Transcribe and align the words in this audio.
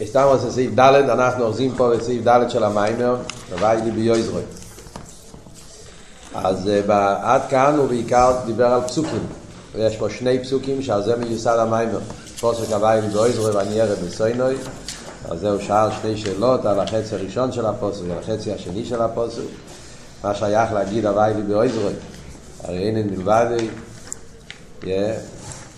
הסתמוס 0.00 0.44
לסעיף 0.44 0.70
ד', 0.74 1.10
אנחנו 1.10 1.44
אוחזים 1.44 1.74
פה 1.76 1.90
בסעיף 1.96 2.28
ד' 2.28 2.50
של 2.50 2.64
המיימר, 2.64 3.16
הווי 3.52 3.76
לי 3.84 3.90
ביוזרוי. 3.90 4.42
אז 6.34 6.70
עד 7.22 7.42
כאן 7.50 7.74
הוא 7.78 7.88
בעיקר 7.88 8.36
דיבר 8.46 8.66
על 8.66 8.80
פסוקים. 8.80 9.26
יש 9.78 9.96
פה 9.96 10.10
שני 10.10 10.38
פסוקים 10.38 10.82
שעל 10.82 11.02
זה 11.02 11.16
מיוסד 11.16 11.58
המיימר. 11.58 11.98
פוסק 12.40 12.72
הווי 12.72 13.00
לי 13.00 13.08
ביוזרוי 13.08 13.50
ואני 13.50 13.80
ערב 13.80 13.98
בסוינוי. 14.06 14.54
אז 15.30 15.40
זהו 15.40 15.60
שאל 15.60 15.90
שתי 15.98 16.16
שאלות 16.16 16.66
על 16.66 16.80
החצי 16.80 17.14
הראשון 17.14 17.52
של 17.52 17.66
הפוסק 17.66 18.02
ועל 18.08 18.18
החצי 18.18 18.52
השני 18.52 18.84
של 18.84 19.02
הפוסק. 19.02 19.42
מה 20.24 20.34
שייך 20.34 20.72
להגיד 20.72 21.06
הווי 21.06 21.34
לי 21.34 21.42
ביוזרוי. 21.42 21.92
הרי 22.64 22.78
אין 22.78 22.96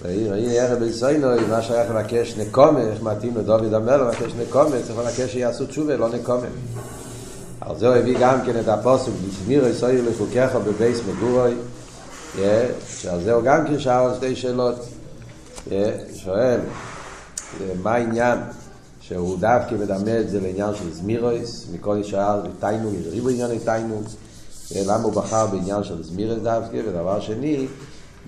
מלבד 0.07 0.31
והנה 0.31 0.53
ערב 0.53 0.79
בישראל, 0.79 1.47
מה 1.49 1.63
שייך 1.63 1.91
לבקש 1.91 2.37
נקומה, 2.37 2.81
איך 2.81 3.03
מתאים 3.03 3.37
לדוד 3.37 3.75
המלך 3.75 4.01
לבקש 4.01 4.33
נקומה, 4.41 4.77
צריך 4.87 4.99
לבקש 4.99 5.33
שיעשו 5.33 5.67
תשובה, 5.67 5.97
לא 5.97 6.09
נקומה. 6.09 6.47
על 7.61 7.79
זה 7.79 7.89
הוא 7.89 7.95
הביא 7.95 8.17
גם 8.21 8.39
כן 8.47 8.61
את 8.61 8.69
הפוסק, 8.69 9.13
בשמיר 9.29 9.67
ישראל 9.67 10.09
לחוקך 10.09 10.59
בבייס 10.67 10.99
מגורוי, 11.09 11.55
שעל 12.89 13.23
זה 13.25 13.33
הוא 13.33 13.43
גם 13.43 13.67
כן 13.67 13.79
שאל 13.79 14.15
שתי 14.17 14.37
שאלות. 14.37 14.77
שואל, 16.15 16.61
מה 17.83 17.95
העניין 17.95 18.39
שהוא 19.01 19.39
דווקא 19.39 19.75
מדמה 19.75 20.21
את 20.21 20.31
זה 20.31 20.41
לעניין 20.41 20.75
של 20.75 20.93
זמירויס, 20.93 21.67
מכל 21.73 22.03
שאר 22.03 22.43
תיינוג, 22.61 22.95
יש 22.95 23.07
ריבו 23.13 23.29
עניין 23.29 23.59
תיינוג, 23.65 24.05
למה 24.77 25.03
הוא 25.03 25.13
בחר 25.13 25.47
בעניין 25.47 25.85
של 25.85 26.03
זמירויס 26.03 26.43
דווקא, 26.43 26.77
ודבר 26.89 27.21
שני, 27.21 27.67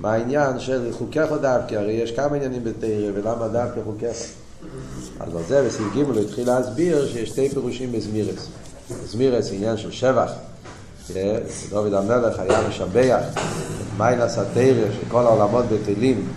מה 0.01 0.13
העניין 0.13 0.59
של 0.59 0.93
חוקיך 0.93 1.33
דווקא, 1.41 1.75
הרי 1.75 1.93
יש 1.93 2.13
כמה 2.13 2.37
עניינים 2.37 2.65
בתרא, 2.65 3.11
ולמה 3.15 3.49
דווקא 3.49 3.81
חוקיך? 3.85 4.17
אז 5.21 5.37
על 5.37 5.43
זה 5.49 5.63
בסעיף 5.67 5.95
ג' 5.95 5.99
הוא 5.99 6.21
התחיל 6.21 6.47
להסביר 6.47 7.07
שיש 7.07 7.29
שתי 7.29 7.49
פירושים 7.49 7.93
בזמירס. 7.93 8.49
זמירס 9.05 9.53
עניין 9.53 9.77
של 9.77 9.91
שבח, 9.91 10.33
דוד 11.71 11.95
המלך 11.95 12.39
היה 12.39 12.69
משבח 12.69 13.23
את 13.37 13.99
מיינס 13.99 14.39
התרא, 14.39 14.85
שכל 14.93 15.27
העולמות 15.27 15.65
בטלים, 15.65 16.29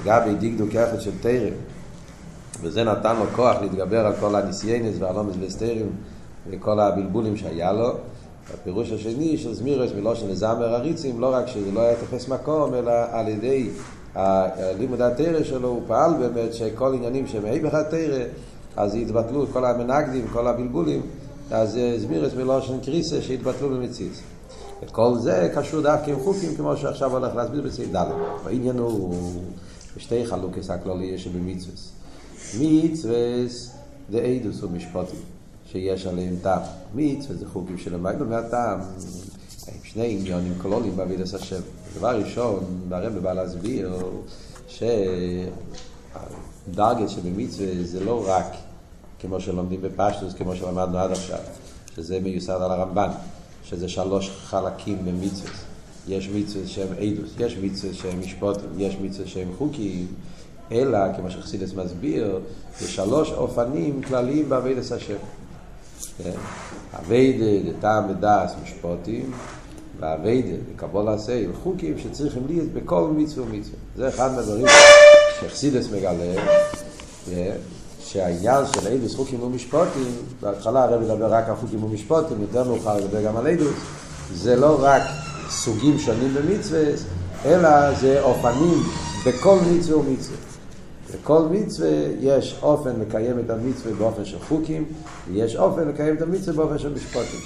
לגבי 0.00 0.34
דקדוק 0.50 0.74
יחד 0.74 1.00
של 1.00 1.10
תרא, 1.20 1.50
וזה 2.62 2.84
נתן 2.84 3.16
לו 3.16 3.24
כוח 3.36 3.56
להתגבר 3.60 4.06
על 4.06 4.12
כל 4.20 4.34
הניסיינס 4.34 4.96
והלומס 4.98 5.34
וסטרים 5.40 5.90
וכל 6.50 6.80
הבלבולים 6.80 7.36
שהיה 7.36 7.72
לו. 7.72 7.94
הפירוש 8.54 8.92
השני 8.92 9.38
של 9.38 9.54
זמירס 9.54 9.90
מלושן 9.92 10.28
לזמר 10.28 10.74
הריצים, 10.74 11.20
לא 11.20 11.34
רק 11.34 11.46
שזה 11.46 11.72
לא 11.72 11.80
היה 11.80 11.96
תופס 11.96 12.28
מקום, 12.28 12.74
אלא 12.74 12.92
על 13.10 13.28
ידי 13.28 13.68
לימוד 14.78 15.00
התרא 15.00 15.44
שלו, 15.44 15.68
הוא 15.68 15.82
פעל 15.86 16.14
באמת 16.18 16.54
שכל 16.54 16.94
עניינים 16.94 17.26
שמעבר 17.26 17.76
התרא, 17.76 18.24
אז 18.76 18.94
יתבטלו 18.94 19.46
כל 19.52 19.64
המנגדים, 19.64 20.26
כל 20.32 20.46
הבלבולים, 20.46 21.02
אז 21.50 21.78
זמירס 21.96 22.34
מלושן 22.34 22.80
קריסה 22.80 23.22
שהתבטלו 23.22 23.68
במציץ. 23.68 24.20
וכל 24.82 25.18
זה 25.18 25.50
קשור 25.54 25.80
דווקא 25.80 26.10
עם 26.10 26.20
חוקים, 26.20 26.54
כמו 26.56 26.76
שעכשיו 26.76 27.12
הולך 27.12 27.34
להסביר 27.34 27.62
בסעיף 27.62 27.94
ד'. 27.94 28.06
העניין 28.46 28.78
הוא 28.78 29.14
בשתי 29.96 30.26
חלוקס 30.26 30.70
הכללי 30.70 31.18
שבמצווס. 31.18 31.92
מצווס 32.60 33.70
זה 34.10 34.20
עדוס 34.20 34.62
ומשפטים. 34.62 35.35
שיש 35.72 36.06
עליהם 36.06 36.36
טעם. 36.42 36.62
מצווה 36.94 37.36
זה 37.36 37.46
חוקים 37.52 37.78
של 37.78 37.94
המים 37.94 38.30
מהטעם. 38.30 38.80
הם 39.66 39.74
שני 39.82 40.16
עניונים 40.20 40.52
כלולים 40.62 40.96
בעבידת 40.96 41.34
השם. 41.34 41.60
דבר 41.96 42.20
ראשון, 42.22 42.64
הרב 42.90 43.18
בא 43.18 43.32
להסביר 43.32 43.96
שהדרגת 44.68 45.48
שבמצווה 47.08 47.68
זה 47.82 48.04
לא 48.04 48.24
רק 48.28 48.46
כמו 49.20 49.40
שלומדים 49.40 49.82
בפשטוס, 49.82 50.34
כמו 50.34 50.56
שלמדנו 50.56 50.98
עד 50.98 51.10
עכשיו, 51.10 51.38
שזה 51.94 52.20
מיוסד 52.20 52.58
על 52.62 52.70
הרמב"ן, 52.70 53.10
שזה 53.64 53.88
שלוש 53.88 54.30
חלקים 54.30 54.98
במצווה. 55.04 55.50
יש 56.08 56.28
מצווה 56.28 56.66
שהם 56.66 56.88
עדוס, 56.92 57.30
יש 57.38 57.56
מצווה 57.56 57.94
שהם 57.94 58.20
משפוטים, 58.20 58.70
יש 58.78 58.96
מצווה 59.02 59.26
שהם 59.26 59.48
חוקים, 59.58 60.06
אלא, 60.72 60.98
כמו 61.16 61.30
שחסידס 61.30 61.74
מסביר, 61.74 62.40
זה 62.80 62.88
שלוש 62.88 63.32
אופנים 63.32 64.02
כלליים 64.02 64.48
בעבידת 64.48 64.92
השם. 64.92 65.16
אביידה, 66.98 67.70
טעם 67.80 68.10
ודס, 68.10 68.52
משפוטים, 68.62 69.32
ואביידה, 70.00 70.56
לקבול 70.72 71.08
עשה, 71.08 71.42
חוקים 71.62 71.98
שצריכים 71.98 72.42
להיות 72.48 72.68
בכל 72.72 73.08
מצווה 73.16 73.46
ומצווה. 73.46 73.78
זה 73.96 74.08
אחד 74.08 74.32
מהדברים 74.34 74.66
שחסידס 75.40 75.88
מגלה, 75.90 76.42
שהעניין 78.00 78.64
של 78.74 78.86
איידוס 78.86 79.14
חוקים 79.14 79.42
ומשפוטים, 79.42 80.12
בהתחלה 80.40 80.84
הרב 80.84 81.02
ידבר 81.02 81.32
רק 81.32 81.48
על 81.48 81.54
חוקים 81.54 81.84
ומשפוטים, 81.84 82.40
יותר 82.40 82.64
מאוחר 82.64 82.98
ידבר 82.98 83.22
גם 83.22 83.36
על 83.36 83.46
איידוס, 83.46 83.74
זה 84.34 84.56
לא 84.56 84.76
רק 84.80 85.02
סוגים 85.50 85.98
שונים 85.98 86.34
במצווה, 86.34 86.84
אלא 87.44 87.94
זה 87.94 88.22
אופנים 88.22 88.82
בכל 89.26 89.58
מצווה 89.70 89.98
ומצווה. 89.98 90.45
בכל 91.22 91.42
מצווה 91.50 91.88
יש 92.20 92.58
אופן 92.62 93.00
לקיים 93.00 93.38
את 93.38 93.50
המצווה 93.50 93.94
באופן 93.94 94.24
של 94.24 94.38
חוקים, 94.48 94.84
ויש 95.32 95.56
אופן 95.56 95.88
לקיים 95.88 96.16
את 96.16 96.22
המצווה 96.22 96.56
באופן 96.56 96.78
של 96.78 96.94
משפטים. 96.94 97.40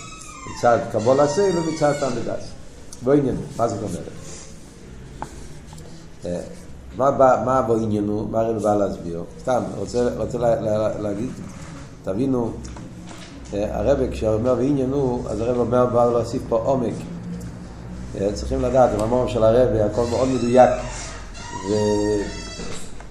מצד 0.56 0.78
קבול 0.92 1.20
עשה 1.20 1.50
ומצד 1.54 1.92
טעם 2.00 2.12
ודס. 2.14 2.44
בוא 3.02 3.12
עניינו, 3.12 3.40
מה 3.56 3.68
זאת 3.68 3.78
אומרת? 3.82 4.02
מה, 6.96 7.10
בא, 7.10 7.42
מה 7.44 7.62
בו 7.62 7.76
עניינו? 7.76 8.28
מה 8.30 8.40
הרב 8.40 8.62
בא 8.62 8.74
להסביר? 8.76 9.22
סתם, 9.40 9.62
רוצה, 9.76 10.08
רוצה 10.16 10.38
לה, 10.38 10.60
לה, 10.60 10.98
להגיד, 10.98 11.30
תבינו, 12.04 12.52
הרב 13.52 14.10
כשהוא 14.10 14.34
אומר 14.34 14.54
בעניינו, 14.54 15.22
אז 15.28 15.40
הרב 15.40 15.56
אומר 15.56 15.86
בא 15.86 16.04
להוסיף 16.04 16.42
פה 16.48 16.56
עומק. 16.56 16.94
צריכים 18.34 18.62
לדעת, 18.62 18.90
במאמר 18.90 19.28
של 19.28 19.44
הרב, 19.44 19.76
הכל 19.76 20.04
מאוד 20.10 20.28
מדויק. 20.28 20.70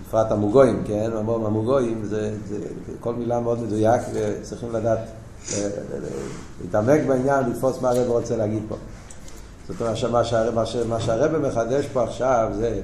בפרט 0.09 0.31
המוגויים, 0.31 0.83
כן? 0.85 1.11
המוגויים 1.25 2.05
זה, 2.05 2.35
זה 2.49 2.57
כל 2.99 3.13
מילה 3.13 3.39
מאוד 3.39 3.63
מדויק 3.63 4.01
וצריכים 4.13 4.69
לדעת 4.73 4.99
להתעמק 6.61 7.01
בעניין, 7.07 7.49
לתפוס 7.49 7.81
מה 7.81 7.89
הרב 7.89 8.07
רוצה 8.07 8.37
להגיד 8.37 8.63
פה. 8.69 8.75
זאת 9.67 9.81
אומרת, 9.81 10.03
מה 10.11 10.23
שהרב, 10.23 10.55
מה 10.89 10.99
שהרב 10.99 11.37
מחדש 11.37 11.85
פה 11.85 12.03
עכשיו 12.03 12.51
זה, 12.55 12.81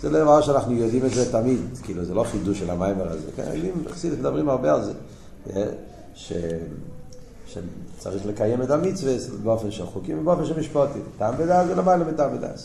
זה 0.00 0.10
לא 0.10 0.20
דבר 0.20 0.40
שאנחנו 0.40 0.72
יודעים 0.72 1.06
את 1.06 1.10
זה 1.10 1.32
תמיד, 1.32 1.60
כאילו 1.82 2.04
זה 2.04 2.14
לא 2.14 2.24
חידוש 2.24 2.58
של 2.58 2.70
המיימר 2.70 3.08
הזה, 3.08 3.26
כן? 3.36 3.50
חסידים 3.90 4.18
מדברים 4.18 4.48
הרבה 4.48 4.74
על 4.74 4.80
זה, 4.84 4.92
ש, 6.14 6.32
שצריך 7.46 8.26
לקיים 8.26 8.62
את 8.62 8.70
המצווה 8.70 9.12
באופן 9.42 9.70
של 9.70 9.86
חוקים 9.86 10.18
ובאופן 10.18 10.44
של 10.44 10.60
משפוטים. 10.60 11.02
טעם 11.18 11.34
ודעת 11.38 11.66
זה 11.66 11.74
למעלה 11.74 12.04
מטעם 12.04 12.34
ודעת, 12.34 12.60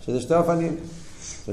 שזה 0.00 0.20
שתי 0.20 0.34
אופנים. 0.34 0.76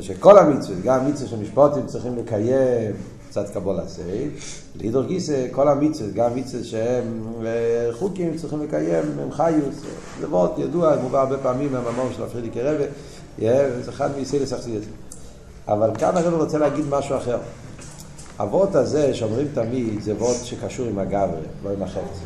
שכל 0.02 0.40
המצוות, 0.40 0.82
גם 0.84 1.00
המצוות 1.00 1.30
של 1.30 1.40
משפוטים 1.40 1.86
צריכים 1.86 2.18
לקיים 2.18 2.92
קצת 3.30 3.50
קבול 3.54 3.80
עשי, 3.80 4.30
לידור 4.76 5.04
גיסא, 5.04 5.48
כל 5.52 5.70
המצוות, 5.70 6.14
גם 6.14 6.36
מצוות 6.36 6.66
שהם 6.66 7.24
חוקים 7.92 8.38
צריכים 8.38 8.64
לקיים, 8.64 9.04
הם 9.22 9.32
חיוס, 9.32 9.76
זה 10.20 10.28
מאוד 10.28 10.52
ידוע, 10.58 10.96
מובא 11.02 11.20
הרבה 11.20 11.38
פעמים 11.38 11.72
מהממור 11.72 12.10
של 12.16 12.24
הפרידיקי 12.24 12.62
רבי, 12.62 12.84
זה 13.40 13.90
אחד 13.90 14.10
מסילס 14.22 14.54
אכסידס. 14.54 14.86
אבל 15.68 15.90
כאן 15.98 16.18
הרב 16.18 16.34
רוצה 16.34 16.58
להגיד 16.58 16.86
משהו 16.90 17.18
אחר. 17.18 17.38
הוורט 18.38 18.76
הזה 18.76 19.14
שאומרים 19.14 19.48
תמיד 19.54 20.02
זה 20.02 20.14
וורט 20.14 20.38
שקשור 20.44 20.88
עם 20.88 21.00
הגברי, 21.00 21.42
לא 21.64 21.70
עם 21.70 21.84
החפץ. 21.84 22.20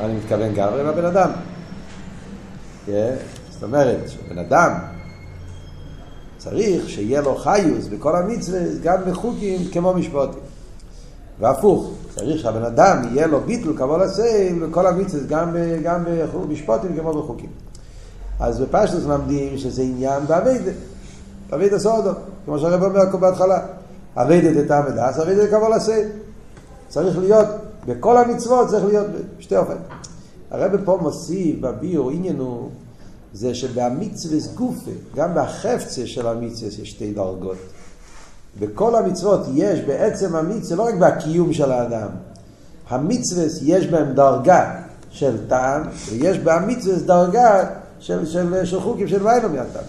אני 0.00 0.16
מתכוון 0.16 0.54
גברי 0.54 0.88
הבן 0.88 1.04
אדם. 1.04 1.30
זאת 3.50 3.62
אומרת, 3.62 4.10
בן 4.28 4.38
אדם 4.38 4.95
צריך 6.38 6.88
שיהיה 6.88 7.20
לו 7.20 7.36
חיוס 7.36 7.86
בכל 7.86 8.16
המצווה 8.16 8.60
גם 8.82 8.96
בחוקים 9.06 9.60
כמו 9.72 9.92
משפוטים. 9.92 10.40
והפוך, 11.40 11.90
צריך 12.14 12.42
שהבן 12.42 12.64
אדם 12.64 13.02
יהיה 13.12 13.26
לו 13.26 13.40
ביטול 13.40 13.76
כבוד 13.76 14.00
הסייל 14.00 14.66
בכל 14.66 14.86
המצווה 14.86 15.22
גם, 15.28 15.56
גם 15.82 16.04
במשפוטים 16.34 16.96
כמו 16.96 17.22
בחוקים. 17.22 17.50
אז 18.40 18.60
בפשטוס 18.60 19.04
למדים 19.04 19.58
שזה 19.58 19.82
עניין 19.82 20.26
באביידה, 20.26 20.70
באביידה 21.50 21.78
סודו, 21.78 22.10
כמו 22.44 22.58
שהרב 22.58 22.82
אומר 22.82 23.12
פה 23.12 23.18
בהתחלה. 23.18 23.60
אביידה 24.16 24.62
דתם 24.62 24.80
ודס, 24.88 25.18
אביידה 25.18 25.46
כבוד 25.46 25.72
הסייל. 25.72 26.08
צריך 26.88 27.18
להיות, 27.18 27.46
בכל 27.86 28.16
המצוות 28.16 28.68
צריך 28.68 28.84
להיות 28.84 29.06
בשתי 29.38 29.56
אופן. 29.56 29.76
הרב 30.50 30.84
פה 30.84 30.98
מוסיף 31.02 31.56
בביור 31.60 32.10
עניין 32.10 32.38
הוא 32.38 32.70
זה 33.32 33.54
שבמצווה 33.54 34.38
גופה, 34.54 34.90
גם 35.16 35.30
בחפצה 35.34 36.06
של 36.06 36.26
המצווה 36.26 36.68
יש 36.68 36.90
שתי 36.90 37.12
דרגות. 37.12 37.56
בכל 38.60 38.94
המצוות 38.94 39.40
יש 39.54 39.80
בעצם 39.80 40.36
המצווה, 40.36 40.76
לא 40.76 40.82
רק 40.82 40.94
בקיום 40.94 41.52
של 41.52 41.72
האדם, 41.72 42.08
המצווה 42.88 43.44
יש 43.62 43.86
בהם 43.86 44.12
דרגה 44.12 44.74
של 45.10 45.48
טעם, 45.48 45.82
ויש 46.10 46.38
במצווה 46.38 46.96
דרגה 46.98 47.64
של, 47.98 48.26
של, 48.26 48.64
של 48.64 48.80
חוקים 48.80 49.08
של 49.08 49.22
מיילו 49.22 49.48
מהטעם. 49.48 49.84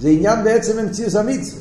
זה 0.00 0.08
עניין 0.08 0.44
בעצם 0.44 0.78
המציאות 0.78 1.14
המצווה. 1.14 1.60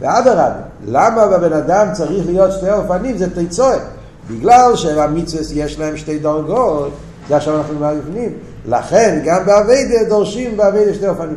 ואדרבה, 0.00 0.52
למה 0.86 1.26
בבן 1.26 1.52
אדם 1.52 1.88
צריך 1.92 2.26
להיות 2.26 2.52
שתי 2.52 2.70
אופנים? 2.70 3.18
זה 3.18 3.34
תיצורת. 3.34 3.82
בגלל 4.30 4.76
שהמצווה 4.76 5.42
יש 5.54 5.78
להם 5.78 5.96
שתי 5.96 6.18
דרגות, 6.18 6.92
זה 7.28 7.36
עכשיו 7.36 7.58
אנחנו 7.58 7.74
מבינים. 7.74 8.32
לכן 8.66 9.20
גם 9.24 9.46
באביידה 9.46 10.08
דורשים 10.08 10.56
באביידה 10.56 10.94
שתי 10.94 11.08
אופנים. 11.08 11.36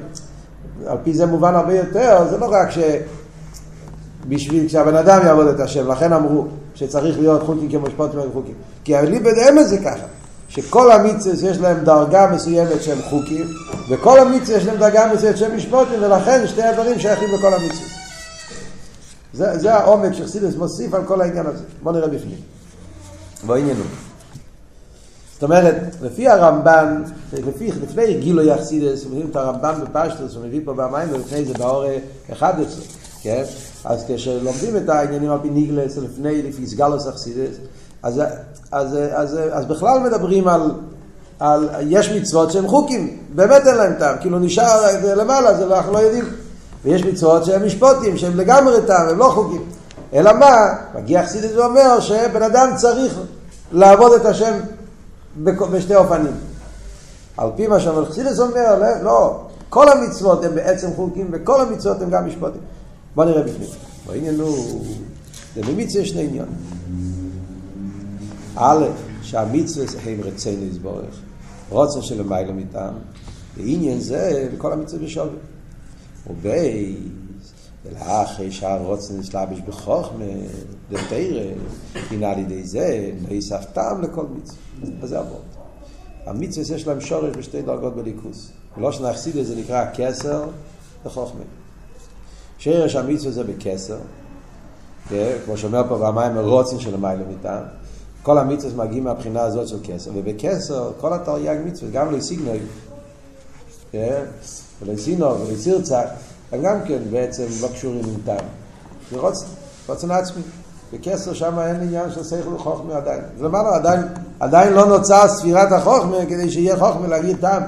על 0.87 0.97
פי 1.03 1.13
זה 1.13 1.25
מובן 1.25 1.55
הרבה 1.55 1.73
יותר, 1.73 2.27
זה 2.29 2.37
לא 2.37 2.51
רק 2.51 2.69
שבשביל 4.25 4.67
שהבן 4.67 4.95
אדם 4.95 5.25
יעבוד 5.25 5.47
את 5.47 5.59
השם, 5.59 5.91
לכן 5.91 6.13
אמרו 6.13 6.47
שצריך 6.75 7.19
להיות 7.19 7.43
חוקים 7.43 7.71
כמו 7.71 7.89
שפוטים 7.89 8.19
וחוקים. 8.19 8.53
כי 8.83 8.97
אליבא 8.97 9.31
דאמס 9.31 9.67
זה 9.67 9.77
ככה, 9.77 10.05
שכל 10.49 10.91
המצווה 10.91 11.49
יש 11.49 11.57
להם 11.57 11.83
דרגה 11.83 12.31
מסוימת 12.33 12.83
שהם 12.83 13.01
חוקים, 13.01 13.47
וכל 13.89 14.19
המצווה 14.19 14.57
יש 14.57 14.65
להם 14.65 14.77
דרגה 14.77 15.13
מסוימת 15.13 15.37
שהם 15.37 15.55
משפוטים, 15.55 16.03
ולכן 16.03 16.47
שתי 16.47 16.63
הדברים 16.63 16.99
שייכים 16.99 17.29
לכל 17.29 17.53
המצווה. 17.53 17.87
זה, 19.33 19.57
זה 19.57 19.73
העומק 19.73 20.13
שחסידס 20.13 20.55
מוסיף 20.55 20.93
על 20.93 21.03
כל 21.05 21.21
העניין 21.21 21.45
הזה. 21.45 21.63
בוא 21.83 21.91
נראה 21.91 22.07
בפנים. 22.07 22.37
בוא 23.43 23.55
עניינו. 23.55 23.83
זאת 25.41 25.49
אומרת, 25.49 25.75
לפי 26.01 26.27
הרמב"ן, 26.27 27.03
לפי, 27.33 27.71
לפני 27.83 28.13
גילוי 28.13 28.45
יחסידס, 28.45 29.05
מביאים 29.05 29.27
את 29.31 29.35
הרמב"ן 29.35 29.73
בפשטוס, 29.83 30.35
הוא 30.35 30.45
מביא 30.45 30.61
פה 30.65 30.73
במים, 30.73 31.07
ולפני 31.11 31.45
זה 31.45 31.53
באור 31.53 31.83
11, 32.33 32.83
כן? 33.21 33.43
אז 33.85 34.05
כשלומדים 34.07 34.77
את 34.77 34.89
העניינים 34.89 35.31
על 35.31 35.37
פי 35.41 35.49
ניגלס, 35.49 35.97
לפני, 35.97 36.41
לפי 36.41 36.67
סגלוס 36.67 37.05
יחסידס, 37.05 37.55
אז, 38.03 38.21
אז, 38.71 38.97
אז, 39.13 39.39
אז 39.51 39.65
בכלל 39.65 39.99
מדברים 39.99 40.47
על, 40.47 40.71
על, 41.39 41.69
יש 41.87 42.09
מצוות 42.09 42.51
שהן 42.51 42.67
חוקים, 42.67 43.17
באמת 43.35 43.67
אין 43.67 43.75
להם 43.75 43.93
טעם, 43.93 44.15
כאילו 44.19 44.39
נשאר 44.39 44.81
למעלה, 45.15 45.57
זה 45.57 45.65
לא, 45.65 45.77
אנחנו 45.77 45.93
לא 45.93 45.97
יודעים. 45.97 46.25
ויש 46.83 47.05
מצוות 47.05 47.45
שהן 47.45 47.65
משפוטים, 47.65 48.17
שהן 48.17 48.37
לגמרי 48.37 48.77
טעם, 48.87 49.09
הם 49.09 49.17
לא 49.17 49.25
חוקים. 49.25 49.63
אלא 50.13 50.33
מה? 50.33 50.55
מגיע 50.95 51.25
חסידס 51.25 51.51
ואומר 51.55 51.99
שבן 51.99 52.43
אדם 52.43 52.69
צריך 52.75 53.19
לעבוד 53.71 54.13
את 54.13 54.25
השם 54.25 54.53
בשתי 55.43 55.95
אופנים. 55.95 56.33
על 57.37 57.49
פי 57.55 57.67
מה 57.67 57.79
שאומר 57.79 58.05
חסידס 58.05 58.39
אומר, 58.39 58.79
לא, 58.79 59.03
לא, 59.03 59.41
כל 59.69 59.89
המצוות 59.89 60.43
הן 60.43 60.55
בעצם 60.55 60.87
חוקים 60.95 61.27
וכל 61.31 61.61
המצוות 61.61 62.01
הן 62.01 62.09
גם 62.09 62.27
משפוטים. 62.27 62.61
בוא 63.15 63.25
נראה 63.25 63.43
בפנים. 63.43 63.69
העניין 64.09 64.39
הוא, 64.39 64.85
יש 65.55 66.09
שני 66.09 66.23
עניונים. 66.23 66.55
א', 68.55 68.85
שהמצווה 69.21 69.85
הם 70.05 70.21
רצינו 70.23 70.65
יסבורך, 70.65 71.19
רוצן 71.69 72.01
של 72.01 72.19
המילה 72.19 72.53
מטעם, 72.53 72.93
ועניין 73.57 73.99
זה 73.99 74.49
בכל 74.55 74.73
המצווה 74.73 75.05
בשווה. 75.05 75.37
ובייס, 76.29 76.97
ולאחרי 77.85 78.51
שהרוצן 78.51 79.17
נשלבש 79.17 79.59
בחוכמה, 79.67 80.25
דתרא, 80.91 81.43
הנה 82.11 82.31
על 82.31 82.39
ידי 82.39 82.63
זה, 82.63 83.11
נאסף 83.29 83.65
טעם 83.73 84.01
לכל 84.01 84.25
מצווה. 84.35 84.70
אז 85.03 85.09
זה 85.09 85.19
עבוד. 85.19 85.41
המצווה 86.25 86.75
יש 86.75 86.87
להם 86.87 87.01
שורש 87.01 87.37
בשתי 87.37 87.61
דרגות 87.61 87.95
בליכוס. 87.95 88.51
ולא 88.77 88.91
שנחסיד 88.91 89.43
זה 89.43 89.55
נקרא 89.55 89.85
כסר 89.93 90.43
וחוכמה. 91.05 91.41
שרש 92.57 92.95
המצווה 92.95 93.31
זה 93.31 93.43
בכסר, 93.43 93.97
כמו 95.45 95.57
שאומר 95.57 95.83
פה 95.89 95.97
במים 95.97 96.37
הרוצן 96.37 96.79
של 96.79 96.93
המים 96.93 97.19
מטעם. 97.29 97.63
כל 98.23 98.37
המצווה 98.37 98.85
מגיעים 98.85 99.03
מהבחינה 99.03 99.41
הזאת 99.41 99.67
של 99.67 99.77
כסר, 99.83 100.11
ובכסר 100.15 100.91
כל 100.99 101.13
התרי"ג 101.13 101.57
מצווה, 101.65 101.91
גם 101.91 102.11
לא 102.11 102.21
סיגנוי, 102.21 102.59
ולא 103.93 104.97
סינו 104.97 105.25
ולא 105.25 105.57
סירצק, 105.57 106.05
הם 106.51 106.61
גם 106.63 106.77
כן 106.87 106.99
בעצם 107.11 107.45
לא 107.61 107.67
קשורים 107.67 108.05
עם 108.05 108.15
טעם. 108.25 108.45
זה 109.11 109.19
רוצן, 109.19 109.45
רוצן 109.87 110.11
עצמי. 110.11 110.41
בכסר 110.93 111.33
שם 111.33 111.59
אין 111.59 111.75
עניין 111.75 112.11
של 112.11 112.23
שכל 112.23 112.53
וחוכמה 112.53 112.95
עדיין. 112.95 113.21
זה 113.37 113.43
למעלה, 113.43 113.75
עדיין, 113.75 114.01
עדיין 114.39 114.73
לא 114.73 114.85
נוצר 114.85 115.27
ספירת 115.27 115.71
החוכמה 115.71 116.17
כדי 116.29 116.49
שיהיה 116.49 116.77
חוכמה 116.77 117.07
להגיד 117.07 117.37
טעם. 117.41 117.63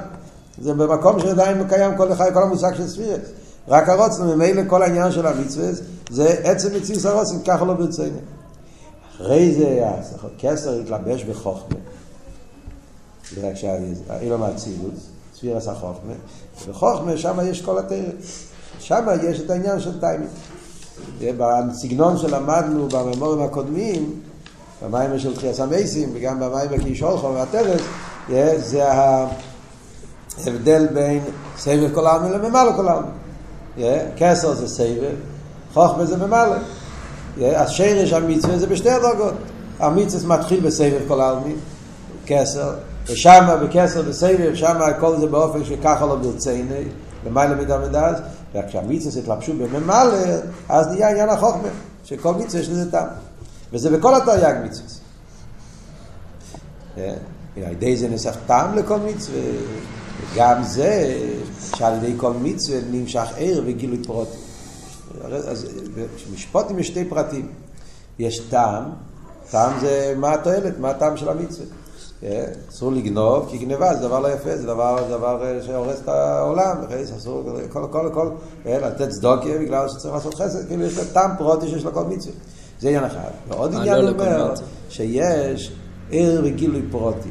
זה 0.62 0.74
במקום 0.74 1.20
שעדיין 1.20 1.68
קיים 1.68 1.98
כל 1.98 2.12
אחד, 2.12 2.34
כל 2.34 2.44
המושג 2.44 2.74
של 2.75 2.88
ספירת. 2.88 3.22
רק 3.68 3.90
הרוצן, 3.90 4.24
ממילא 4.24 4.62
כל 4.68 4.84
העניין 4.84 5.12
של 5.12 5.28
המצווה 5.28 5.68
זה 6.10 6.36
עצם 6.44 6.75
מציאות 6.75 7.06
הרוצן, 7.06 7.36
ככה 7.46 7.66
לא 7.66 7.74
ברצינו. 7.74 8.18
אחרי 9.16 9.56
זה 9.56 9.86
כסר 10.40 10.80
התלבש 10.80 11.24
בחוכמה. 11.24 11.78
זה 13.36 13.50
רק 13.50 13.56
שהאילו 13.56 14.38
מהצילות, 14.38 14.94
ספירת 15.36 15.68
החוכמה. 15.68 16.14
ובחוכמה 16.66 17.18
שם 17.18 17.38
יש 17.44 17.62
כל 17.62 17.78
התרם. 17.78 18.04
שם 18.80 19.08
יש 19.24 19.40
את 19.40 19.50
העניין 19.50 19.80
של 19.80 20.00
טיימינג. 20.00 20.30
בסגנון 21.38 22.17
שלמדנו 22.17 22.88
בממורים 22.88 23.41
הקודמים, 23.41 24.19
במים 24.83 25.19
של 25.19 25.35
תחייה 25.35 25.53
סמייסים 25.53 26.09
וגם 26.13 26.39
במים 26.39 26.69
בקישולחו 26.71 27.33
והטרס, 27.33 27.81
זה 28.57 28.91
ההבדל 30.47 30.88
בין 30.94 31.19
סבב 31.57 31.94
כל 31.94 32.07
העלמין 32.07 32.31
לממלא 32.31 32.71
כל 32.75 32.88
העלמין. 32.88 33.11
כסר 34.17 34.53
זה 34.53 34.67
סבב, 34.67 35.15
חוכמה 35.73 36.05
זה 36.05 36.17
ממלא. 36.17 36.55
אז 37.55 37.69
שרש 37.69 38.13
המצווה 38.13 38.57
זה 38.57 38.67
בשתי 38.67 38.89
הדרגות. 38.89 39.33
המצווה 39.79 40.38
מתחיל 40.38 40.59
בסבב 40.59 41.00
כל 41.07 41.21
העלמין, 41.21 41.55
כסר, 42.25 42.73
ושם 43.07 43.47
בכסר 43.63 44.01
בסבב, 44.01 44.55
שם 44.55 44.81
הכל 44.81 45.17
זה 45.19 45.27
באופן 45.27 45.65
שככה 45.65 46.05
לא 46.05 46.15
ברציני, 46.15 46.83
למעלה 47.25 47.55
מידה 47.55 47.77
מדעת, 48.53 48.65
וכשהמצווה 48.65 49.21
התלבשו 49.21 49.53
בממלא, 49.53 50.17
אז 50.69 50.88
נהיה 50.88 51.09
עניין 51.09 51.29
החוכמה, 51.29 51.69
שכל 52.03 52.33
מצווה 52.33 52.61
יש 52.61 52.69
לזה 52.69 52.91
טעם. 52.91 53.07
וזה 53.73 53.97
בכל 53.97 54.15
התרי"ג 54.15 54.55
מצווה. 54.65 54.88
על 57.55 57.71
ידי 57.71 57.97
זה 57.97 58.07
נסף 58.07 58.35
טעם 58.47 58.75
לכל 58.75 58.97
מצווה, 58.97 59.41
וגם 60.33 60.63
זה 60.63 61.19
שעל 61.75 61.94
ידי 61.97 62.13
כל 62.17 62.33
מצווה 62.33 62.79
נמשך 62.91 63.27
ער 63.38 63.61
וגילוי 63.65 64.03
פרוטים. 64.03 64.39
אז 65.31 65.67
משפוטים 66.33 66.79
יש 66.79 66.88
שתי 66.88 67.05
פרטים. 67.05 67.51
יש 68.19 68.39
טעם, 68.39 68.83
טעם 69.51 69.79
זה 69.79 70.13
מה 70.17 70.33
התועלת, 70.33 70.79
מה 70.79 70.89
הטעם 70.89 71.17
של 71.17 71.29
המצווה. 71.29 71.65
אסור 72.70 72.92
לגנוב, 72.92 73.48
כי 73.50 73.58
גניבה 73.58 73.96
זה 73.96 74.08
דבר 74.08 74.20
לא 74.20 74.28
יפה, 74.28 74.58
זה 74.58 74.68
דבר, 74.68 75.04
דבר 75.10 75.62
שהורס 75.66 76.02
את 76.04 76.08
העולם, 76.08 76.78
אסור, 77.18 77.44
כל, 77.70 77.86
כל, 77.92 78.10
כל, 78.14 78.30
לתת 78.66 79.10
צדוקיה 79.10 79.60
בגלל 79.60 79.90
שצריך 79.90 80.14
לעשות 80.14 80.34
חסד, 80.34 80.68
כאילו 80.68 80.84
יש 80.84 80.98
לו 80.98 81.04
טעם 81.14 81.31
פרוטי 81.38 81.68
שיש 81.68 81.84
לו 81.84 81.94
כל 81.94 82.04
מצווה. 82.04 82.36
זה 82.80 82.88
עניין 82.88 83.04
אחד. 83.04 83.30
ועוד 83.48 83.75
עניין 83.75 84.08
אומר 84.08 84.54
שיש 84.90 85.72
עיר 86.10 86.42
וגילוי 86.44 86.82
פרוטי. 86.92 87.30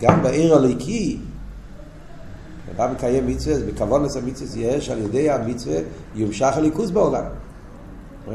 גם 0.00 0.22
בעיר 0.22 0.54
הליקי, 0.54 1.18
אדם 2.76 2.92
מקיים 2.92 3.26
מצווה, 3.26 3.56
בכוונס 3.66 4.16
המצווה 4.16 4.62
יש, 4.62 4.90
על 4.90 4.98
ידי 4.98 5.30
המצווה 5.30 5.76
יומשך 6.14 6.52
הליכוז 6.56 6.90
בעולם. 6.90 7.24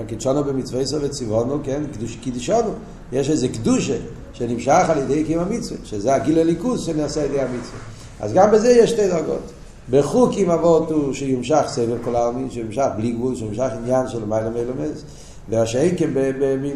קדשונו 0.07 0.43
במצווה 0.43 0.81
עשר 0.81 0.99
וציוונו, 1.01 1.59
כן, 1.63 1.83
קידשונו. 2.21 2.69
יש 3.11 3.29
איזה 3.29 3.47
קדושה 3.47 3.97
שנמשך 4.37 4.85
על 4.89 4.97
ידי 4.97 5.23
קיום 5.23 5.43
המצווה, 5.43 5.77
שזה 5.83 6.15
הגיל 6.15 6.39
הליכוז 6.39 6.85
שנעשה 6.85 7.19
על 7.19 7.25
ידי 7.25 7.41
המצווה. 7.41 7.79
אז 8.19 8.33
גם 8.33 8.51
בזה 8.51 8.71
יש 8.71 8.89
שתי 8.89 9.07
דרגות. 9.07 9.51
בחוקים 9.89 10.51
אבות 10.51 10.91
הוא 10.91 11.13
שיומשך 11.13 11.63
סבב 11.67 12.03
כל 12.03 12.15
העלמין, 12.15 12.51
שיומשך 12.51 12.85
בלי 12.97 13.11
גבול, 13.11 13.35
שיומשך 13.35 13.69
עניין 13.83 14.07
של 14.07 14.25
מיילה 14.25 14.49
מלומס. 14.49 15.03
והשאינקם 15.49 16.13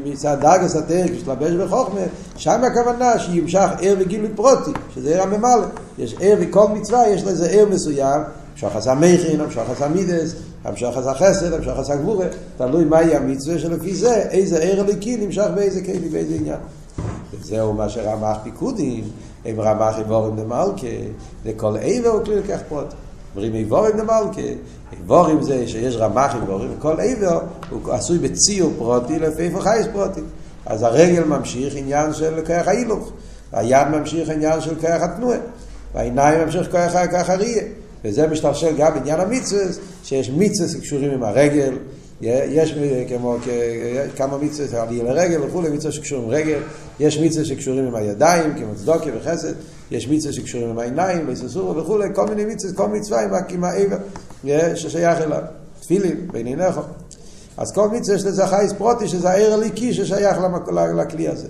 מצד 0.05 0.37
דרגס 0.41 0.75
התרק 0.75 1.11
שתלבש 1.19 1.51
בחוכמה, 1.51 2.01
שם 2.37 2.63
הכוונה 2.63 3.19
שימשך 3.19 3.69
ער 3.81 3.95
וגילוי 3.99 4.29
פרוטי, 4.35 4.71
שזה 4.95 5.15
ער 5.15 5.21
הממלא. 5.21 5.65
יש 5.97 6.15
ער 6.19 6.37
וכל 6.39 6.67
מצווה, 6.67 7.09
יש 7.09 7.23
לזה 7.23 7.49
ער 7.49 7.65
מסוים, 7.69 8.21
המשוך 8.53 8.75
עשה 8.75 8.93
מכין, 8.93 9.41
המשוך 9.41 9.69
עשה 9.69 9.87
מידס, 9.87 10.33
המשוך 10.63 10.97
עשה 10.97 11.13
חסד, 11.13 11.53
המשוך 11.53 11.79
עשה 11.79 11.95
גבורה, 11.95 12.25
תלוי 12.57 12.85
מהי 12.85 13.15
המצווה 13.15 13.59
שלפי 13.59 13.95
זה, 13.95 14.15
איזה 14.15 14.57
ער 14.57 14.79
הליקי 14.79 15.17
נמשך 15.17 15.47
באיזה 15.55 15.81
כלי, 15.81 16.09
באיזה 16.11 16.35
עניין. 16.35 16.59
וזהו 17.41 17.73
מה 17.73 17.89
שרמח 17.89 18.37
פיקודים, 18.43 19.03
הם 19.45 19.61
רמח 19.61 19.99
איבורים 19.99 20.35
דמלכה, 20.35 20.87
לכל 21.45 21.75
עבר 21.81 22.09
הוא 22.09 22.25
כלי 22.25 22.35
לקח 22.35 22.59
פרוטי. 22.69 22.95
אומרים 23.35 23.55
איבורים 23.55 23.97
דמלכה, 23.97 24.41
איבורים 24.93 25.41
זה 25.41 25.67
שיש 25.67 25.95
רמח 25.95 26.35
איבורים, 26.35 26.75
כל 26.79 26.95
עבר 26.99 27.39
הוא 27.69 27.93
עשוי 27.93 28.17
בציור 28.17 28.71
פרוטי 28.77 29.19
לפי 29.19 29.41
איפה 29.41 29.61
חייס 29.61 29.87
פרוטי. 29.93 30.21
אז 30.65 30.83
הרגל 30.83 31.23
ממשיך 31.23 31.75
עניין 31.75 32.13
של 32.13 32.45
כוח 32.45 32.67
ההילוך, 32.67 33.11
היד 33.51 33.87
ממשיך 33.87 34.29
עניין 34.29 34.61
של 34.61 34.75
כוח 34.75 35.01
התנועה, 35.01 35.37
והעיניים 35.93 36.45
ממשיך 36.45 36.71
כוח 36.71 37.29
הראייה. 37.29 37.63
וזה 38.05 38.27
משתרשל 38.27 38.77
גם 38.77 38.93
בעניין 38.93 39.19
המצווה, 39.19 39.63
שיש 40.03 40.31
מצווה 40.37 40.69
שקשורים 40.69 41.11
עם 41.11 41.23
הרגל, 41.23 41.73
יש 42.23 42.75
כמו 43.09 43.37
כמה 44.15 44.37
מצווה 44.37 44.81
עלייה 44.81 45.03
לרגל 45.03 45.41
וכולי, 45.43 45.69
מצווה 45.69 45.91
שקשורים 45.91 46.29
רגל, 46.29 46.59
יש 46.99 47.17
מצווה 47.17 47.45
שקשורים 47.45 47.87
עם 47.87 47.95
הידיים, 47.95 48.53
כמו 48.55 48.75
צדוקיה 48.75 49.13
וחסד, 49.17 49.53
יש 49.91 50.07
מצווה 50.07 50.33
שקשורים 50.33 50.69
עם 50.69 50.79
העיניים, 50.79 51.27
בססורו 51.27 51.75
וכולי, 51.75 52.07
כל 52.15 52.25
מיני 52.25 52.45
מצווה, 52.45 52.73
כל 52.73 52.87
מצווה 52.87 53.21
עם 53.49 53.63
העבר 53.63 53.97
ששייך 54.75 55.21
אליו, 55.21 55.41
תפילין, 55.79 56.27
בין 56.31 56.47
עיניך. 56.47 56.79
אז 57.57 57.71
כל 57.71 57.89
מצווה 57.89 58.15
יש 58.17 58.25
לזה 58.25 58.47
חייס 58.47 58.73
פרוטי, 58.73 59.07
שזה 59.07 59.29
העיר 59.29 59.53
הליקי 59.53 59.93
ששייך 59.93 60.37
לכלי 60.97 61.27
הזה. 61.27 61.47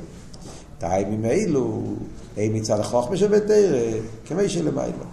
טיימים 0.79 1.25
אלו, 1.25 1.81
הם 2.37 2.53
מצד 2.53 2.79
החוכמה 2.79 3.17
שבתרא, 3.17 3.79
כמי 4.25 4.49
שלמיילו. 4.49 5.05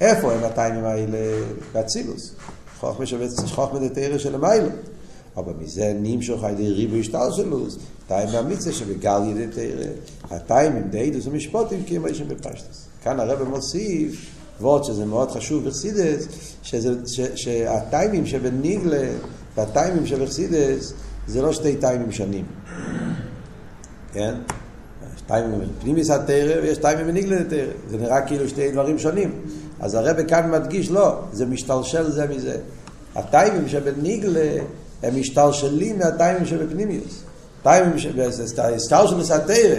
איפה 0.00 0.32
הם 0.32 0.44
הטיימים 0.44 0.84
האלה? 0.84 1.18
באצילוס. 1.72 2.34
חוכמה 2.78 3.78
דתרא 3.78 4.18
שלמיילו. 4.18 4.68
אבל 5.36 5.52
מזה 5.58 5.92
נמשוך 6.00 6.44
על 6.44 6.52
ידי 6.52 6.68
ריבו 6.68 6.96
השתלשלוס, 6.96 7.78
טיים 8.08 8.28
המצווה 8.28 8.72
שבגל 8.72 9.20
ידי 9.30 9.46
תרא, 9.46 9.90
הטיימים 10.30 10.82
דיידוס 10.90 11.26
ומשפוטים 11.26 11.82
כמו 11.86 12.08
יש 12.08 12.20
בפשטוס. 12.20 12.86
כאן 13.02 13.20
הרב 13.20 13.48
מוסיף, 13.48 14.26
ועוד 14.60 14.84
שזה 14.84 15.04
מאוד 15.04 15.30
חשוב 15.30 15.64
בחסידס, 15.64 16.26
שהטיימים 17.34 18.26
שבניגלה 18.26 19.08
והטיימים 19.56 20.06
שבחסידס 20.06 20.92
זה 21.26 21.42
לא 21.42 21.52
שתי 21.52 21.76
טיימים 21.76 22.12
שונים. 22.12 22.44
כן? 24.12 24.34
יש 25.16 25.22
טיימים 25.26 25.60
פנימיס 25.80 26.10
התרא 26.10 26.62
ויש 26.62 26.78
טיימים 26.78 27.06
בניגלה 27.06 27.40
לתרא. 27.40 27.72
זה 27.90 27.96
נראה 27.96 28.20
כאילו 28.26 28.48
שתי 28.48 28.70
דברים 28.70 28.98
שונים. 28.98 29.30
אז 29.80 29.94
הרב 29.94 30.22
כאן 30.22 30.50
מדגיש, 30.50 30.90
לא, 30.90 31.18
זה 31.32 31.46
משתלשל 31.46 32.10
זה 32.10 32.26
מזה. 32.26 32.56
הטיימים 33.14 33.68
שבניגלה 33.68 34.62
הם 35.02 35.20
משתלשלים 35.20 35.98
מהטיימים 35.98 36.46
שבפנימיוס. 36.46 37.22
טיימים 37.62 37.98
שבהשתלשלוס 37.98 39.30
התרא, 39.30 39.74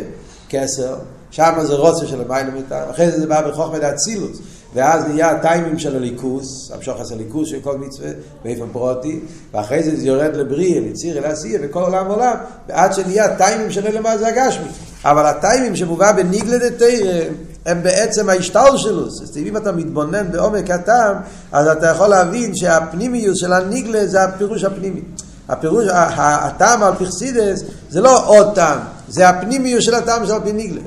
כסר, 0.49 0.95
שם 1.31 1.53
זה 1.61 1.75
רוצה 1.75 2.07
של 2.07 2.21
המים 2.21 2.47
למיטה, 2.47 2.89
אחרי 2.89 3.11
זה 3.11 3.19
זה 3.19 3.27
בא 3.27 3.49
בחוכמת 3.49 3.83
האצילוס, 3.83 4.37
ואז 4.73 5.05
נהיה 5.05 5.29
הטיימים 5.29 5.79
של 5.79 5.95
הליכוס, 5.95 6.71
המשוך 6.71 6.99
עשה 6.99 7.15
ליכוס 7.15 7.49
של 7.49 7.59
כל 7.59 7.77
מצווה, 7.77 8.09
באיפן 8.43 8.69
פרוטי, 8.71 9.19
ואחרי 9.53 9.83
זה 9.83 9.99
זה 9.99 10.07
יורד 10.07 10.35
לבריאה, 10.35 10.79
לציר, 10.79 11.17
אל 11.17 11.25
עשייה, 11.25 11.59
וכל 11.63 11.81
עולם 11.81 12.07
עולם, 12.07 12.35
ועד 12.69 12.93
שנהיה 12.93 13.37
טיימים 13.37 13.71
של 13.71 13.87
אלמה 13.87 14.17
זה 14.17 14.27
הגשמי. 14.27 14.67
אבל 15.05 15.25
הטיימים 15.25 15.75
שמובא 15.75 16.11
בניגלה 16.11 16.57
דתרא, 16.57 17.29
הם 17.65 17.83
בעצם 17.83 18.29
ההשתלשלוס. 18.29 19.21
אז 19.21 19.37
אם 19.37 19.57
אתה 19.57 19.71
מתבונן 19.71 20.31
בעומק 20.31 20.69
הטעם, 20.69 21.15
אז 21.51 21.67
אתה 21.67 21.87
יכול 21.87 22.07
להבין 22.07 22.55
שהפנימיוס 22.55 23.37
של 23.37 23.53
הניגלה 23.53 24.07
זה 24.07 24.23
הפירוש 24.23 24.63
הפנימי. 24.63 25.01
הפירוש, 25.49 25.85
הטעם 25.91 26.83
על 26.83 26.95
פרסידס 26.95 27.63
זה 27.89 28.01
לא 28.01 28.27
עוד 28.27 28.55
טעם, 28.55 28.79
זה 29.09 29.29
הפנימיוס 29.29 29.85
של 29.85 29.95
הטעם 29.95 30.25
של 30.25 30.39
פי 30.43 30.51
ניגלה. 30.51 30.81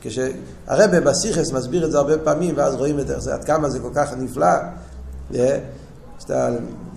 כשהרבה 0.00 1.00
בסיכס 1.00 1.52
מסביר 1.52 1.86
את 1.86 1.92
זה 1.92 1.98
הרבה 1.98 2.18
פעמים, 2.18 2.54
ואז 2.56 2.74
רואים 2.74 3.00
את 3.00 3.06
זה, 3.06 3.34
עד 3.34 3.44
כמה 3.44 3.70
זה 3.70 3.78
כל 3.78 3.90
כך 3.94 4.10
נפלא, 4.18 4.48
שאתה 6.18 6.48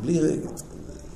בלי, 0.02 0.20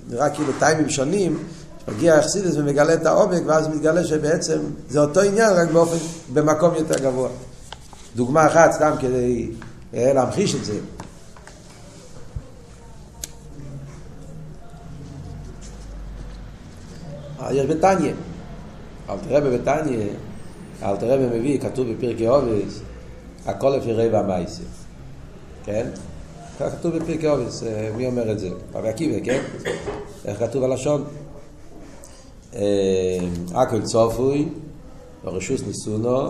נראה 0.09 0.29
כאילו 0.29 0.53
טיימים 0.59 0.89
שונים, 0.89 1.39
מגיע 1.87 2.19
אכסידס 2.19 2.55
ומגלה 2.55 2.93
את 2.93 3.05
העומק, 3.05 3.41
ואז 3.45 3.67
מתגלה 3.67 4.03
שבעצם 4.03 4.59
זה 4.89 4.99
אותו 4.99 5.21
עניין, 5.21 5.53
רק 5.53 5.71
באופן, 5.71 5.97
במקום 6.33 6.75
יותר 6.75 6.99
גבוה. 6.99 7.29
דוגמה 8.15 8.47
אחת, 8.47 8.71
סתם 8.71 8.91
כדי 8.99 9.49
אה, 9.93 10.13
להמחיש 10.13 10.55
את 10.55 10.65
זה. 10.65 10.79
אה, 17.41 17.53
יש 17.53 17.65
בתניא, 17.65 18.13
אל 19.09 19.15
תראה 19.27 19.41
בבתניא, 19.41 20.07
אל 20.83 20.97
תראה 20.97 21.17
במביא, 21.17 21.59
כתוב 21.59 21.91
בפרקי 21.91 22.27
אובס, 22.27 22.79
הכל 23.45 23.75
לפי 23.77 23.93
רבע 23.93 24.19
המייסר, 24.19 24.63
כן? 25.63 25.87
כתוב 26.59 26.97
בפרקי 26.97 27.27
אובס, 27.27 27.63
אה, 27.63 27.89
מי 27.97 28.05
אומר 28.05 28.31
את 28.31 28.39
זה? 28.39 28.49
רבי 28.73 28.89
עקיבא, 28.89 29.25
כן? 29.25 29.41
איך 30.25 30.39
כתוב 30.39 30.63
הלשון? 30.63 31.03
הכל 33.53 33.81
צופוי, 33.81 34.49
ברשוס 35.23 35.61
ניסונו, 35.67 36.29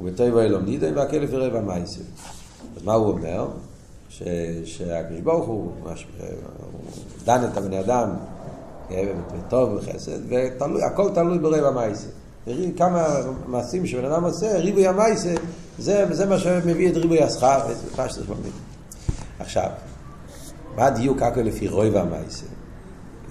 ובטבע 0.00 0.42
אלום 0.42 0.64
נידן 0.64 0.98
והכל 0.98 1.16
לפי 1.16 1.36
רבע 1.36 1.58
המייסר. 1.58 2.00
אז 2.76 2.84
מה 2.84 2.94
הוא 2.94 3.08
אומר? 3.08 3.48
שהקדוש 4.64 5.20
ברוך 5.22 5.46
הוא, 5.46 5.72
דן 7.24 7.44
את 7.52 7.56
הבני 7.56 7.80
אדם 7.80 8.10
בטוב 9.36 9.72
ובחסד, 9.72 10.32
והכל 10.32 11.10
תלוי 11.14 11.38
ברבע 11.38 11.68
המייסר. 11.68 12.08
כמה 12.76 13.06
מעשים 13.46 13.86
שבן 13.86 14.04
אדם 14.04 14.24
עושה, 14.24 14.58
ריבוי 14.58 14.86
המייסה, 14.86 15.34
זה, 15.78 16.06
זה 16.10 16.26
מה 16.26 16.38
שמביא 16.38 16.90
את 16.90 16.96
ריבוי 16.96 17.22
השכר, 17.22 17.60
פשטוס 17.96 18.26
במדינה. 18.26 18.54
עכשיו, 19.38 19.68
מה 20.76 20.86
הדיוק 20.86 21.22
הכל 21.22 21.40
לפי 21.40 21.68
רוי 21.68 21.90
והמייסה? 21.90 22.46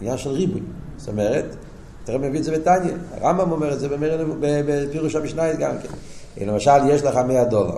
עניין 0.01 0.17
של 0.17 0.29
ריבוי. 0.29 0.61
זאת 0.97 1.09
אומרת, 1.09 1.55
תראה 2.09 2.19
מביא 2.19 2.39
את 2.39 2.43
זה 2.43 2.51
בתניא, 2.51 2.93
הרמב"ם 3.21 3.51
אומר 3.51 3.73
את 3.73 3.79
זה 3.79 3.87
בפירוש 4.41 5.15
המשנה 5.15 5.53
גם 5.53 5.71
כן. 5.83 6.45
למשל, 6.45 6.89
יש 6.89 7.03
לך 7.03 7.15
100 7.15 7.43
דולר. 7.43 7.77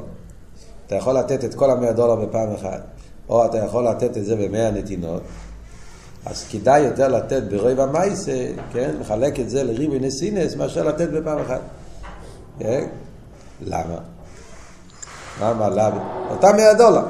אתה 0.87 0.95
יכול 0.95 1.17
לתת 1.17 1.45
את 1.45 1.53
כל 1.53 1.69
ה-100 1.69 1.91
דולר 1.91 2.15
בפעם 2.15 2.53
אחת, 2.53 2.81
או 3.29 3.45
אתה 3.45 3.57
יכול 3.57 3.87
לתת 3.87 4.17
את 4.17 4.25
זה 4.25 4.35
ב-100 4.35 4.77
נתינות, 4.77 5.21
אז 6.25 6.45
כדאי 6.51 6.81
יותר 6.81 7.07
לתת 7.07 7.43
ברוב 7.43 7.79
המייסה, 7.79 8.47
כן? 8.73 8.91
לחלק 8.99 9.39
את 9.39 9.49
זה 9.49 9.63
לריבוי 9.63 9.99
נסינס, 9.99 10.55
מאשר 10.55 10.83
לתת 10.83 11.09
בפעם 11.09 11.39
אחת. 11.39 11.61
כן? 12.59 12.87
למה? 13.65 13.97
למה? 15.41 15.69
למה? 15.69 16.25
אותם 16.29 16.55
100 16.57 16.73
דולר. 16.73 17.03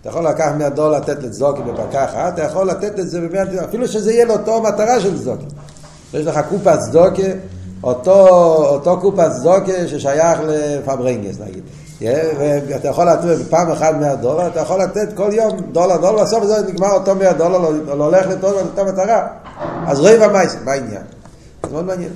אתה 0.00 0.08
יכול 0.08 0.28
לקחת 0.28 0.54
100 0.54 0.68
דולר 0.68 0.98
לתת 0.98 1.22
לצדוקי 1.22 1.62
בפקה 1.62 2.04
אחת, 2.04 2.34
אתה 2.34 2.42
יכול 2.42 2.70
לתת 2.70 2.98
את 2.98 3.08
זה 3.08 3.20
ב-100 3.20 3.44
דולר, 3.44 3.64
אפילו 3.64 3.88
שזה 3.88 4.12
יהיה 4.12 4.24
לאותו 4.24 4.62
מטרה 4.62 5.00
של 5.00 5.18
צדוקי. 5.18 5.46
יש 6.14 6.26
לך 6.26 6.40
קופת 6.48 6.78
צדוקי, 6.78 7.32
אותו, 7.82 8.28
אותו 8.66 9.00
קופת 9.00 9.30
צדוקי 9.40 9.88
ששייך 9.88 10.40
לפברנגס 10.46 11.36
נגיד. 11.40 11.62
ואתה 12.00 12.88
יכול 12.88 13.10
לתת 13.10 13.46
בפעם 13.46 13.70
אחת 13.70 13.94
100 13.94 14.16
דולר, 14.16 14.46
אתה 14.46 14.60
יכול 14.60 14.82
לתת 14.82 15.08
כל 15.14 15.30
יום 15.32 15.60
דולר, 15.72 15.96
דולר, 15.96 16.22
בסוף 16.22 16.44
זה 16.44 16.62
נגמר 16.68 16.90
אותו 16.90 17.14
100 17.14 17.32
דולר, 17.32 17.58
לא, 17.58 17.98
לא 17.98 18.04
הולך 18.04 18.26
לאותה 18.26 18.84
מטרה. 18.84 19.28
אז 19.86 20.00
רבע 20.00 20.28
מייסר, 20.28 20.58
מה 20.64 20.72
העניין? 20.72 21.02
זה 21.66 21.72
מאוד 21.72 21.84
מעניין. 21.84 22.12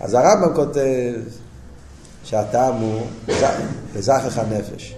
אז 0.00 0.14
הרמב"ם 0.14 0.54
כותב 0.54 1.12
שהטעם 2.24 2.74
הוא 2.74 3.00
לזכך 3.96 4.38
הנפש. 4.38 4.96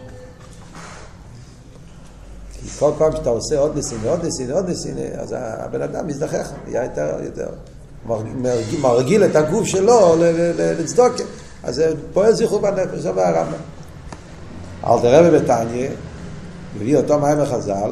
כי 2.53 2.69
כל 2.79 2.91
פעם 2.99 3.13
שאתה 3.17 3.31
עושה 3.31 3.59
עוד 3.59 3.79
נסינה, 3.79 4.11
עוד 4.11 4.25
נסינה, 4.25 4.55
עוד 4.55 4.71
נסינה, 4.71 5.01
אז 5.21 5.35
הבן 5.39 5.83
אדם 5.83 6.07
מזדחך, 6.07 6.51
נהיה 6.67 6.85
יותר, 6.85 7.17
יותר, 7.25 7.49
מרגיל 8.81 9.25
את 9.25 9.37
הגוף 9.37 9.67
שלו 9.67 10.17
לצדוקה. 10.59 11.23
אז 11.63 11.75
זה 11.75 11.95
פועל 12.13 12.33
זיכרו 12.33 12.59
בנפש, 12.59 12.99
זה 12.99 13.11
הרמב"ם. 13.11 13.59
אל 14.85 15.01
תראה 15.01 15.31
בבתניא, 15.31 15.89
מביא 16.77 16.97
אותו 16.97 17.19
מים 17.19 17.41
החז"ל, 17.41 17.91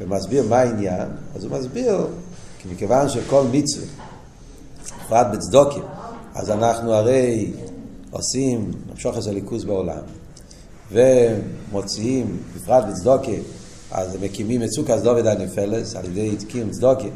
ומסביר 0.00 0.44
מה 0.48 0.56
העניין, 0.56 1.08
אז 1.36 1.44
הוא 1.44 1.58
מסביר, 1.58 2.06
כי 2.58 2.68
מכיוון 2.72 3.08
שכל 3.08 3.42
מצווה, 3.52 3.86
בפרט 5.06 5.26
בצדוקים, 5.32 5.82
אז 6.34 6.50
אנחנו 6.50 6.94
הרי 6.94 7.52
עושים 8.10 8.70
נמשוך 8.90 9.18
את 9.18 9.26
הליכוז 9.26 9.64
בעולם, 9.64 10.02
ומוציאים, 10.92 12.36
בפרט 12.56 12.84
בצדוקים, 12.84 13.42
אז 13.92 14.16
מקימים 14.22 14.62
את 14.62 14.70
סוכס 14.70 15.00
דוד 15.02 15.26
הנפלס, 15.26 15.96
על 15.96 16.04
ידי 16.04 16.36
תקים 16.36 16.70
צדוקים, 16.70 17.10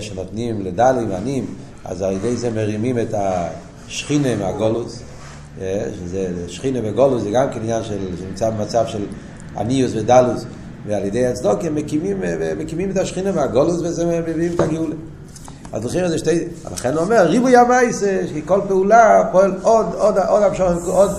שנותנים 0.00 0.62
לדלים 0.62 1.10
ועניים, 1.10 1.46
אז 1.84 2.02
על 2.02 2.12
ידי 2.12 2.36
זה 2.36 2.50
מרימים 2.50 2.98
את 2.98 3.14
השכינה 3.14 4.36
מהגולוס, 4.36 5.02
שזה 5.58 6.28
שכינה 6.48 6.78
וגולוס, 6.84 7.22
זה 7.22 7.30
גם 7.30 7.50
כן 7.50 7.60
עניין 7.60 7.84
של, 7.84 7.98
שנמצא 8.18 8.50
במצב 8.50 8.84
של 8.86 9.06
עניוס 9.56 9.92
ודלוס, 9.94 10.44
ועל 10.86 11.04
ידי 11.04 11.26
הצדוק 11.26 11.64
הם 11.64 11.74
מקימים, 11.74 12.22
מקימים 12.58 12.90
את 12.90 12.96
השכינה 12.96 13.32
מהגולוס 13.32 13.80
וזה 13.82 14.06
מביאים 14.06 14.52
את 14.54 14.60
הגאולה. 14.60 14.94
אז 15.72 15.84
לכן 15.84 16.08
זה 16.08 16.18
שתי, 16.18 16.44
לכן 16.72 16.94
הוא 16.94 17.02
אומר, 17.02 17.26
ריבוי 17.26 17.56
המייס, 17.56 18.02
שכל 18.34 18.60
פעולה 18.68 19.28
פועל 19.32 19.54
עוד, 19.62 19.86
עוד, 19.94 20.18
עוד 20.18 20.42
עוד, 20.86 21.10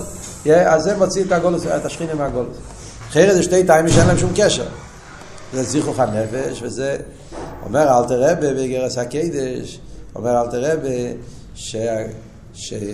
אז 0.66 0.82
זה 0.82 0.96
מוציא 0.96 1.24
את 1.24 1.32
הגולוס, 1.32 1.66
את 1.66 1.84
השכינה 1.84 2.14
מהגולוס. 2.14 2.56
אחרת 3.08 3.34
זה 3.34 3.42
שתי 3.42 3.64
טיימים 3.64 3.92
שאין 3.92 4.06
להם 4.06 4.18
שום 4.18 4.30
קשר. 4.36 4.64
זה 5.52 5.62
זיכרוך 5.62 5.98
הנפש, 5.98 6.62
וזה 6.62 6.96
אומר 7.62 7.98
אלתר 7.98 8.22
רבה 8.22 8.54
בגרס 8.54 8.98
הקדש, 8.98 9.80
אומר 10.14 10.40
אלתר 10.40 10.72
רבה, 10.72 11.14
ש, 11.54 11.76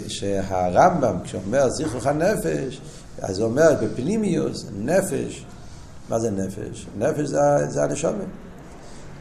שהרמב"ם, 0.08 1.16
כשאומר 1.24 1.70
זיכרוך 1.70 2.06
הנפש, 2.06 2.80
אז 3.22 3.38
הוא 3.38 3.48
אומר 3.48 3.74
בפנימיוס, 3.82 4.66
נפש, 4.78 5.44
מה 6.08 6.18
זה 6.18 6.30
נפש? 6.30 6.86
נפש 6.98 7.20
זה, 7.20 7.40
זה 7.68 7.84
הנשומה. 7.84 8.24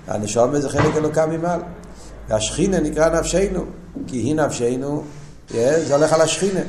הנשומה 0.07 0.59
זה 0.59 0.69
חלק 0.69 0.95
אלוקה 0.97 1.25
ממעל. 1.25 1.59
והשכינה 2.29 2.79
נקרא 2.79 3.19
נפשנו, 3.19 3.65
כי 4.07 4.17
היא 4.17 4.35
נפשנו, 4.35 5.03
זה 5.49 5.95
הולך 5.95 6.13
על 6.13 6.21
השכינה. 6.21 6.61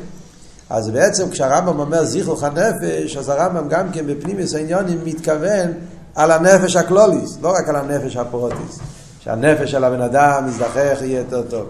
אז 0.70 0.90
בעצם 0.90 1.30
כשהרמב"ם 1.30 1.78
אומר 1.78 2.04
זיכרוך 2.04 2.42
הנפש, 2.42 3.16
אז 3.16 3.28
הרמב"ם 3.28 3.68
גם 3.68 3.92
כן 3.92 4.06
בפנימיוס 4.06 4.54
העניונים 4.54 4.99
מתכוון 5.04 5.73
על 6.16 6.30
הנפש 6.30 6.76
הקלוליס, 6.76 7.37
לא 7.42 7.49
רק 7.49 7.68
על 7.68 7.76
הנפש 7.76 8.16
הפרוטיס. 8.16 8.78
שהנפש 9.20 9.70
של 9.70 9.85
הבן 9.85 10.00
אדם 10.00 10.49
יזדחך 10.49 11.02
יהיה 11.02 11.18
יותר 11.18 11.42
טוב. 11.42 11.66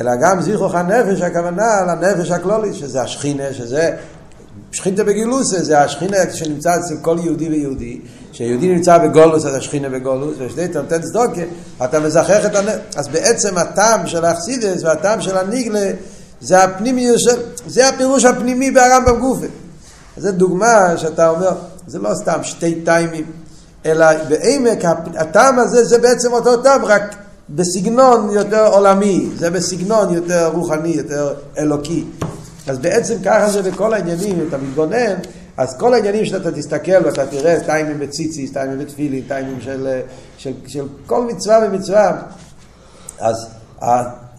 אלא 0.00 0.12
גם 0.16 0.40
זיכרוך 0.40 0.74
הנפש, 0.74 1.20
הכוונה 1.20 1.80
לנפש 1.86 2.30
הכלולית, 2.30 2.74
שזה 2.74 3.02
השכינה, 3.02 3.52
שזה 3.52 3.90
שכינתה 4.72 5.04
בגילוסה, 5.04 5.62
זה 5.62 5.80
השכינה 5.80 6.16
שנמצא 6.32 6.76
אצל 6.76 6.94
כל 7.02 7.16
יהודי 7.24 7.48
ויהודי, 7.48 8.00
שיהודי 8.32 8.74
נמצא 8.74 8.98
בגולוס, 8.98 9.44
אז 9.46 9.54
השכינה 9.54 9.88
בגולוס, 9.88 10.36
ושתי 10.38 10.64
אתה 10.64 10.82
נותן 10.82 11.02
צדוקה, 11.02 11.40
אתה 11.84 12.00
מזכח 12.00 12.46
את 12.46 12.54
הנפש. 12.54 12.96
אז 12.96 13.08
בעצם 13.08 13.58
הטעם 13.58 14.06
של 14.06 14.24
האכסידס 14.24 14.82
והטעם 14.82 15.20
של 15.20 15.36
הניגלה, 15.36 15.90
זה 16.40 16.64
הפנימי, 16.64 17.08
זה 17.66 17.88
הפירוש 17.88 18.24
הפנימי 18.24 18.70
ברמב"ם 18.70 19.20
גופה. 19.20 19.46
זו 20.16 20.32
דוגמה 20.32 20.96
שאתה 20.96 21.28
אומר, 21.28 21.52
זה 21.86 21.98
לא 21.98 22.14
סתם 22.14 22.38
שתי 22.42 22.80
טיימים, 22.84 23.24
אלא 23.88 24.06
בעמק 24.28 24.84
הטעם 25.16 25.58
הזה 25.58 25.84
זה 25.84 25.98
בעצם 25.98 26.32
אותו 26.32 26.56
טעם, 26.56 26.84
רק 26.84 27.14
בסגנון 27.50 28.30
יותר 28.30 28.66
עולמי, 28.66 29.28
זה 29.36 29.50
בסגנון 29.50 30.14
יותר 30.14 30.50
רוחני, 30.54 30.88
יותר 30.88 31.34
אלוקי. 31.58 32.04
אז 32.66 32.78
בעצם 32.78 33.14
ככה 33.24 33.50
זה 33.50 33.62
בכל 33.62 33.94
העניינים, 33.94 34.40
אם 34.40 34.48
אתה 34.48 34.58
מתבונן, 34.58 35.14
אז 35.56 35.76
כל 35.78 35.94
העניינים 35.94 36.24
שאתה 36.24 36.52
תסתכל 36.52 37.04
ואתה 37.04 37.26
תראה 37.26 37.60
טיימים 37.60 37.98
בציציס, 37.98 38.52
טיימים 38.52 38.78
בתפילין, 38.78 39.22
טיימים 39.28 39.60
של, 39.60 40.00
של, 40.38 40.52
של 40.66 40.84
כל 41.06 41.24
מצווה 41.24 41.58
ומצווה, 41.66 42.12
אז 43.18 43.46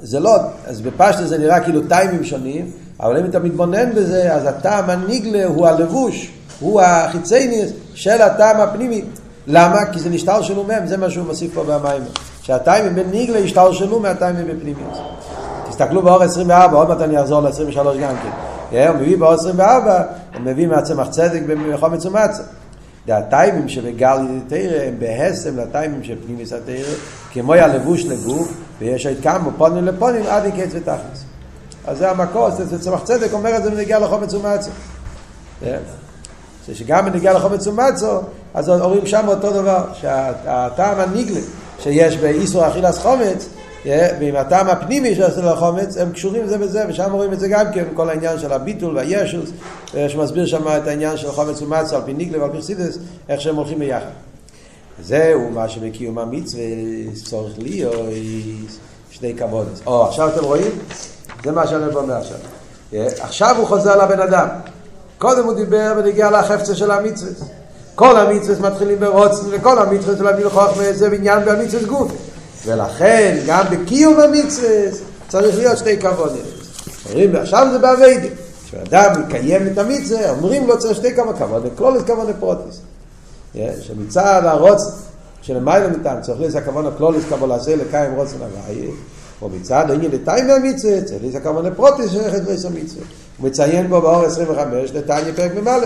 זה 0.01 0.19
לא, 0.19 0.35
אז 0.65 0.81
בפשטה 0.81 1.27
זה 1.27 1.37
נראה 1.37 1.59
כאילו 1.59 1.81
טיימים 1.87 2.23
שונים, 2.23 2.71
אבל 2.99 3.17
אם 3.17 3.25
אתה 3.25 3.39
מתבונן 3.39 3.95
בזה, 3.95 4.33
אז 4.33 4.45
הטעם 4.45 4.89
הניגלה 4.89 5.45
הוא 5.45 5.67
הלבוש, 5.67 6.31
הוא 6.59 6.81
החיצייניס 6.81 7.71
של 7.93 8.21
הטעם 8.21 8.61
הפנימי. 8.61 9.01
למה? 9.51 9.85
כי 9.85 9.99
זה 9.99 10.09
נשתל 10.09 10.41
שלו 10.41 10.63
מהם, 10.63 10.87
זה 10.87 10.97
מה 10.97 11.09
שהוא 11.09 11.25
מוסיף 11.25 11.53
פה 11.53 11.63
במים. 11.63 12.01
שהטיימים 12.41 12.95
בניגלה 12.95 13.39
ישתל 13.39 13.73
שלו 13.73 13.99
מהטיימים 13.99 14.45
בפנימיות. 14.47 14.97
תסתכלו 15.69 16.01
באור 16.01 16.23
24, 16.23 16.77
עוד 16.77 16.89
מעט 16.89 17.01
אני 17.01 17.21
אחזור 17.21 17.41
ל-23 17.41 17.77
גם 18.01 18.15
כן. 18.23 18.87
הוא 18.87 18.95
מביא 18.95 19.17
באור 19.17 19.33
24, 19.33 20.03
הוא 20.33 20.41
מביא 20.41 20.67
מהצמח 20.67 21.07
צדק 21.09 21.41
בחומץ 21.71 22.05
ומצה. 22.05 22.43
הטיימים 23.07 23.69
שבגל 23.69 24.17
תרא 24.47 24.81
הם 24.87 24.99
בהסם 24.99 25.57
לטיימים 25.57 26.03
של 26.03 26.15
פנימיס 26.25 26.53
התרא, 26.53 26.93
כמו 27.31 27.53
הלבוש 27.53 28.05
לגוף, 28.05 28.53
ויש 28.79 29.07
כמה 29.07 29.51
פונים 29.57 29.85
לפונים 29.85 30.23
עד 30.27 30.45
יקץ 30.45 30.69
ותכלס. 30.71 31.23
אז 31.87 31.97
זה 31.97 32.11
המקור, 32.11 32.49
זה 32.49 32.79
צמח 32.79 33.03
צדק 33.03 33.33
אומר 33.33 33.57
את 33.57 33.63
זה 33.63 33.71
בנגיע 33.71 33.99
לחומץ 33.99 34.33
ומצה. 34.33 34.71
שגם 36.73 37.05
בנגיע 37.05 37.33
לחומץ 37.33 37.67
ומצו, 37.67 38.19
אז 38.53 38.69
אומרים 38.69 39.05
שם 39.05 39.27
אותו 39.27 39.53
דבר, 39.53 39.83
שהטעם 39.93 40.99
הניגלה 40.99 41.39
שיש 41.79 42.17
באיסור 42.17 42.67
אכילס 42.67 42.97
חומץ, 42.97 43.49
ועם 43.85 44.35
הטעם 44.35 44.67
הפנימי 44.67 45.23
הסדר 45.23 45.53
החומץ, 45.53 45.97
הם 45.97 46.11
קשורים 46.11 46.47
זה 46.47 46.57
בזה, 46.57 46.85
ושם 46.89 47.11
רואים 47.11 47.33
את 47.33 47.39
זה 47.39 47.47
גם 47.47 47.65
כן, 47.73 47.83
כל 47.93 48.09
העניין 48.09 48.39
של 48.39 48.53
הביטול 48.53 48.97
והישוס, 48.97 49.49
שמסביר 50.07 50.45
שם 50.45 50.67
את 50.67 50.88
העניין 50.88 51.17
של 51.17 51.31
חומץ 51.31 51.61
ומצו 51.61 51.95
על 51.95 52.01
פי 52.05 52.13
ניגלה 52.13 52.41
ועל 52.41 52.51
פי 52.51 52.57
חסידס, 52.57 52.97
איך 53.29 53.41
שהם 53.41 53.55
הולכים 53.55 53.79
ביחד. 53.79 54.09
זהו 55.03 55.49
מה 55.49 55.69
שבקיום 55.69 56.19
המצווה 56.19 56.63
צורך 57.23 57.53
להיות 57.57 57.95
שני 59.11 59.33
כבודס. 59.38 59.81
או, 59.85 60.07
עכשיו 60.07 60.29
אתם 60.29 60.43
רואים? 60.43 60.71
זה 61.43 61.51
מה 61.51 61.67
שאני 61.67 61.95
אומר 61.95 62.15
עכשיו. 62.15 62.38
עכשיו 63.19 63.55
הוא 63.57 63.67
חוזר 63.67 64.03
לבן 64.03 64.19
אדם. 64.19 64.47
קודם 65.19 65.45
הוא 65.45 65.53
דיבר 65.53 65.93
ונגיע 65.97 66.31
לחפצה 66.31 66.75
של 66.75 66.91
המצווה. 66.91 67.31
כל 67.95 68.17
המצווה 68.17 68.69
מתחילים 68.69 68.99
ברוצן, 68.99 69.45
וכל 69.51 69.79
המצווה 69.79 70.17
של 70.17 70.23
להביא 70.23 70.45
לחוכמה 70.45 70.93
זה 70.93 71.09
בעניין 71.09 71.45
במצווה 71.45 71.83
גוף. 71.83 72.11
ולכן 72.65 73.38
גם 73.47 73.65
בקיום 73.71 74.19
המצווה 74.19 74.69
צריך 75.27 75.57
להיות 75.57 75.77
שתי 75.77 75.97
כבודים. 75.97 76.43
אומרים, 77.09 77.35
עכשיו 77.35 77.67
זה 77.71 77.79
באביידים. 77.79 78.31
כשאדם 78.65 79.21
מקיים 79.21 79.67
את 79.67 79.77
המצווה, 79.77 80.29
אומרים 80.29 80.67
לו 80.67 80.79
צריך 80.79 80.95
שתי 80.97 81.15
כמה 81.15 81.34
כבודים, 81.34 81.71
כלולת 81.75 82.05
כבודי 82.05 82.34
פרוטיס. 82.39 82.82
שמצד 83.82 84.41
הרוץ 84.45 84.82
של 85.41 85.60
מיילה 85.60 85.88
מטעם, 85.88 86.21
צריך 86.21 86.39
להיות 86.39 86.55
הכוון 86.55 86.86
הכלולת 86.86 87.21
כבוד 87.29 87.49
לעשה 87.49 87.75
לקיים 87.75 88.15
רוצן 88.15 88.38
הוואי, 88.38 88.88
או 89.41 89.49
מצד 89.49 89.86
העניין 89.89 90.12
לטיים 90.12 90.47
מהמצווה, 90.47 91.01
צריך 91.01 91.21
להיות 91.21 91.36
הכוון 91.36 91.65
הפרוטיס 91.65 92.12
של 92.12 92.19
את 92.19 92.47
רס 92.47 92.65
המצווה. 92.65 93.03
הוא 93.39 93.49
מציין 93.49 93.89
בו 93.89 94.02
באור 94.02 94.23
25, 94.23 94.91
לטניה 94.93 95.34
פרק 95.36 95.52
מ"א. 95.63 95.80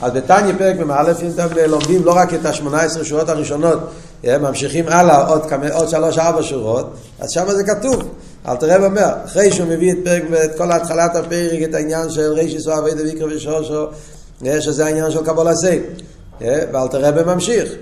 אז 0.00 0.12
בתניא 0.12 0.54
פרק 0.58 0.76
מ"א, 0.78 1.12
אם 1.22 1.30
אתם 1.34 1.46
לומדים 1.66 2.04
לא 2.04 2.12
רק 2.16 2.34
את 2.34 2.46
ה-18 2.46 3.04
שורות 3.04 3.28
הראשונות, 3.28 3.78
ממשיכים 4.24 4.88
הלאה 4.88 5.26
עוד, 5.26 5.42
עוד 5.72 5.88
שלוש 5.88 6.18
ארבע 6.18 6.42
שורות, 6.42 6.94
אז 7.18 7.30
שם 7.30 7.44
זה 7.50 7.64
כתוב. 7.64 8.02
אל 8.48 8.56
תראה 8.56 8.82
ואומר, 8.82 9.08
אחרי 9.24 9.52
שהוא 9.52 9.68
מביא 9.68 9.92
את 9.92 9.96
פרק, 10.04 10.22
את 10.44 10.58
כל 10.58 10.72
התחלת 10.72 11.16
הפרק, 11.16 11.62
את 11.64 11.74
העניין 11.74 12.10
של 12.10 12.32
רישיס 12.32 12.66
ואבי 12.66 12.94
דביקר 12.94 13.26
ושושו, 13.36 13.86
שזה 14.60 14.86
העניין 14.86 15.10
של 15.10 15.24
קבול 15.24 15.48
הסייל. 15.48 15.82
ואל 16.40 16.88
תראה 16.90 17.12
בממשיך. 17.12 17.72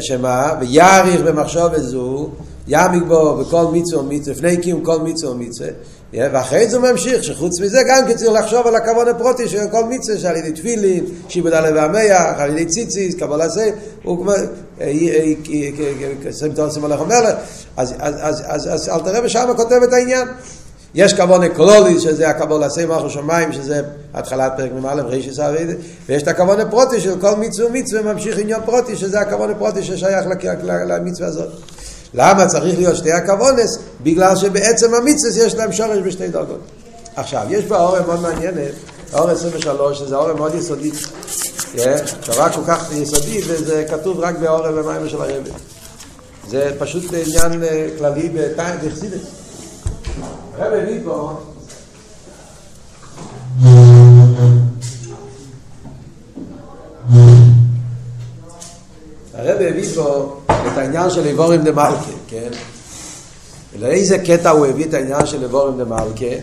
שמה? 0.00 0.52
ויאריך 0.60 1.20
במחשוב 1.20 1.78
זו, 1.78 2.28
ימיק 2.68 3.02
בו 3.08 3.36
בכל 3.36 3.64
מצווה 3.72 4.02
ומצווה, 4.02 4.36
לפני 4.36 4.56
קיום 4.56 4.84
כל 4.84 4.98
מצווה 4.98 5.32
ומצווה. 5.32 5.68
ואחרי 6.14 6.68
זה 6.68 6.76
הוא 6.76 6.88
ממשיך, 6.90 7.24
שחוץ 7.24 7.60
מזה 7.60 7.82
גם 7.88 8.06
כן 8.08 8.16
צריך 8.16 8.32
לחשוב 8.32 8.66
על 8.66 8.76
הכבוד 8.76 9.08
הפרוטי 9.08 9.48
של 9.48 9.68
כל 9.70 9.84
מצווה, 9.84 10.18
שעל 10.18 10.36
ידי 10.36 10.52
תפילין, 10.52 11.04
שיבוד 11.28 11.52
הלב 11.52 11.74
והמח, 11.76 12.38
על 12.38 12.50
ידי 12.50 12.64
ציציס, 12.66 13.14
קבול 13.14 13.42
הזה, 13.42 13.70
הוא 14.02 14.26
ומלך, 16.76 17.00
אז 17.76 17.94
אל 18.88 19.00
תראה 19.04 19.20
ושם 19.24 19.52
כותב 19.56 19.80
את 19.84 19.92
העניין. 19.92 20.28
יש 20.94 21.14
כבוד 21.14 21.44
אקולולי, 21.44 22.00
שזה 22.00 22.28
הכבוד 22.28 22.60
לעשה 22.60 22.86
מלכו 22.86 23.10
שמיים, 23.10 23.52
שזה 23.52 23.82
התחלת 24.14 24.52
פרק 24.56 24.70
מ"א, 24.72 25.02
רישיס 25.02 25.38
אבידה, 25.38 25.72
ויש 26.08 26.22
את 26.22 26.28
הכבוד 26.28 26.60
הפרוטי 26.60 27.00
של 27.00 27.20
כל 27.20 27.36
מצווה 27.36 27.68
ומצווה, 27.68 28.12
ממשיך 28.12 28.38
עניין 28.38 28.60
פרוטי, 28.64 28.96
שזה 28.96 29.20
הכבוד 29.20 29.50
הפרוטי 29.50 29.82
ששייך 29.82 30.26
למצווה 30.86 31.28
הזאת. 31.28 31.48
למה 32.14 32.46
צריך 32.46 32.78
להיות 32.78 32.96
שתי 32.96 33.12
הכוונס? 33.12 33.78
בגלל 34.02 34.36
שבעצם 34.36 34.94
המצווה 34.94 35.46
יש 35.46 35.54
להם 35.54 35.72
שורש 35.72 35.98
בשתי 35.98 36.28
דרגות. 36.28 36.60
עכשיו, 37.16 37.42
יש 37.50 37.64
פה 37.64 37.76
אורם 37.76 38.06
מאוד 38.06 38.20
מעניינת, 38.20 38.72
אורם 39.12 39.30
23, 39.30 39.98
שזה 39.98 40.16
אורם 40.16 40.36
מאוד 40.36 40.54
יסודי. 40.54 40.90
תורה 42.26 42.52
כל 42.52 42.60
כך 42.66 42.92
יסודי, 42.92 43.40
וזה 43.46 43.84
כתוב 43.90 44.20
רק 44.20 44.38
באורם 44.38 44.72
ומים 44.76 45.08
של 45.08 45.20
הרבי. 45.20 45.50
זה 46.48 46.72
פשוט 46.78 47.04
עניין 47.04 47.62
כללי 47.98 48.30
בחסידת. 48.82 49.20
הרב 50.58 50.72
הביא 50.72 51.00
פה 51.04 51.40
הרב 59.34 59.60
הביא 59.60 59.94
פה 59.94 60.36
את 60.66 60.78
העניין 60.78 61.10
של 61.10 61.26
איבורים 61.26 61.62
דה 61.62 61.72
מלכה, 61.72 62.12
כן? 62.28 62.50
לאיזה 63.78 64.18
קטע 64.18 64.50
הוא 64.50 64.66
הביא 64.66 64.84
את 64.84 64.94
העניין 64.94 65.26
של 65.26 65.42
איבורים 65.42 65.78
דה 65.78 65.84
מלכה? 65.84 66.36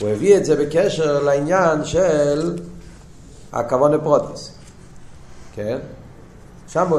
הוא 0.00 0.08
הביא 0.08 0.36
את 0.36 0.44
זה 0.44 0.56
בקשר 0.56 1.22
לעניין 1.22 1.84
של 1.84 2.58
הכוון 3.52 3.92
לפרוטס, 3.92 4.50
כן? 5.54 5.78
שם 6.68 6.90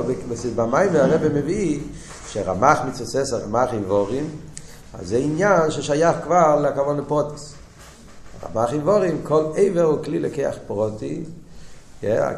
במים 0.55 0.95
הרב 0.95 1.21
מביא 1.33 1.79
שרמח 2.29 2.79
מצוסס 2.87 3.33
רמח 3.33 3.73
איבורים, 3.73 4.29
אז 4.99 5.07
זה 5.07 5.17
עניין 5.17 5.71
ששייך 5.71 6.15
כבר 6.23 6.59
לכוון 6.61 6.97
לפרוטס. 6.97 7.53
רמח 8.45 8.73
איבורים, 8.73 9.21
כל 9.23 9.43
עבר 9.55 9.81
הוא 9.81 10.03
כלי 10.03 10.19
לקח 10.19 10.55
פרוטי, 10.67 11.23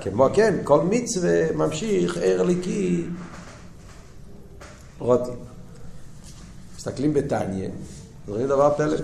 כמו 0.01 0.27
כן, 0.33 0.55
כל 0.63 0.81
מצווה 0.81 1.51
ממשיך 1.55 2.17
ער 2.21 2.43
ליקי 2.43 3.05
רוטים. 4.99 5.33
מסתכלים 6.77 7.13
בתניא, 7.13 7.69
רואים 8.27 8.47
דבר 8.47 8.73
פלא. 8.77 8.97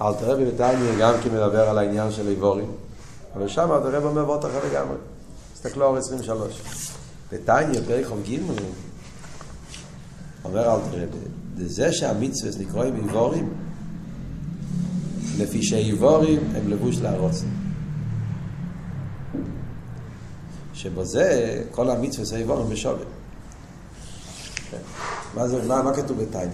אל 0.00 0.14
תראה 0.14 0.36
בתניא 0.36 0.98
גם 1.00 1.14
כי 1.22 1.28
מדבר 1.28 1.68
על 1.68 1.78
העניין 1.78 2.12
של 2.12 2.28
איבורים, 2.28 2.72
אבל 3.36 3.48
שם 3.48 3.72
אל 3.72 3.80
תראה 3.80 4.04
אומר 4.04 4.24
וורט 4.24 4.44
אחר 4.44 4.60
לגמרי. 4.70 4.96
תסתכלו 5.54 5.90
על 5.90 5.98
23. 5.98 6.60
בתניא, 7.32 7.80
פרק 7.86 8.06
ח"ג, 8.06 8.38
אומר 10.44 10.74
אל 10.74 10.80
תראה, 10.90 11.06
זה 11.56 11.92
שהמצווה 11.92 12.50
נקראים 12.58 12.96
איבורים, 12.96 13.54
לפי 15.38 15.62
שאיבורים 15.62 16.40
הם 16.54 16.68
לבוש 16.68 16.98
להרוס. 16.98 17.44
שבזה 20.74 21.62
כל 21.70 21.90
המצווה 21.90 22.24
זה 22.24 22.36
איבורים 22.36 22.68
בשווי. 22.68 23.04
מה, 25.34 25.48
זה, 25.48 25.62
מה, 25.62 25.82
מה 25.82 25.94
כתוב 25.94 26.22
בתניא? 26.22 26.48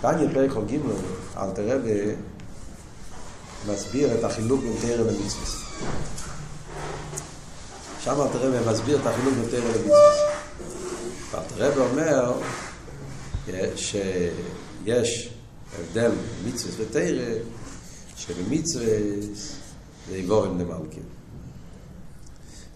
תניא 0.00 0.28
פרק 0.34 0.50
ח"ג, 0.50 0.76
אל 1.36 1.50
תראה 1.54 1.76
מסביר 3.68 4.18
את 4.18 4.24
החילוק 4.24 4.60
בין 4.60 4.72
תרא 4.80 4.96
למצווה. 4.96 5.46
שם 8.00 8.20
אל 8.20 8.28
תראה 8.32 8.72
מסביר 8.72 9.00
את 9.00 9.06
החילוק 9.06 9.34
בין 9.34 9.48
תרא 9.50 9.68
למצווה. 9.68 10.32
הרב 11.32 11.78
אומר 11.78 12.32
שיש 13.76 15.30
הבדל 15.78 16.12
מצווה 16.44 16.74
ותרא, 16.78 17.34
שבמצווה 18.16 18.86
זה 20.08 20.16
יבורם 20.16 20.60
למלכים. 20.60 21.02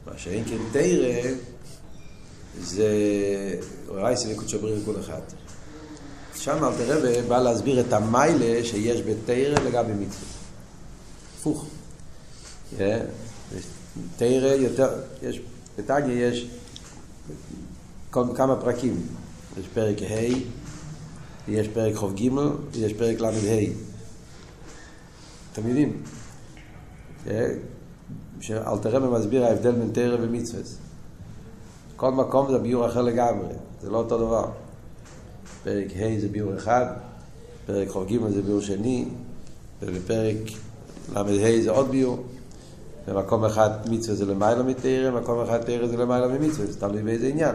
מה 0.07 0.12
שאין 0.18 0.44
כן 0.44 0.59
תרא 0.72 1.31
זה 2.61 2.88
רייסי 3.88 4.33
וקודשו 4.33 4.59
בריא 4.59 4.77
לכל 4.83 5.01
אחד. 5.01 5.21
שם 6.35 6.64
אל 6.64 6.73
תראה 6.77 7.23
בא 7.23 7.38
להסביר 7.38 7.81
את 7.81 7.92
המיילה 7.92 8.64
שיש 8.64 9.01
בתרא 9.01 9.64
לגבי 9.64 9.92
מצווה. 9.92 10.37
הפוך. 11.38 11.66
תרא 14.16 14.55
יותר, 14.55 14.88
יש, 15.23 15.40
בתגיה 15.79 16.29
יש 16.29 16.47
כמה 18.11 18.57
פרקים. 18.57 19.07
יש 19.61 19.66
פרק 19.75 20.03
ה', 20.03 20.14
יש 21.49 21.69
פרק 21.69 21.95
ח"ג, 21.95 22.31
ויש 22.73 22.92
פרק 22.92 23.21
ל"ה. 23.21 23.31
אתם 25.53 25.69
יודעים? 25.69 26.03
שאלתרבה 28.40 29.19
מסביר 29.19 29.45
ההבדל 29.45 29.73
בין 29.73 29.90
תרא 29.92 30.16
ומצווה. 30.21 30.62
כל 31.96 32.11
מקום 32.11 32.50
זה 32.50 32.59
ביור 32.59 32.87
אחר 32.87 33.02
לגמרי, 33.02 33.54
זה 33.82 33.90
לא 33.90 33.98
אותו 33.98 34.18
דבר. 34.18 34.44
פרק 35.64 35.87
ה' 35.96 36.20
זה 36.20 36.28
ביור 36.28 36.56
אחד, 36.56 36.87
פרק 37.66 37.88
כ"ג 37.88 38.28
זה 38.28 38.42
ביור 38.42 38.61
שני, 38.61 39.09
ובפרק 39.82 40.37
ל"ה 41.14 41.62
זה 41.62 41.70
עוד 41.70 41.90
ביור. 41.90 42.18
במקום 43.09 43.44
אחד 43.44 43.70
מצווה 43.90 44.16
זה 44.16 44.26
למעלה 44.26 44.62
מתרא, 44.62 45.11
במקום 45.11 45.40
אחד 45.40 45.62
תרא 45.62 45.87
זה 45.87 45.96
למעלה 45.96 46.28
ממצווה, 46.28 46.66
זה 46.66 46.80
תלוי 46.80 47.02
באיזה 47.02 47.26
עניין. 47.26 47.54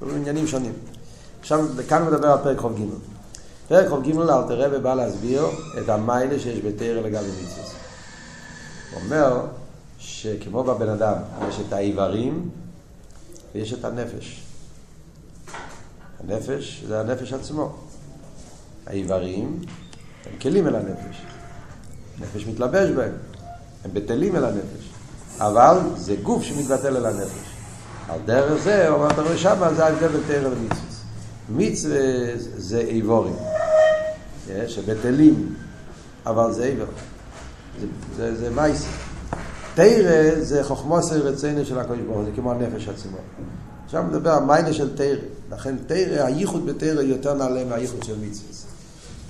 זה 0.00 0.16
עניינים 0.16 0.46
שונים. 0.46 0.72
עכשיו, 1.40 1.66
כאן 1.88 2.06
מדבר 2.06 2.28
על 2.28 2.38
פרק 2.42 2.58
כ"ג. 2.58 2.80
פרק 3.68 3.86
כ"ג 3.88 4.18
אלתר 4.18 4.60
רבי 4.60 4.78
בא 4.78 4.94
להסביר 4.94 5.42
את 5.78 5.88
המיילה 5.88 6.38
שיש 6.38 6.58
בתרא 6.58 7.00
לגבי 7.00 7.28
מצווה. 7.42 7.64
הוא 8.92 9.02
אומר 9.04 9.40
שכמו 9.98 10.64
בבן 10.64 10.88
אדם 10.88 11.14
יש 11.48 11.60
את 11.68 11.72
האיברים 11.72 12.50
ויש 13.54 13.72
את 13.72 13.84
הנפש. 13.84 14.42
הנפש 16.20 16.84
זה 16.86 17.00
הנפש 17.00 17.32
עצמו. 17.32 17.76
האיברים 18.86 19.60
הם 20.26 20.38
כלים 20.40 20.66
אל 20.66 20.76
הנפש. 20.76 21.22
הנפש 22.18 22.46
מתלבש 22.46 22.90
בהם, 22.90 23.12
הם 23.84 23.90
בטלים 23.92 24.36
אל 24.36 24.44
הנפש. 24.44 24.88
אבל 25.38 25.78
זה 25.96 26.16
גוף 26.22 26.42
שמתבטל 26.42 26.96
אל 26.96 27.06
הנפש. 27.06 27.48
על 28.08 28.20
דרך 28.24 28.62
זה, 28.62 28.88
אומר, 28.88 29.10
אתה 29.10 29.22
רואה 29.22 29.38
שמה, 29.38 29.74
זה 29.74 29.86
ההבדל 29.86 30.08
בין 30.08 30.20
תרא 30.26 30.48
למצווה. 30.48 30.88
מצווה 31.48 31.98
זה 32.56 32.78
איבורים, 32.78 33.36
שבטלים, 34.68 35.54
אבל 36.26 36.52
זה 36.52 36.64
איבר. 36.64 36.86
זה, 37.80 37.86
זה, 38.16 38.36
זה 38.36 38.50
מייסי. 38.50 38.88
תרא 39.78 40.40
זה 40.40 40.64
חוכמוס 40.64 41.12
רצינו 41.12 41.64
של 41.64 41.78
הקדוש 41.78 41.98
ברוך 41.98 42.16
הוא, 42.16 42.24
זה 42.24 42.30
כמו 42.36 42.52
הנפש 42.52 42.88
עצמו. 42.88 43.16
עכשיו 43.84 44.02
מדבר 44.02 44.30
על 44.30 44.44
מיילה 44.44 44.72
של 44.72 44.96
תרא. 44.96 45.16
לכן 45.50 45.76
תרא, 45.86 46.24
הייחוד 46.24 46.66
בתרא 46.66 47.02
יותר 47.02 47.34
נעלה 47.34 47.64
מהייחוד 47.64 48.02
של 48.02 48.14
מצווה. 48.20 48.52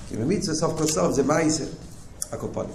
כי 0.09 0.17
במצווה 0.17 0.55
סוף 0.55 0.79
כל 0.79 0.87
סוף 0.87 1.13
זה 1.13 1.23
מייסר, 1.23 1.65
הקופונים. 2.33 2.71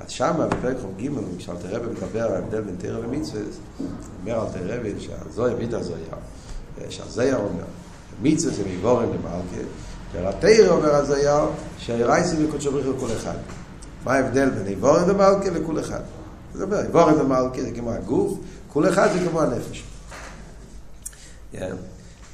אז 0.00 0.10
שמה 0.10 0.46
בפרק 0.46 0.76
ח"ג, 0.76 1.08
כשאלתר 1.38 1.68
רבי 1.76 1.86
מדבר 1.86 2.22
על 2.22 2.34
ההבדל 2.34 2.60
בין 2.60 2.76
תרא 2.78 2.98
ומצווה, 2.98 3.42
אומר 4.20 4.46
אלתר 4.46 4.78
רבי 4.78 4.92
שהזויה 5.00 5.54
ביטה 5.54 5.82
זויה, 5.82 6.88
שהזויה 6.90 7.36
אומר, 7.36 7.64
מצווה 8.22 8.54
זה 8.54 8.62
מבורם 8.68 9.08
למלכה, 9.08 9.68
והתרא 10.12 10.68
אומר 10.68 10.94
הזויה, 10.94 11.46
שהרייסי 11.78 12.46
וקודשו 12.46 12.72
בריך 12.72 12.86
לכל 12.96 13.12
אחד. 13.16 13.36
מה 14.04 14.14
ההבדל 14.14 14.50
בין 14.50 14.66
איבורם 14.66 15.08
למלכה 15.08 15.50
לכל 15.50 15.80
אחד? 15.80 16.00
זה 16.54 16.64
איבורם 16.82 17.18
למלכה 17.18 17.62
זה 17.62 17.70
כמו 17.74 17.90
הגוף, 17.90 18.38
כל 18.72 18.88
אחד 18.88 19.08
זה 19.12 19.28
כמו 19.28 19.40
הנפש. 19.40 19.84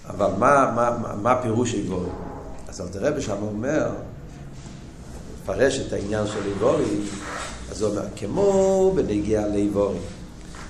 אבל 0.08 0.30
מה, 0.38 0.72
מה, 0.74 1.14
מה 1.22 1.42
פירוש 1.42 1.74
איבורם? 1.74 2.10
אז 2.68 2.80
אלתר 2.80 3.06
רבי 3.06 3.22
שם 3.22 3.36
אומר, 3.42 3.90
מפרש 5.42 5.78
את 5.78 5.92
העניין 5.92 6.26
של 6.26 6.46
איבורי, 6.46 7.00
אז 7.70 7.82
הוא 7.82 7.90
אומר, 7.90 8.02
כמו 8.16 8.92
בנגיע 8.96 9.48
לאיבורים. 9.48 10.02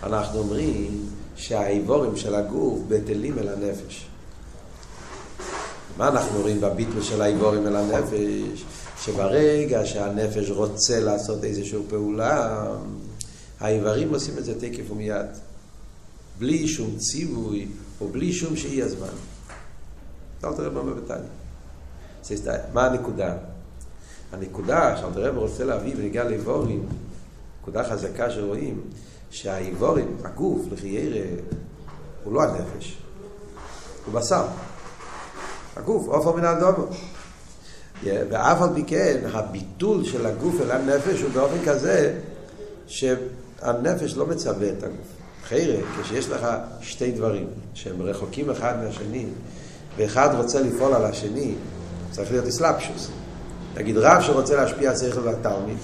אנחנו 0.03 0.39
אומרים 0.39 1.07
שהאיבורים 1.37 2.17
של 2.17 2.35
הגוף 2.35 2.79
בטלים 2.89 3.39
אל 3.39 3.49
הנפש. 3.49 4.07
מה 5.97 6.09
אנחנו 6.09 6.41
רואים 6.41 6.61
בביטל 6.61 7.03
של 7.03 7.23
האיבורים 7.23 7.67
אל 7.67 7.77
הנפש? 7.77 8.65
שברגע 9.05 9.87
שהנפש 9.87 10.51
רוצה 10.51 11.01
לעשות 11.01 11.45
איזושהי 11.45 11.79
פעולה, 11.89 12.67
האיברים 13.61 14.15
עושים 14.15 14.39
את 14.39 14.45
זה 14.45 14.61
תקף 14.61 14.91
ומיד. 14.91 15.27
בלי 16.39 16.69
שום 16.69 16.97
ציווי, 16.99 17.69
או 18.01 18.09
בלי 18.09 18.33
שום 18.33 18.57
שהיא 18.57 18.85
הזמן. 18.85 19.13
אל 20.45 20.55
תראה 20.55 20.71
מה 20.71 20.83
מבטניה. 20.83 21.31
מה 22.73 22.87
הנקודה? 22.87 23.37
הנקודה 24.33 24.97
שאלתר 24.97 25.25
רב 25.25 25.37
רוצה 25.37 25.65
להביא 25.65 25.97
בנגיעה 25.97 26.25
לאיבורים, 26.25 26.87
נקודה 27.63 27.85
חזקה 27.85 28.31
שרואים, 28.31 28.81
שהאיבורים, 29.31 30.17
הגוף, 30.25 30.61
לחיירה, 30.73 31.27
הוא 32.25 32.33
לא 32.33 32.43
הנפש, 32.43 32.97
הוא 34.07 34.15
בשר. 34.15 34.47
הגוף, 35.77 36.09
עופר 36.09 36.37
מן 36.37 36.45
האדומו. 36.45 36.87
ואף 38.05 38.63
על 38.63 38.69
פי 38.75 38.85
כן, 38.85 39.21
הביטול 39.33 40.05
של 40.05 40.27
הגוף 40.27 40.61
אל 40.61 40.71
הנפש 40.71 41.21
הוא 41.21 41.31
באופן 41.31 41.65
כזה 41.67 42.21
שהנפש 43.61 44.17
לא 44.17 44.27
מצווה 44.27 44.69
את 44.69 44.83
הגוף. 44.83 45.07
חיירה, 45.49 45.83
כשיש 46.03 46.29
לך 46.29 46.47
שתי 46.81 47.11
דברים 47.11 47.47
שהם 47.75 48.03
רחוקים 48.03 48.51
אחד 48.51 48.75
מהשני, 48.85 49.27
ואחד 49.97 50.29
רוצה 50.37 50.61
לפעול 50.61 50.95
על 50.95 51.05
השני, 51.05 51.55
צריך 52.11 52.31
להיות 52.31 52.47
אסלאפשוס. 52.47 53.09
נגיד 53.77 53.99
רב 53.99 54.23
שרוצה 54.23 54.57
להשפיע 54.57 54.97
שכל 54.97 55.21
לתלמיד, 55.21 55.77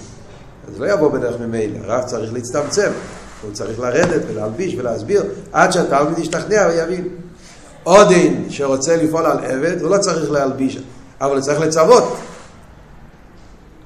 אז 0.67 0.79
לא 0.79 0.91
יבוא 0.91 1.11
בדרך 1.11 1.41
ממילא, 1.41 1.79
רב 1.83 2.03
צריך 2.03 2.33
להצטמצם, 2.33 2.91
הוא 3.41 3.51
צריך 3.53 3.79
לרדת 3.79 4.21
ולהלביש 4.27 4.75
ולהסביר 4.75 5.23
עד 5.51 5.71
שהתלמיד 5.71 6.19
ישתכנע 6.19 6.67
ויבין. 6.69 7.07
עודין 7.83 8.45
שרוצה 8.49 8.95
לפעול 8.95 9.25
על 9.25 9.45
עבד, 9.45 9.81
הוא 9.81 9.89
לא 9.89 9.97
צריך 9.97 10.31
להלביש, 10.31 10.79
אבל 11.21 11.35
הוא 11.35 11.41
צריך 11.41 11.59
לצוות. 11.59 12.17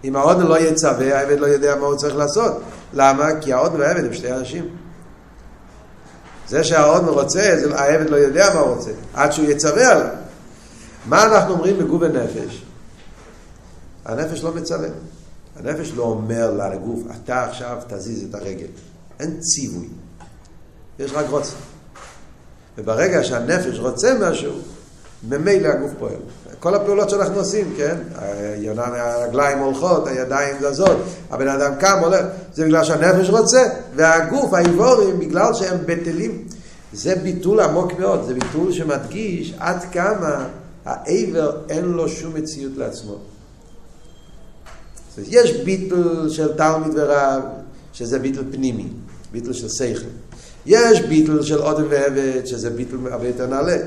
אם 0.03 0.15
העודן 0.15 0.47
לא 0.47 0.59
יצווה, 0.59 1.19
העבד 1.19 1.39
לא 1.39 1.45
יודע 1.45 1.75
מה 1.75 1.85
הוא 1.85 1.95
צריך 1.95 2.15
לעשות. 2.15 2.61
למה? 2.93 3.27
כי 3.41 3.53
העודן 3.53 3.79
והעבד 3.79 4.05
הם 4.05 4.13
שני 4.13 4.31
אנשים. 4.31 4.69
זה 6.47 6.63
שהעודן 6.63 7.07
רוצה, 7.07 7.55
העבד 7.75 8.09
לא 8.09 8.15
יודע 8.15 8.53
מה 8.53 8.59
הוא 8.59 8.75
רוצה, 8.75 8.91
עד 9.13 9.31
שהוא 9.31 9.45
יצווה 9.45 9.91
עליו. 9.91 10.07
מה 11.05 11.23
אנחנו 11.23 11.53
אומרים 11.53 11.79
בגוף 11.79 12.03
הנפש? 12.03 12.65
הנפש 14.05 14.43
לא 14.43 14.53
מצווה. 14.53 14.87
הנפש 15.55 15.91
לא 15.95 16.03
אומר 16.03 16.51
לגוף, 16.51 16.99
אתה 17.23 17.43
עכשיו 17.43 17.77
תזיז 17.87 18.23
את 18.29 18.35
הרגל. 18.35 18.67
אין 19.19 19.39
ציווי. 19.39 19.87
יש 20.99 21.11
רק 21.11 21.25
רוצה. 21.29 21.55
וברגע 22.77 23.23
שהנפש 23.23 23.79
רוצה 23.79 24.13
משהו, 24.21 24.53
ממילא 25.29 25.67
הגוף 25.67 25.91
פועל. 25.99 26.19
כל 26.59 26.75
הפעולות 26.75 27.09
שאנחנו 27.09 27.35
עושים, 27.35 27.73
כן? 27.77 27.97
הרגליים 28.95 29.59
הולכות, 29.59 30.07
הידיים 30.07 30.55
זזות, 30.61 30.97
הבן 31.31 31.47
אדם 31.47 31.71
קם, 31.79 31.97
הולך, 32.01 32.25
זה 32.53 32.65
בגלל 32.65 32.83
שהנפש 32.83 33.29
רוצה, 33.29 33.69
והגוף, 33.95 34.53
האיבורים, 34.53 35.19
בגלל 35.19 35.53
שהם 35.53 35.77
בטלים, 35.85 36.43
זה 36.93 37.15
ביטול 37.15 37.59
עמוק 37.59 37.99
מאוד, 37.99 38.23
זה 38.27 38.33
ביטול 38.33 38.71
שמדגיש 38.71 39.53
עד 39.59 39.77
כמה 39.91 40.47
העבר 40.85 41.57
אין 41.69 41.85
לו 41.85 42.09
שום 42.09 42.33
מציאות 42.33 42.73
לעצמו. 42.77 43.15
יש 45.17 45.51
ביטל 45.51 46.29
של 46.29 46.53
תלמיד 46.57 46.91
ורב, 46.95 47.41
שזה 47.93 48.19
ביטל 48.19 48.43
פנימי, 48.51 48.87
ביטל 49.31 49.53
של 49.53 49.69
שכל. 49.69 50.07
יש 50.65 51.01
ביטל 51.01 51.41
של 51.41 51.61
אודם 51.61 51.85
ועבד, 51.89 52.45
שזה 52.45 52.69
ביטל 52.69 52.95
הרבה 53.11 53.27
יותר 53.27 53.47
נעלה. 53.47 53.77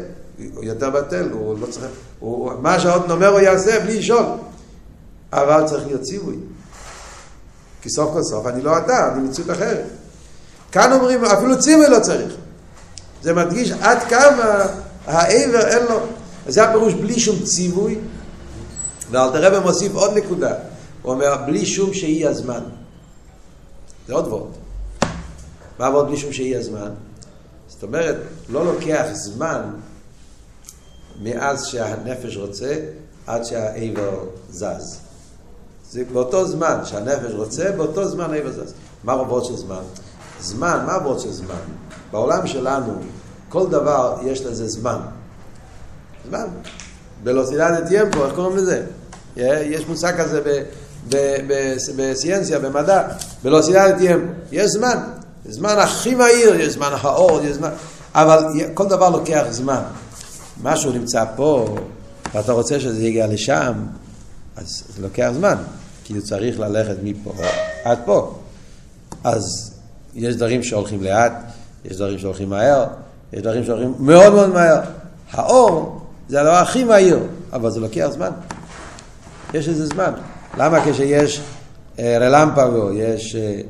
הוא 0.55 0.65
יותר 0.65 0.91
בטל, 0.91 1.29
הוא 1.33 1.59
לא 1.61 1.67
צריך... 1.67 1.87
הוא, 2.21 2.53
מה 2.63 2.81
שהאודם 2.81 3.11
אומר 3.11 3.29
הוא 3.29 3.41
יעשה 3.41 3.81
בלי 3.81 3.99
לשאול. 3.99 4.25
אבל 5.33 5.67
צריך 5.67 5.87
להיות 5.87 6.03
ציווי. 6.03 6.37
כי 7.85 7.91
סוף 7.91 8.13
כל 8.13 8.23
סוף 8.23 8.47
אני 8.47 8.63
לא 8.63 8.79
אתה, 8.79 9.13
אני 9.13 9.29
מציאות 9.29 9.51
אחרת. 9.51 9.87
כאן 10.73 10.93
אומרים, 10.93 11.25
אפילו 11.25 11.59
ציווי 11.61 11.89
לא 11.89 12.01
צריך. 12.01 12.35
זה 13.23 13.33
מדגיש 13.33 13.71
עד 13.71 13.99
כמה 14.09 14.67
העבר 15.07 15.67
אין 15.67 15.87
לו. 15.89 16.01
זה 16.47 16.65
הפירוש 16.65 16.95
בלי 16.95 17.21
שום 17.21 17.43
ציווי. 17.45 17.99
ואלתר 19.11 19.45
רבי 19.45 19.67
מוסיף 19.67 19.95
עוד 19.95 20.17
נקודה. 20.17 20.55
הוא 21.03 21.13
אומר, 21.13 21.37
בלי 21.47 21.67
שום 21.67 21.95
שהיא 21.95 22.29
הזמן. 22.29 22.61
זה 24.07 24.15
עוד 24.15 24.27
ועוד. 24.27 24.53
מה 25.79 25.91
ועוד 25.91 26.07
בלי 26.07 26.17
שום 26.17 26.33
שהיא 26.33 26.57
הזמן? 26.57 26.91
זאת 27.69 27.83
אומרת, 27.83 28.17
לא 28.49 28.65
לוקח 28.65 29.05
זמן 29.13 29.63
מאז 31.23 31.67
שהנפש 31.67 32.37
רוצה 32.37 32.77
עד 33.27 33.45
שהאיבר 33.45 34.25
זז. 34.51 35.04
זה 35.91 36.03
באותו 36.13 36.47
זמן 36.47 36.79
שהנפש 36.85 37.33
רוצה, 37.33 37.73
באותו 37.77 38.09
זמן 38.09 38.33
האיבר 38.33 38.53
זז. 38.53 38.75
מה 39.05 39.13
רבות 39.13 39.45
של 39.45 39.57
זמן? 39.57 39.83
זמן, 40.41 40.85
מה 40.87 40.93
רבות 40.97 41.21
של 41.21 41.33
זמן? 41.33 41.55
בעולם 42.11 42.47
שלנו, 42.47 42.93
כל 43.49 43.67
דבר 43.67 44.17
יש 44.23 44.41
לזה 44.43 44.69
זמן. 44.69 44.99
זמן. 46.29 46.47
בלוסידד 47.23 47.89
טיימפו, 47.89 48.25
איך 48.25 48.35
קוראים 48.35 48.57
לזה? 48.57 48.83
יש 49.37 49.89
מושג 49.89 50.21
כזה 50.21 50.63
בסיינציה, 51.97 52.59
במדע, 52.59 53.09
בלוסידד 53.43 53.95
טיימפו. 53.99 54.27
יש 54.53 54.71
זמן. 54.71 54.99
זמן 55.49 55.79
הכי 55.79 56.15
מהיר, 56.15 56.61
יש 56.61 56.73
זמן 56.73 56.91
האור, 57.01 57.41
יש 57.43 57.57
זמן... 57.57 57.71
אבל 58.15 58.45
כל 58.75 58.87
דבר 58.87 59.11
לוקח 59.11 59.45
זמן. 59.51 59.81
משהו 60.63 60.93
נמצא 60.93 61.25
פה, 61.37 61.77
ואתה 62.35 62.53
רוצה 62.53 62.81
שזה 62.81 63.03
יגיע 63.03 63.27
לשם, 63.27 63.73
אז 64.57 64.85
זה 64.97 65.03
לוקח 65.03 65.31
זמן, 65.35 65.57
כי 66.05 66.13
הוא 66.13 66.23
צריך 66.23 66.61
ללכת 66.61 66.97
מפה 67.03 67.33
עד 67.85 67.99
פה. 68.05 68.39
אז 69.25 69.75
יש 70.15 70.37
דברים 70.37 70.63
שהולכים 70.63 71.03
לאט, 71.03 71.33
יש 71.85 71.97
דברים 71.97 72.19
שהולכים 72.19 72.51
מהר, 72.51 72.87
יש 73.33 73.43
דברים 73.43 73.65
שהולכים 73.65 73.95
מאוד 73.99 74.33
מאוד 74.33 74.51
מהר. 74.51 74.81
האור 75.31 76.01
זה 76.29 76.41
הדבר 76.41 76.55
הכי 76.55 76.85
מהיר, 76.85 77.19
אבל 77.53 77.71
זה 77.71 77.81
לוקח 77.81 78.09
זמן. 78.13 78.31
יש 79.55 79.69
איזה 79.69 79.87
זמן. 79.87 80.13
למה 80.59 80.85
כשיש 80.85 81.41
אה, 81.99 82.19
רלמפגו, 82.21 82.93
יש... 82.93 83.37
אה, 83.37 83.61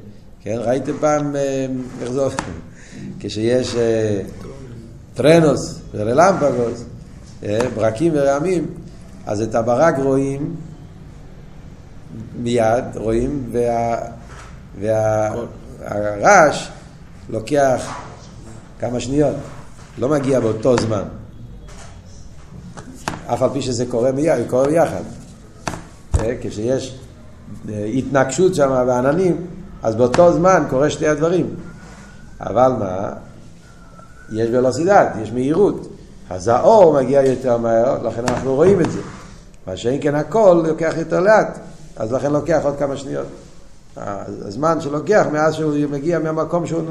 כן, 0.44 0.56
ראיתם 0.60 0.92
פעם, 1.00 1.36
אה, 1.36 1.66
איך 2.02 2.12
זה 2.12 2.20
עובד? 2.20 2.36
כשיש 3.20 3.74
אה, 3.76 4.20
טרנוס 5.14 5.80
ורלמפגוס, 5.94 6.84
אה, 7.44 7.58
ברקים 7.74 8.12
ורעמים, 8.14 8.66
אז 9.26 9.42
את 9.42 9.54
הברק 9.54 9.94
רואים 9.98 10.54
מיד, 12.42 12.84
רואים, 12.94 13.50
והרעש 14.80 16.68
וה, 16.68 16.74
לוקח 17.28 17.94
כמה 18.78 19.00
שניות, 19.00 19.36
לא 19.98 20.08
מגיע 20.08 20.40
באותו 20.40 20.76
זמן. 20.78 21.02
אף 23.26 23.42
על 23.42 23.50
פי 23.52 23.62
שזה 23.62 23.86
קורה 23.86 24.12
מיד, 24.12 24.38
זה 24.38 24.44
קורה 24.48 24.66
ביחד. 24.66 25.02
כשיש 26.40 26.98
התנגשות 27.68 28.54
שם 28.54 28.84
בעננים, 28.86 29.46
אז 29.82 29.94
באותו 29.94 30.32
זמן 30.32 30.64
קורה 30.70 30.90
שתי 30.90 31.08
הדברים. 31.08 31.54
אבל 32.40 32.72
מה? 32.78 33.10
יש 34.32 34.48
ולוסידד, 34.52 35.06
יש 35.22 35.32
מהירות. 35.32 35.88
אז 36.30 36.48
האור 36.48 37.02
מגיע 37.02 37.22
יותר 37.22 37.58
מהר, 37.58 38.02
לכן 38.02 38.22
אנחנו 38.28 38.54
רואים 38.54 38.80
את 38.80 38.90
זה. 38.90 39.00
מה 39.66 39.76
שאין 39.76 40.02
כן 40.02 40.14
הכל 40.14 40.62
לוקח 40.66 40.94
יותר 40.96 41.20
לאט, 41.20 41.58
אז 41.96 42.12
לכן 42.12 42.32
לוקח 42.32 42.60
עוד 42.64 42.74
כמה 42.78 42.96
שניות. 42.96 43.26
הזמן 43.96 44.80
שלוקח 44.80 45.26
מאז 45.32 45.54
שהוא 45.54 45.74
מגיע 45.90 46.18
מהמקום 46.18 46.66
שהוא 46.66 46.82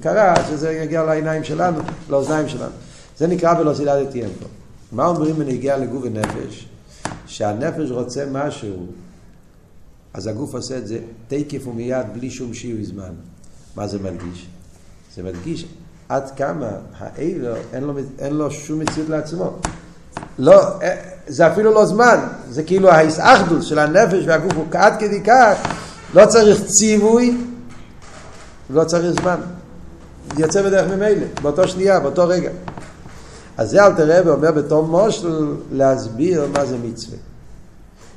קרה, 0.00 0.34
שזה 0.48 0.72
יגיע 0.72 1.02
לעיניים 1.02 1.44
שלנו, 1.44 1.80
לאוזניים 2.10 2.48
שלנו. 2.48 2.72
זה 3.18 3.26
נקרא 3.26 3.54
בלוסידד 3.54 4.10
טיימפו. 4.10 4.46
מה 4.92 5.06
אומרים 5.06 5.36
בנגיע 5.36 5.76
לגוף 5.76 6.02
ונפש? 6.04 6.68
שהנפש 7.26 7.90
רוצה 7.90 8.24
משהו, 8.32 8.86
אז 10.14 10.26
הגוף 10.26 10.54
עושה 10.54 10.78
את 10.78 10.86
זה 10.86 10.98
תקף 11.28 11.66
ומיד 11.66 12.06
בלי 12.12 12.30
שום 12.30 12.54
שיעור 12.54 12.84
זמן. 12.84 13.12
מה 13.76 13.88
זה 13.88 13.98
מלגיש? 13.98 14.46
זה 15.14 15.22
מדגיש 15.22 15.66
עד 16.08 16.30
כמה 16.30 16.70
העבר 16.98 17.54
אין 17.72 17.84
לו, 17.84 17.92
אין 18.18 18.34
לו 18.34 18.50
שום 18.50 18.78
מציאות 18.78 19.08
לעצמו. 19.08 19.58
לא, 20.38 20.60
זה 21.26 21.52
אפילו 21.52 21.72
לא 21.74 21.86
זמן, 21.86 22.18
זה 22.50 22.62
כאילו 22.62 22.90
ההסאחדוס 22.90 23.64
של 23.64 23.78
הנפש 23.78 24.24
והגוף 24.26 24.52
הוא 24.52 24.66
עד 24.72 24.92
כדי 24.98 25.20
כך, 25.20 25.54
לא 26.14 26.26
צריך 26.26 26.64
ציווי, 26.64 27.36
לא 28.70 28.84
צריך 28.84 29.20
זמן. 29.20 29.40
יוצא 30.38 30.62
בדרך 30.62 30.90
ממילא, 30.90 31.26
באותו 31.42 31.68
שנייה, 31.68 32.00
באותו 32.00 32.28
רגע. 32.28 32.50
אז 33.56 33.70
זה 33.70 33.86
אלתר 33.86 34.18
רבי 34.18 34.30
אומר 34.30 34.52
בתור 34.52 34.86
מושל 34.86 35.54
להסביר 35.72 36.46
מה 36.54 36.66
זה 36.66 36.76
מצווה. 36.84 37.18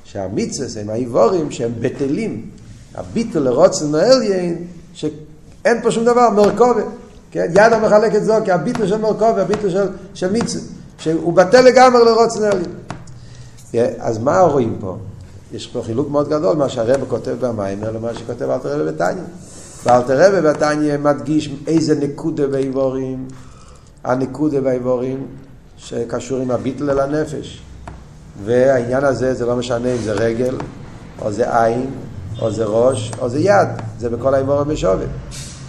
שהמצווה 0.03 0.81
הם 0.81 0.89
האיבורים 0.89 1.51
שהם 1.51 1.71
בטלים. 1.79 2.49
הביטול 2.95 3.41
לרוצן 3.41 3.95
העליין, 3.95 4.67
שאין 4.93 5.81
פה 5.83 5.91
שום 5.91 6.05
דבר, 6.05 6.29
מרכובת. 6.29 6.85
כן? 7.31 7.47
יד 7.51 7.73
המחלק 7.73 8.15
את 8.15 8.25
זו, 8.25 8.33
כי 8.45 8.51
הביטל 8.51 8.87
של 8.87 8.97
מורכוב 8.97 9.37
והביטל 9.37 9.69
של, 9.69 9.87
של 10.13 10.31
מיצה, 10.31 10.59
שהוא 10.97 11.33
בטל 11.33 11.61
לגמרי 11.61 12.05
לרוץ 12.05 12.37
נרלים. 12.37 12.84
אז 13.99 14.17
מה 14.17 14.39
רואים 14.39 14.77
פה? 14.79 14.97
יש 15.53 15.67
פה 15.67 15.81
חילוק 15.85 16.09
מאוד 16.09 16.29
גדול, 16.29 16.55
מה 16.55 16.69
שהרבא 16.69 17.05
כותב 17.07 17.35
במיימר 17.39 17.91
למה 17.91 18.13
שכותב 18.13 18.49
אלתר 18.49 18.79
רבא 18.79 18.91
בתניא. 18.91 19.23
ואלתר 19.85 20.27
רבא 20.27 20.51
בתניא 20.51 20.97
מדגיש 20.97 21.49
איזה 21.67 21.95
נקודה 21.95 22.47
באיבורים, 22.47 23.27
הנקודה 24.03 24.61
באיבורים 24.61 25.27
שקשור 25.77 26.39
עם 26.39 26.51
הביטל 26.51 26.89
אל 26.89 26.99
הנפש. 26.99 27.61
והעניין 28.45 29.03
הזה, 29.03 29.33
זה 29.33 29.45
לא 29.45 29.55
משנה 29.55 29.93
אם 29.93 30.01
זה 30.03 30.13
רגל, 30.13 30.57
או 31.21 31.31
זה 31.31 31.63
עין, 31.63 31.91
או 32.41 32.51
זה 32.51 32.65
ראש, 32.65 33.11
או 33.19 33.29
זה 33.29 33.39
יד, 33.39 33.67
זה 33.99 34.09
בכל 34.09 34.33
האיבורים 34.33 34.67
בשווה. 34.67 35.05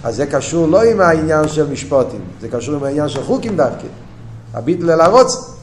אז 0.05 0.16
זה 0.16 0.27
קשור 0.27 0.66
לא 0.66 0.83
עם 0.83 1.01
העניין 1.01 1.49
של 1.49 1.71
משפוטים, 1.71 2.21
זה 2.40 2.49
קשור 2.49 2.75
עם 2.75 2.85
העניין 2.85 3.09
של 3.09 3.23
חוקים 3.23 3.57
דווקא. 3.57 3.87
הביטל 4.55 4.90
אל 4.90 5.01
הרוץ. 5.01 5.56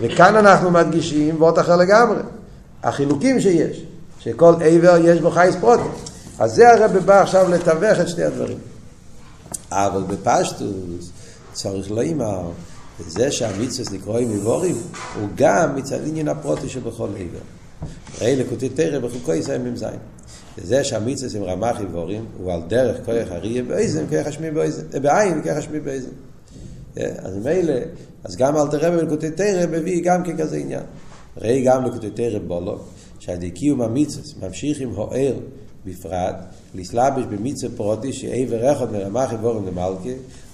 וכאן 0.00 0.36
אנחנו 0.36 0.70
מדגישים 0.70 1.42
ואות 1.42 1.58
אחר 1.58 1.76
לגמרי. 1.76 2.18
החילוקים 2.82 3.40
שיש, 3.40 3.82
שכל 4.20 4.54
עבר 4.64 4.96
יש 5.04 5.20
בו 5.20 5.30
חייס 5.30 5.56
פרוטים. 5.60 5.90
אז 6.38 6.54
זה 6.54 6.72
הרב 6.72 6.98
בא 6.98 7.22
עכשיו 7.22 7.50
לתווך 7.50 8.00
את 8.00 8.08
שני 8.08 8.24
הדברים. 8.24 8.58
אבל 9.70 10.02
בפשטוס 10.02 11.10
צריך 11.52 11.90
אימר, 11.98 12.42
וזה 13.00 13.32
שהמצווה 13.32 13.98
נקראים 13.98 14.30
מבורים, 14.30 14.76
הוא 15.20 15.28
גם 15.34 15.76
מצד 15.76 15.98
עניין 16.06 16.28
הפרוטי 16.28 16.68
שבכל 16.68 17.08
עבר. 17.08 17.38
ראי 18.20 18.36
לקוטי 18.36 18.68
תרא 18.68 18.98
בחוקו 18.98 19.34
ישראל 19.34 19.62
מ"ז. 19.62 19.84
וזה 20.58 20.84
שהמיצוס 20.84 21.34
עם 21.34 21.42
רמ"ח 21.42 21.80
איבורים 21.80 22.24
הוא 22.38 22.52
על 22.52 22.60
דרך 22.68 22.96
כוח 23.04 23.32
אריה 23.32 23.62
באיזן, 23.62 24.04
כוח 24.08 24.26
השמי 24.26 24.50
באיזן, 24.50 25.02
בעין 25.02 25.42
כוח 25.42 25.56
השמי 25.56 25.80
באיזן. 25.80 26.10
אז 27.18 27.36
מילא, 27.44 27.74
אז 28.24 28.36
גם 28.36 28.56
אל 28.56 28.68
תראה 28.68 28.90
בלקוטי 28.90 29.30
תרא 29.30 29.66
מביא 29.66 30.02
גם 30.04 30.24
ככזה 30.24 30.56
עניין. 30.56 30.82
ראי 31.36 31.62
גם 31.64 31.84
לקוטי 31.84 32.10
תרא 32.10 32.38
בולו, 32.46 32.78
שעדי 33.18 33.50
קיום 33.50 33.82
המיצוס 33.82 34.34
ממשיך 34.42 34.80
עם 34.80 34.90
הוער 34.90 35.34
בפרט, 35.86 36.36
לסלבש 36.74 37.24
במיצה 37.30 37.66
פרוטי 37.76 38.12
שאי 38.12 38.46
ורחוד 38.48 38.92
מרמ"ח 38.92 39.32
איבורים 39.32 39.66
למלכה, 39.66 40.10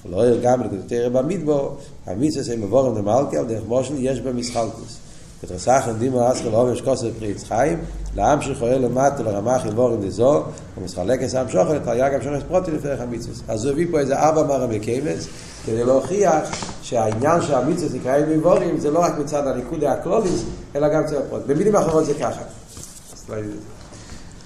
ולא 0.07 0.24
ער 0.24 0.38
גם 0.42 0.61
לקוטי 0.61 0.83
תרא 0.87 1.09
במדבור, 1.09 1.76
המיצוס 2.07 2.50
עם 2.50 2.62
איבורים 2.62 2.94
למלכה, 2.94 3.38
על 3.38 3.46
דרך 3.46 3.62
מושל 3.68 3.94
יש 3.98 4.20
בה 4.20 4.33
מסחלטוס. 4.33 4.98
ותרסחן 5.44 5.92
דימו 5.98 6.33
אסקל 6.33 6.48
עובש 6.48 6.81
כוסר 6.81 7.11
פריץ 7.18 7.44
חיים, 7.44 7.78
לעם 8.16 8.42
שחולל 8.42 8.78
למטה 8.78 9.22
לרמה 9.22 9.59
חיבורים 9.59 10.00
דזו, 10.00 10.42
ומסחלק 10.78 11.22
את 11.22 11.35
העם 11.35 11.48
שוחר, 11.48 11.76
את 11.76 11.88
היגב 11.88 12.22
שוחר 12.22 12.40
פרוטי 12.48 12.70
לפני 12.70 12.90
המצווה. 12.90 13.35
אז 13.48 13.64
הוא 13.64 13.72
הביא 13.72 13.87
פה 13.90 13.98
איזה 13.98 14.18
ארבע 14.18 14.42
מרם 14.42 14.70
בקיימס, 14.70 15.28
כדי 15.66 15.85
להוכיח 15.85 16.42
שהעניין 16.83 17.42
של 17.42 17.55
המצווה 17.55 17.98
נקראים 17.98 18.31
מבורים, 18.31 18.81
זה 18.81 18.90
לא 18.90 18.98
רק 18.98 19.12
מצד 19.18 19.46
הניקוד 19.46 19.85
הקלוליס, 19.85 20.42
אלא 20.77 20.88
גם 20.88 21.05
מצד 21.05 21.16
הפרוטי. 21.16 21.44
במילים 21.46 21.77
אחרות 21.77 22.07
זה 22.07 22.14
ככה. 22.14 22.40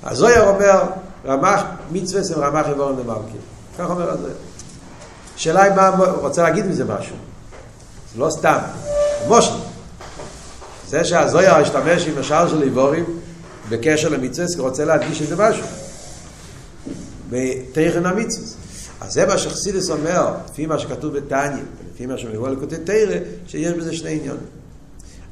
אז 0.03 0.19
זויר 0.19 0.49
אומר, 0.49 0.83
רמח 1.27 1.63
מצווה 1.93 2.23
זה 2.23 2.35
רמח 2.35 2.67
חיבורים 2.67 2.99
למלכי. 2.99 3.39
כך 3.79 3.91
אומר 3.91 4.11
הזויר. 4.11 4.35
השאלה 5.37 5.63
היא 5.63 5.73
מה, 5.75 5.89
הוא 5.89 6.07
רוצה 6.07 6.43
להגיד 6.43 6.67
מזה 6.67 6.85
משהו. 6.85 7.17
זה 8.15 8.21
לא 8.21 8.31
סתם. 8.31 8.59
מושל. 9.29 9.55
זה 10.89 11.05
שהזויר 11.05 11.55
השתמש 11.55 12.07
עם 12.07 12.19
השאר 12.19 12.49
של 12.49 12.63
איבורים 12.63 13.05
בקשר 13.69 14.09
למצווה, 14.09 14.47
רוצה 14.59 14.85
להדגיש 14.85 15.23
איזה 15.23 15.37
משהו. 15.37 15.67
בתכן 17.31 18.07
המצווה. 18.07 18.56
אז 19.01 19.13
זה 19.13 19.27
מה 19.27 19.39
שחסידס 19.39 19.91
אומר, 19.91 20.35
לפי 20.51 20.67
מה 20.67 20.79
שכתוב 20.79 21.17
בתניא, 21.17 21.63
לפי 21.93 22.07
מה 22.07 22.19
שמבוא 22.19 22.49
לקוטי 22.49 22.77
תרא, 22.85 23.17
שיש 23.47 23.73
בזה 23.73 23.97
שני 23.97 24.11
עניונים. 24.11 24.47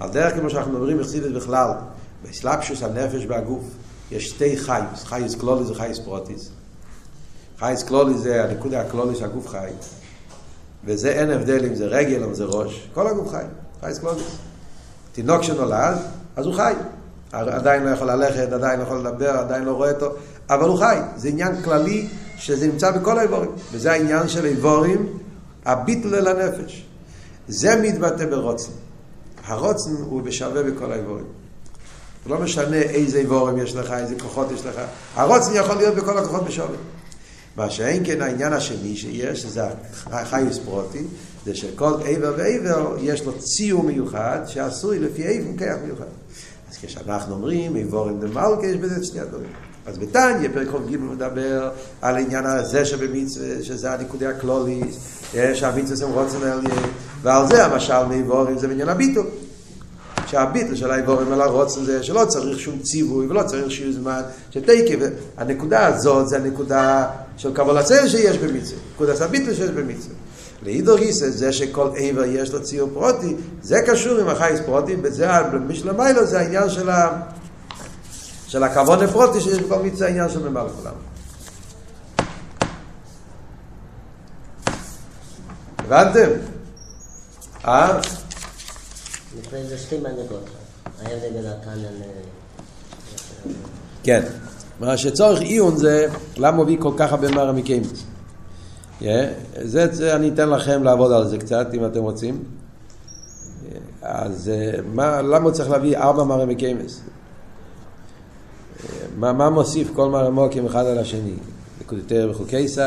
על 0.00 0.10
דרך 0.10 0.34
כמו 0.34 0.50
שאנחנו 0.50 0.72
מדברים 0.72 0.98
בחסידס 0.98 1.32
בכלל, 1.32 1.70
באסלאפשוס 2.24 2.82
הנפש 2.82 3.26
והגוף, 3.28 3.64
יש 4.10 4.28
שתי 4.28 4.56
חייס, 4.56 5.04
חייס 5.04 5.34
קלוליס 5.34 5.70
וחייס 5.70 5.98
פרוטיס. 5.98 6.50
חייס 7.58 7.82
קלוליס 7.82 8.16
זה 8.16 8.44
הנקודה 8.44 8.80
הקלוליס 8.80 9.18
שהגוף 9.18 9.48
חי, 9.48 9.68
וזה 10.84 11.08
אין 11.08 11.30
הבדל 11.30 11.64
אם 11.66 11.74
זה 11.74 11.86
רגל 11.86 12.24
או 12.24 12.34
זה 12.34 12.44
ראש, 12.44 12.88
כל 12.94 13.06
הגוף 13.06 13.30
חי, 13.30 13.44
חייס 13.80 13.98
קלוליס. 13.98 14.36
תינוק 15.12 15.42
שנולד, 15.42 15.96
אז 16.36 16.46
הוא 16.46 16.54
חי. 16.54 16.72
עדיין 17.32 17.82
לא 17.82 17.90
יכול 17.90 18.10
ללכת, 18.10 18.52
עדיין 18.52 18.80
לא 18.80 18.84
יכול 18.84 18.98
לדבר, 18.98 19.30
עדיין 19.30 19.64
לא 19.64 19.72
רואה 19.72 19.90
אותו, 19.90 20.12
אבל 20.50 20.68
הוא 20.68 20.78
חי. 20.78 20.98
זה 21.16 21.28
עניין 21.28 21.62
כללי 21.62 22.08
שזה 22.36 22.66
נמצא 22.66 22.90
בכל 22.90 23.18
האיבורים. 23.18 23.50
וזה 23.72 23.92
העניין 23.92 24.28
של 24.28 24.46
איבורים, 24.46 25.18
הביטל 25.64 26.14
אל 26.14 26.26
הנפש. 26.26 26.86
זה 27.48 27.76
מתבטא 27.82 28.26
ברוצן. 28.26 28.72
הרוצן 29.44 29.90
הוא 29.90 30.22
בשווה 30.22 30.62
בכל 30.62 30.92
האיבורים. 30.92 31.24
לא 32.26 32.38
משנה 32.38 32.76
איזה 32.76 33.18
איבורים 33.18 33.58
יש 33.58 33.74
לך, 33.74 33.92
איזה 33.92 34.14
כוחות 34.20 34.52
יש 34.52 34.66
לך, 34.66 34.80
הרוצן 35.14 35.50
יכול 35.54 35.76
להיות 35.76 35.94
בכל 35.94 36.18
הכוחות 36.18 36.44
בשווה. 36.44 36.76
מה 37.56 37.70
שאין 37.70 38.02
כן 38.06 38.22
העניין 38.22 38.52
השני 38.52 38.96
שיש, 38.96 39.46
זה 39.46 39.62
החייס 40.06 40.58
פרוטי, 40.58 41.02
זה 41.44 41.54
שכל 41.54 41.94
עבר 42.04 42.34
ועבר 42.36 42.96
יש 43.00 43.24
לו 43.24 43.38
ציור 43.38 43.82
מיוחד 43.82 44.40
שעשוי 44.46 44.98
לפי 44.98 45.24
עבר 45.26 45.58
כיח 45.58 45.76
מיוחד. 45.84 46.04
אז 46.70 46.76
כשאנחנו 46.82 47.34
אומרים 47.34 47.76
איבורים 47.76 48.20
דמלכה, 48.20 48.66
יש 48.66 48.76
בזה 48.76 48.96
את 48.96 49.04
שני 49.04 49.20
הדברים. 49.20 49.50
אז 49.86 49.98
בתניא, 49.98 50.48
פרק 50.54 50.68
ח"ג 50.68 50.96
מדבר 50.96 51.70
על 52.02 52.14
העניין 52.14 52.46
הזה 52.46 52.84
שבמצווה, 52.84 53.62
שזה 53.62 53.92
הניקודי 53.92 54.26
הקלוליס, 54.26 54.96
שהמצווה 55.54 55.96
זה 55.96 56.04
רוצן 56.04 56.42
עליין, 56.42 56.80
ועל 57.22 57.46
זה 57.46 57.64
המשל 57.64 58.04
מאיבורים 58.04 58.58
זה 58.58 58.68
בעניין 58.68 58.88
הביטול. 58.88 59.26
שהביטל 60.26 60.74
של 60.74 60.90
האיבורים 60.90 61.32
על 61.32 61.40
הרוצן 61.40 61.84
זה 61.84 62.02
שלא 62.02 62.24
צריך 62.24 62.60
שום 62.60 62.78
ציווי 62.78 63.26
ולא 63.26 63.42
צריך 63.42 63.70
שיהיה 63.70 63.92
זמן 63.92 64.20
שתקי, 64.50 64.96
הנקודה 65.36 65.86
הזאת 65.86 66.28
זה 66.28 66.36
הנקודה 66.36 67.06
של 67.36 67.54
קבלת 67.54 67.86
סל 67.86 68.08
שיש 68.08 68.38
במצווה, 68.38 68.78
נקודת 68.94 69.20
הביטל 69.20 69.54
שיש 69.54 69.70
במצווה. 69.70 70.14
לאידור 70.62 70.98
גיסא 70.98 71.30
זה 71.30 71.52
שכל 71.52 71.88
עבר 71.96 72.24
יש 72.24 72.52
לו 72.52 72.62
ציור 72.62 72.90
פרוטי, 72.92 73.34
זה 73.62 73.80
קשור 73.86 74.18
עם 74.18 74.28
החייס 74.28 74.60
פרוטי, 74.60 74.96
וזה 75.02 75.26
מי 75.66 75.74
שלמיילו 75.74 76.26
זה 76.26 76.40
העניין 76.40 76.70
של 76.70 76.90
ה... 76.90 77.20
של 78.54 78.62
הכבוד 78.62 79.02
הפרוטי 79.02 79.40
שיש 79.40 79.58
בכל 79.58 79.82
מצווה 79.82 80.06
העניין 80.06 80.28
של 80.28 80.48
ממלא 80.48 80.68
כולם. 80.68 80.94
הבנתם? 85.78 86.28
אה? 87.64 87.98
לפני 89.38 89.64
זה 89.64 89.78
שתי 89.78 89.98
מנהגות. 89.98 90.44
היה 91.00 91.18
בין 91.32 91.46
התניא 91.46 91.88
ל... 91.88 92.02
כן. 94.02 94.22
מה 94.80 94.96
שצורך 94.96 95.40
עיון 95.40 95.76
זה 95.76 96.06
למה 96.36 96.64
מביא 96.64 96.76
כל 96.80 96.92
כך 96.96 97.12
הרבה 97.12 97.30
מרא. 97.30 97.52
זה, 99.62 99.94
זה 99.94 100.16
אני 100.16 100.28
אתן 100.28 100.48
לכם 100.48 100.82
לעבוד 100.82 101.12
על 101.12 101.28
זה 101.28 101.38
קצת 101.38 101.66
אם 101.74 101.86
אתם 101.86 102.00
רוצים. 102.00 102.44
אז 104.02 104.50
מה, 104.94 105.22
למה 105.22 105.44
הוא 105.44 105.52
צריך 105.52 105.70
להביא 105.70 105.98
ארבע 105.98 106.24
מרא 106.24 106.44
מקיימס? 106.44 107.00
מה, 109.16 109.32
מה 109.32 109.50
מוסיף 109.50 109.90
כל 109.94 110.10
מרא 110.10 110.30
מוקים 110.30 110.66
אחד 110.66 110.86
על 110.86 110.98
השני? 110.98 111.34
נקודתרא 111.80 112.32
בחוקי 112.32 112.68
סי, 112.68 112.80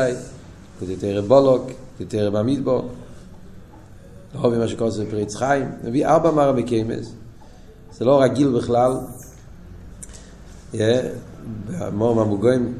נקודתרא 0.76 1.20
בולוק, 1.20 1.66
נקודתרא 1.94 2.30
במדבור. 2.30 2.88
לא 4.34 4.58
מה 4.58 4.68
שקוראים 4.68 4.94
לזה 4.94 5.10
פריץ 5.10 5.36
חיים, 5.36 5.70
מביא 5.84 6.06
ארבע 6.06 6.30
מרא 6.30 6.52
מקיימס, 6.52 7.12
זה 7.92 8.04
לא 8.04 8.22
רגיל 8.22 8.48
בכלל, 8.48 8.92
באמור 11.66 12.14
מהמוגויים, 12.14 12.78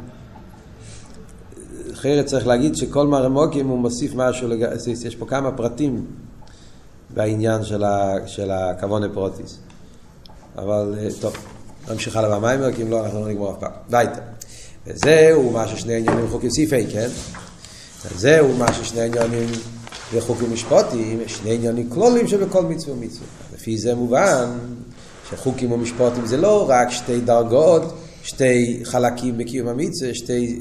אחרת 1.92 2.26
צריך 2.26 2.46
להגיד 2.46 2.76
שכל 2.76 3.06
מרא 3.06 3.28
מוקים 3.28 3.68
הוא 3.68 3.78
מוסיף 3.78 4.12
משהו, 4.14 4.48
לג... 4.48 4.66
יש 5.04 5.16
פה 5.16 5.26
כמה 5.26 5.52
פרטים 5.52 6.06
בעניין 7.14 7.64
של, 7.64 7.84
ה... 7.84 8.14
של 8.26 8.50
הכוון 8.50 9.04
הפרוטיס, 9.04 9.58
אבל 10.56 10.94
טוב, 11.20 11.36
נמשיך 11.90 12.16
הלאה 12.16 12.38
במיימר, 12.38 12.72
כי 12.72 12.82
אם 12.82 12.90
לא 12.90 13.04
אנחנו 13.04 13.20
לא 13.20 13.28
נגמור 13.28 13.50
אף 13.50 13.56
פעם, 13.60 13.70
ביתה. 13.90 14.20
וזהו 14.86 15.50
מה 15.50 15.68
ששני 15.68 15.96
עניינים 15.96 16.28
חוקים 16.28 16.50
סיפי, 16.50 16.86
כן? 16.86 17.08
וזהו 18.14 18.52
מה 18.52 18.72
ששני 18.72 19.00
עניינים 19.00 19.48
וחוקים 20.14 20.52
משפוטים, 20.52 21.20
שני 21.26 21.54
עניינים 21.54 21.90
כלולים 21.90 22.28
שבכל 22.28 22.62
מצווה 22.62 22.94
ומצווה. 22.94 23.26
לפי 23.54 23.78
זה 23.78 23.94
מובן 23.94 24.58
שחוקים 25.30 25.72
ומשפוטים 25.72 26.26
זה 26.26 26.36
לא 26.36 26.66
רק 26.68 26.90
שתי 26.90 27.20
דרגות, 27.20 27.82
שתי 28.22 28.80
חלקים 28.84 29.38
בקיום 29.38 29.68
המצווה, 29.68 30.14
שתי 30.14 30.60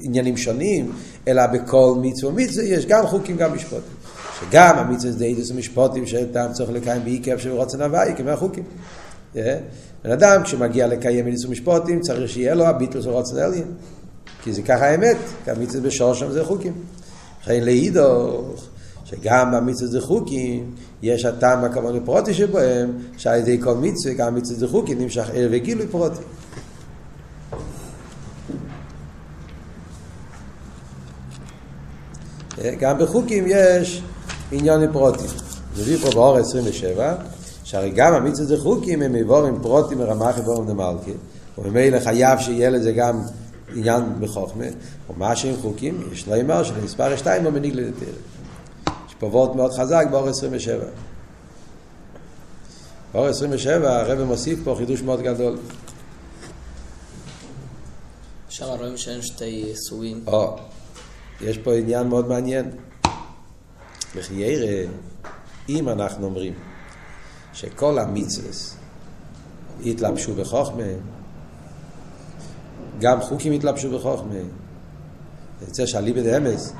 עניינים 0.00 0.36
שונים, 0.36 0.92
אלא 1.28 1.46
בכל 1.46 1.94
מצווה 2.02 2.32
ומצווה 2.32 2.64
יש 2.64 2.86
גם 2.86 3.06
חוקים 3.06 3.36
גם 3.36 3.54
משפוטים. 3.54 3.94
שגם 4.40 4.78
המצווה 4.78 5.12
זה 5.12 5.18
דיידוס 5.18 5.50
ומשפוטים 5.50 6.06
שאתם 6.06 6.46
צריך 6.52 6.70
לקיים 6.70 7.04
בעיקר 7.04 7.38
של 7.38 7.50
רוצן 7.50 7.82
הוואי, 7.82 8.12
כמו 8.16 8.30
החוקים. 8.30 8.64
בן 10.04 10.10
אדם 10.10 10.42
כשמגיע 10.42 10.86
לקיים 10.86 11.24
מיניס 11.24 11.44
ומשפוטים 11.44 12.00
צריך 12.00 12.30
שיהיה 12.32 12.54
לו 12.54 12.66
הביטל 12.66 13.02
של 13.02 13.10
רוצן 13.10 13.38
אליין. 13.38 13.66
כי 14.42 14.52
זה 14.52 14.62
ככה 14.62 14.86
האמת, 14.86 15.16
כי 15.44 15.50
המצווה 15.50 15.88
בשור 15.88 16.14
שם 16.14 16.30
זה 16.30 16.44
חוקים. 16.44 16.72
לכן 17.42 17.64
לאידוך 17.64 18.64
שגם 19.04 19.52
במצווה 19.52 19.90
זה 19.90 20.00
חוקים, 20.00 20.74
יש 21.02 21.24
הטעם 21.24 21.64
הכוון 21.64 21.96
לפרוטי 21.96 22.34
שבהם, 22.34 22.98
שעל 23.16 23.38
ידי 23.38 23.60
כל 23.62 23.74
מצווה, 23.74 24.14
גם 24.14 24.34
מצווה 24.34 24.58
זה 24.58 24.68
חוקים, 24.68 24.98
נמשך 24.98 25.30
ער 25.32 25.48
וגילוי 25.52 25.86
פרוטי. 25.86 26.22
גם 32.80 32.98
בחוקים 32.98 33.44
יש 33.48 34.02
עניין 34.52 34.92
פרוטי. 34.92 35.26
זה 35.76 35.98
פה 36.02 36.10
באור 36.10 36.36
27, 36.36 37.14
שהרי 37.64 37.90
גם 37.90 38.14
המצווה 38.14 38.46
זה 38.46 38.58
חוקים 38.58 39.02
הם 39.02 39.14
איבורים 39.14 39.62
פרוטים 39.62 39.98
מרמח 39.98 40.38
איבורים 40.38 40.66
דמלכי, 40.66 41.12
וממילא 41.58 42.00
חייב 42.00 42.38
שיהיה 42.38 42.70
לזה 42.70 42.92
גם 42.92 43.20
עניין 43.74 44.02
בחוכמה, 44.20 44.64
ומה 45.10 45.36
שהם 45.36 45.56
חוקים, 45.62 46.08
יש 46.12 46.28
לא 46.28 46.40
אמר 46.40 46.64
שלמספר 46.64 47.16
2 47.16 47.44
לא 47.44 47.50
מנהיג 47.50 47.74
לדתר. 47.74 48.12
יש 49.08 49.14
פה 49.18 49.26
וורט 49.26 49.56
מאוד 49.56 49.72
חזק 49.72 50.06
באור 50.10 50.28
27. 50.28 50.84
באור 53.14 53.26
27 53.26 54.00
הרב 54.00 54.24
מוסיף 54.24 54.58
פה 54.64 54.74
חידוש 54.78 55.02
מאוד 55.02 55.22
גדול. 55.22 55.56
שם 58.48 58.64
רואים 58.64 58.96
שאין 58.96 59.22
שתי 59.22 59.72
סורים. 59.74 60.24
או, 60.26 60.56
יש 61.40 61.58
פה 61.58 61.74
עניין 61.74 62.08
מאוד 62.08 62.28
מעניין. 62.28 62.70
וכי 64.16 64.34
ירא, 64.34 64.90
אם 65.68 65.88
אנחנו 65.88 66.26
אומרים 66.26 66.52
שכל 67.54 67.98
המצווס 67.98 68.76
התלבשו 69.86 70.34
בחוכמה, 70.34 70.82
גם 72.98 73.20
חוקים 73.20 73.52
התלבשו 73.52 73.98
בחוכמה. 73.98 74.34
יוצא 75.62 75.86
שאליבא 75.86 76.22
דאמס, 76.22 76.72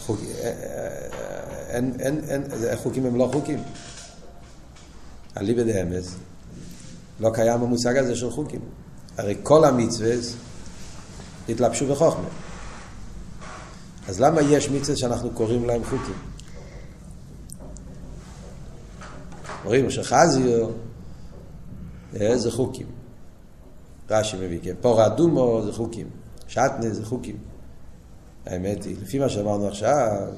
חוק, 0.00 0.20
אין, 1.68 1.92
אין, 2.00 2.20
אין, 2.28 2.44
חוקים 2.76 3.06
הם 3.06 3.16
לא 3.16 3.30
חוקים. 3.32 3.62
אליבא 5.36 5.62
דאמס, 5.62 6.14
לא 7.20 7.30
קיים 7.34 7.62
המושג 7.62 7.96
הזה 7.96 8.16
של 8.16 8.30
חוקים. 8.30 8.60
הרי 9.18 9.36
כל 9.42 9.64
המצוות 9.64 10.24
התלבשו 11.48 11.86
בחוכמה. 11.86 12.28
אז 14.08 14.20
למה 14.20 14.42
יש 14.42 14.68
מצוות 14.70 14.98
שאנחנו 14.98 15.30
קוראים 15.30 15.64
להם 15.64 15.84
חוקים? 15.84 16.31
רואים 19.64 19.90
שחזיו 19.90 20.70
זה 22.12 22.50
חוקים. 22.50 22.86
רש"י 24.10 24.36
מביא, 24.36 24.58
כן, 24.62 24.74
פור 24.80 25.06
אדומו 25.06 25.62
זה 25.64 25.72
חוקים, 25.72 26.06
שטנה 26.48 26.90
זה 26.90 27.04
חוקים. 27.04 27.36
האמת 28.46 28.84
היא, 28.84 28.96
לפי 29.02 29.18
מה 29.18 29.28
שאמרנו 29.28 29.68
עכשיו, 29.68 30.28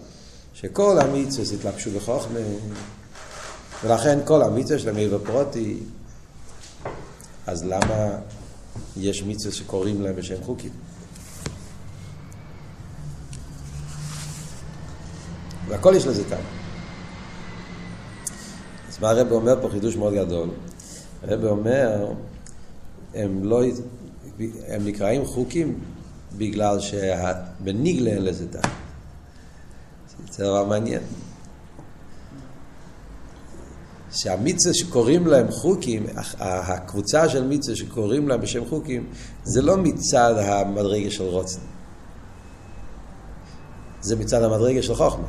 שכל 0.54 0.98
המצווה 0.98 1.44
התלבשו 1.54 1.90
בחוכמה, 1.90 2.38
ולכן 3.84 4.18
כל 4.24 4.42
המצווה 4.42 4.78
שלהם 4.78 4.96
היא 4.96 5.10
בפרוטי, 5.10 5.78
אז 7.46 7.64
למה 7.64 8.18
יש 8.96 9.22
מצווה 9.22 9.52
שקוראים 9.52 10.02
להם 10.02 10.16
בשם 10.16 10.44
חוקים? 10.44 10.72
והכל 15.68 15.94
יש 15.96 16.06
לזה 16.06 16.24
כאן. 16.24 16.63
מה 19.04 19.10
הרב 19.10 19.32
אומר 19.32 19.62
פה 19.62 19.68
חידוש 19.68 19.96
מאוד 19.96 20.14
גדול? 20.14 20.48
הרב 21.22 21.44
אומר, 21.44 22.12
הם 23.14 23.44
לא, 23.44 23.62
הם 24.66 24.86
נקראים 24.86 25.24
חוקים 25.26 25.80
בגלל 26.36 26.78
שבניגלה 26.80 28.10
אין 28.10 28.24
לזה 28.24 28.48
טעם. 28.48 28.70
זה 30.30 30.44
דבר 30.44 30.64
מעניין. 30.64 31.02
שהמצווה 34.12 34.74
שקוראים 34.74 35.26
להם 35.26 35.50
חוקים, 35.50 36.06
הקבוצה 36.38 37.28
של 37.28 37.46
מצווה 37.46 37.76
שקוראים 37.76 38.28
להם 38.28 38.40
בשם 38.40 38.64
חוקים, 38.68 39.06
זה 39.44 39.62
לא 39.62 39.76
מצד 39.76 40.34
המדרגה 40.38 41.10
של 41.10 41.24
רוצן. 41.24 41.60
זה 44.00 44.16
מצד 44.16 44.42
המדרגה 44.42 44.82
של 44.82 44.94
חוכמה. 44.94 45.26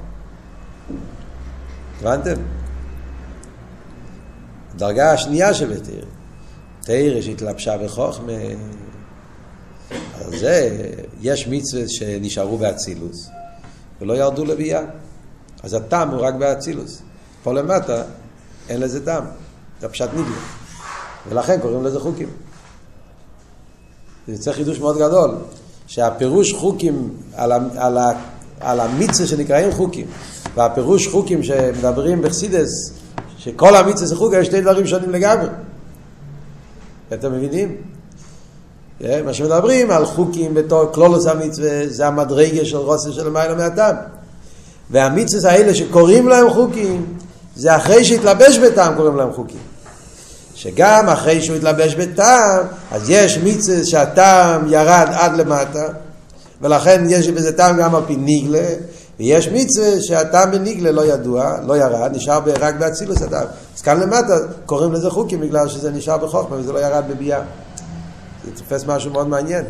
הבנתם? 1.99 2.64
הדרגה 4.75 5.11
השנייה 5.11 5.53
של 5.53 5.79
תרא, 6.83 7.21
שהתלבשה 7.21 7.77
בחוכמה, 7.77 8.31
על 9.91 10.37
זה 10.37 10.85
יש 11.21 11.47
מצווה 11.47 11.83
שנשארו 11.87 12.57
באצילוס 12.57 13.29
ולא 14.01 14.13
ירדו 14.13 14.45
לביאה. 14.45 14.81
אז 15.63 15.73
הטעם 15.73 16.09
הוא 16.09 16.21
רק 16.21 16.33
באצילוס. 16.33 17.01
פה 17.43 17.53
למטה 17.53 18.03
אין 18.69 18.81
לזה 18.81 19.05
טעם, 19.05 19.23
זה 19.81 19.89
פשט 19.89 20.09
נגלה. 20.13 20.35
ולכן 21.29 21.59
קוראים 21.61 21.83
לזה 21.83 21.99
חוקים. 21.99 22.29
זה 24.27 24.37
צריך 24.37 24.55
חידוש 24.57 24.79
מאוד 24.79 24.97
גדול, 24.97 25.35
שהפירוש 25.87 26.53
חוקים 26.53 27.09
על, 27.33 27.51
על, 27.51 27.97
על 28.59 28.79
המיצה 28.79 29.27
שנקראים 29.27 29.71
חוקים, 29.71 30.07
והפירוש 30.55 31.07
חוקים 31.07 31.43
שמדברים 31.43 32.21
בחסידס, 32.21 32.91
שכל 33.45 33.75
המיצה 33.75 34.05
זה 34.05 34.15
חוקים, 34.15 34.41
יש 34.41 34.47
שני 34.47 34.61
דברים 34.61 34.87
שונים 34.87 35.11
לגמרי. 35.11 35.47
אתם 37.13 37.33
מבינים? 37.33 37.75
אה, 39.03 39.21
מה 39.25 39.33
שמדברים 39.33 39.91
על 39.91 40.05
חוקים 40.05 40.53
בתור 40.53 40.85
קלולוס 40.93 41.27
המצווה, 41.27 41.87
זה 41.87 42.07
המדרגה 42.07 42.65
של 42.65 42.77
רוסן 42.77 43.11
של 43.11 43.27
המילה 43.27 43.55
מהטעם. 43.55 43.95
והמצווה 44.91 45.51
האלה 45.51 45.75
שקוראים 45.75 46.27
להם 46.27 46.49
חוקים, 46.49 47.05
זה 47.55 47.75
אחרי 47.75 48.05
שהתלבש 48.05 48.57
בטעם 48.57 48.95
קוראים 48.95 49.15
להם 49.15 49.33
חוקים. 49.33 49.59
שגם 50.55 51.09
אחרי 51.09 51.41
שהוא 51.41 51.55
התלבש 51.55 51.95
בטעם, 51.95 52.65
אז 52.91 53.09
יש 53.09 53.37
מצווה 53.37 53.85
שהטעם 53.85 54.61
ירד 54.69 55.07
עד 55.11 55.37
למטה, 55.37 55.87
ולכן 56.61 57.03
יש 57.09 57.27
בזה 57.27 57.51
טעם 57.51 57.77
גם 57.77 57.95
על 57.95 58.01
פי 58.07 58.15
ניגלה, 58.15 58.67
ויש 59.19 59.47
מצווה 59.47 60.01
שהטעם 60.01 60.51
בניגלה 60.51 60.91
לא 60.91 61.05
ידוע, 61.05 61.57
לא 61.61 61.77
ירד, 61.77 62.11
נשאר 62.15 62.39
רק 62.59 62.75
באצילוס 62.75 63.21
הטעם. 63.21 63.47
אז 63.75 63.81
כאן 63.81 63.99
למטה 63.99 64.37
קוראים 64.65 64.93
לזה 64.93 65.09
חוקים 65.09 65.41
בגלל 65.41 65.69
שזה 65.69 65.91
נשאר 65.91 66.17
בחוכמה 66.17 66.55
וזה 66.57 66.73
לא 66.73 66.79
ירד 66.79 67.03
בביאה. 67.09 67.41
זה 68.45 68.51
תופס 68.55 68.85
משהו 68.85 69.11
מאוד 69.11 69.27
מעניין. 69.27 69.65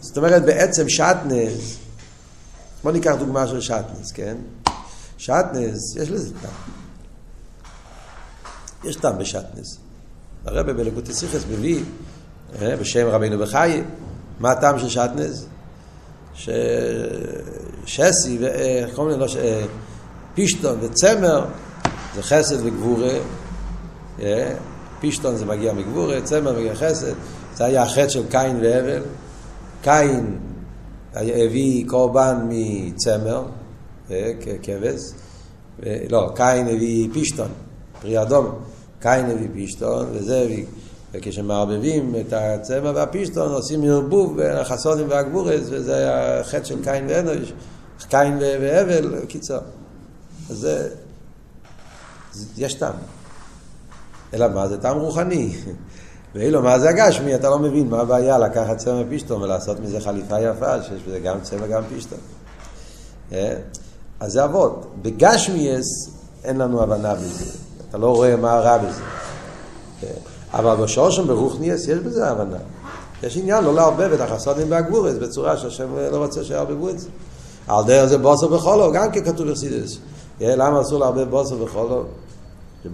זאת 0.00 0.16
אומרת, 0.16 0.44
בעצם 0.44 0.88
שעטנז, 0.88 1.76
בוא 2.82 2.92
ניקח 2.92 3.14
דוגמה 3.18 3.46
של 3.46 3.60
שעטנז, 3.60 4.12
כן? 4.12 4.36
שעטנז, 5.16 5.96
יש 5.96 6.10
לזה 6.10 6.34
טעם. 6.42 6.50
יש 8.84 8.96
טעם 8.96 9.18
בשעטנז. 9.18 9.78
הרב 10.46 10.70
בלקוטי 10.70 11.14
סיכס 11.14 11.44
מביא, 11.50 11.82
אה, 12.62 12.76
בשם 12.76 13.06
רבינו 13.06 13.38
בחיי, 13.38 13.84
מה 14.40 14.50
הטעם 14.50 14.78
של 14.78 14.88
שעטנז? 14.88 15.46
ששסי, 16.34 18.38
איך 18.42 18.94
קוראים 18.94 19.20
לזה? 19.20 19.40
אה, 19.40 19.64
פישטון 20.34 20.78
וצמר 20.80 21.44
זה 22.14 22.22
חסד 22.22 22.66
וגבורה. 22.66 23.18
אה, 24.22 24.54
פישטון 25.00 25.36
זה 25.36 25.46
מגיע 25.46 25.72
מגבורה, 25.72 26.20
צמר 26.20 26.58
מגיע 26.58 26.74
חסד. 26.74 27.12
זה 27.54 27.64
היה 27.64 27.82
החטא 27.82 28.08
של 28.08 28.22
קין 28.30 28.58
והבל. 28.62 29.02
קין 29.82 30.38
הביא 31.14 31.88
קורבן 31.88 32.36
מצמר, 32.48 33.44
ככבש. 34.08 35.00
לא, 36.10 36.32
קין 36.36 36.68
הביא 36.68 37.08
פישטון, 37.12 37.48
פרי 38.02 38.22
אדום. 38.22 38.46
קין 39.00 39.30
הביא 39.30 39.48
פישטון, 39.54 40.06
וזה 40.12 40.40
הביא... 40.40 40.64
וכשמערבבים 41.14 42.14
את 42.20 42.32
הצמר 42.32 42.92
והפישטון 42.94 43.52
עושים 43.52 43.84
ערבוב 43.84 44.36
בין 44.36 44.56
החסונים 44.56 45.06
והגבורס, 45.08 45.60
וזה 45.70 46.08
החטא 46.40 46.64
של 46.64 46.84
קין 46.84 47.06
ואנוש, 47.08 47.52
קין 48.08 48.38
והבל, 48.40 49.26
קיצור. 49.28 49.58
אז 50.50 50.56
זה, 50.56 50.88
יש 52.56 52.74
טעם. 52.74 52.94
אלא 54.34 54.48
מה? 54.48 54.68
זה 54.68 54.78
טעם 54.78 54.98
רוחני. 54.98 55.56
ואילו 56.34 56.62
מה 56.62 56.78
זה 56.78 56.88
הגשמי, 56.88 57.34
אתה 57.34 57.50
לא 57.50 57.58
מבין 57.58 57.88
מה 57.88 58.00
הבעיה 58.00 58.38
לקחת 58.38 58.76
צמר 58.76 59.04
פישטון 59.08 59.42
ולעשות 59.42 59.80
מזה 59.80 60.00
חליפה 60.00 60.40
יפה, 60.40 60.82
שיש 60.82 61.02
בזה 61.02 61.18
גם 61.18 61.40
צמר 61.40 61.66
גם 61.66 61.82
פישטון. 61.88 62.18
אה? 63.32 63.54
אז 64.20 64.32
זה 64.32 64.44
אבות. 64.44 64.92
בגשמיאס 65.02 66.10
אין 66.44 66.58
לנו 66.58 66.82
הבנה 66.82 67.14
בזה. 67.14 67.58
אתה 67.88 67.98
לא 67.98 68.14
רואה 68.14 68.36
מה 68.36 68.54
רע 68.54 68.78
בזה. 68.78 69.02
אבל 70.54 70.74
בשורשם 70.84 71.26
ברוכניאס 71.26 71.88
יש 71.88 71.98
בזה 71.98 72.30
הבנה. 72.30 72.56
יש 73.22 73.36
עניין 73.36 73.64
לא 73.64 73.74
לערבב 73.74 74.12
את 74.12 74.20
החסונים 74.20 74.66
והגבורס 74.70 75.14
בצורה 75.14 75.56
שהשם 75.56 75.96
לא 76.12 76.16
רוצה 76.16 76.44
שיערבבו 76.44 76.88
את 76.88 76.98
זה. 76.98 77.08
על 77.68 77.84
דרך 77.84 78.04
זה 78.04 78.18
בוסר 78.18 78.48
בחולו, 78.48 78.92
גם 78.92 79.10
כן 79.10 79.24
כתוב 79.24 79.50
בחסידס. 79.50 79.98
למה 80.40 80.80
אסור 80.80 80.98
לערבב 80.98 81.30
בוסר 81.30 81.56
בחולו? 81.64 82.02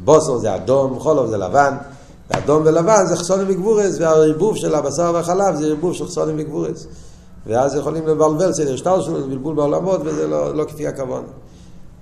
בוסר 0.04 0.38
זה 0.38 0.54
אדום, 0.54 0.98
חולו 0.98 1.28
זה 1.28 1.36
לבן, 1.36 1.76
ואדום 2.30 2.62
ולבן 2.64 3.06
זה 3.06 3.16
חסונים 3.16 3.46
וגבורס, 3.48 3.96
והערבוב 3.98 4.56
של 4.56 4.74
הבשר 4.74 5.10
והחלב 5.14 5.56
זה 5.56 5.66
ערבוב 5.66 5.94
של 5.94 6.06
חסונים 6.06 6.36
וגבורס. 6.38 6.86
ואז 7.46 7.74
יכולים 7.74 8.06
לבלבל 8.06 8.52
סדר 8.52 8.76
שטר 8.76 9.00
שלו, 9.00 9.20
זה 9.20 9.26
בלבול 9.26 9.54
בעולמות, 9.54 10.00
וזה 10.04 10.26
לא, 10.26 10.54
לא 10.54 10.64
כפי 10.64 10.86
הכוון. 10.86 11.24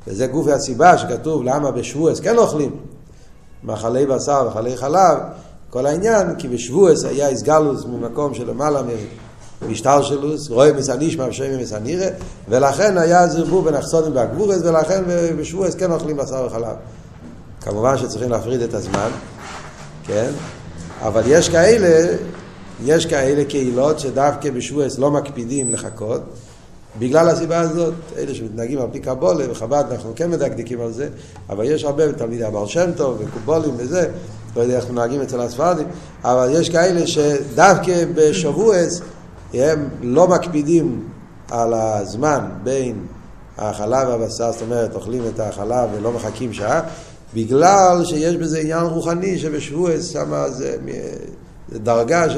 וזה 0.06 0.26
גופי 0.26 0.52
הסיבה 0.52 0.98
שכתוב 0.98 1.42
למה 1.44 1.70
בשבועס 1.70 2.20
כן 2.20 2.36
אוכלים 2.36 2.76
מאכלי 3.64 4.06
בשר 4.06 4.42
ואכלי 4.46 4.76
חלב, 4.76 5.18
כל 5.70 5.86
העניין, 5.86 6.34
כי 6.38 6.48
בשבועס 6.48 7.04
היה 7.04 7.28
איסגלוס 7.28 7.84
ממקום 7.84 8.34
של 8.34 8.50
למעלה 8.50 8.82
משטר 9.68 10.02
שלוס, 10.02 10.50
רואה 10.50 10.72
מסנישמע 10.72 11.26
ושמי 11.28 11.62
מסנירה, 11.62 12.06
ולכן 12.48 12.98
היה 12.98 13.28
זרבו 13.28 13.62
בין 13.62 13.74
החסונים 13.74 14.16
והגבורס, 14.16 14.62
ולכן 14.62 15.02
בשבועס 15.38 15.74
כן 15.74 15.92
אוכלים 15.92 16.16
בשר 16.16 16.46
וחלב. 16.46 16.76
כמובן 17.60 17.98
שצריכים 17.98 18.30
להפריד 18.30 18.60
את 18.60 18.74
הזמן, 18.74 19.08
כן? 20.06 20.30
אבל 21.02 21.22
יש 21.26 21.48
כאלה, 21.48 22.16
יש 22.84 23.06
כאלה 23.06 23.44
קהילות 23.44 23.98
שדווקא 23.98 24.50
בשבועס 24.50 24.98
לא 24.98 25.10
מקפידים 25.10 25.72
לחכות, 25.72 26.20
בגלל 26.98 27.28
הסיבה 27.28 27.60
הזאת, 27.60 27.94
אלה 28.16 28.34
שמתנהגים 28.34 28.78
על 28.80 28.86
פי 28.92 29.00
קבולה 29.00 29.50
וחב"ד, 29.50 29.84
אנחנו 29.90 30.12
כן 30.16 30.30
מדקדקים 30.30 30.80
על 30.80 30.92
זה, 30.92 31.08
אבל 31.48 31.64
יש 31.64 31.84
הרבה 31.84 32.12
תלמידי 32.12 32.44
הבעל 32.44 32.66
שם 32.66 32.90
טוב 32.96 33.16
וקובולים 33.20 33.74
וזה, 33.76 34.08
לא 34.56 34.62
יודע 34.62 34.76
איך 34.76 34.90
מנהגים 34.90 35.20
אצל 35.20 35.40
הספרדים, 35.40 35.86
אבל 36.24 36.48
יש 36.52 36.70
כאלה 36.70 37.06
שדווקא 37.06 38.04
בשבועס 38.14 39.00
הם 39.54 39.88
לא 40.02 40.28
מקפידים 40.28 41.08
על 41.50 41.74
הזמן 41.74 42.48
בין 42.62 43.06
החלב 43.58 44.08
והבשר, 44.08 44.52
זאת 44.52 44.62
אומרת, 44.62 44.94
אוכלים 44.94 45.22
את 45.34 45.40
החלב 45.40 45.88
ולא 45.94 46.12
מחכים 46.12 46.52
שעה, 46.52 46.80
בגלל 47.34 48.02
שיש 48.04 48.36
בזה 48.36 48.58
עניין 48.58 48.84
רוחני 48.86 49.38
שבשבועס 49.38 50.08
שם 50.08 50.32
זה, 50.48 50.76
זה 51.68 51.78
דרגה 51.78 52.30
ש... 52.30 52.36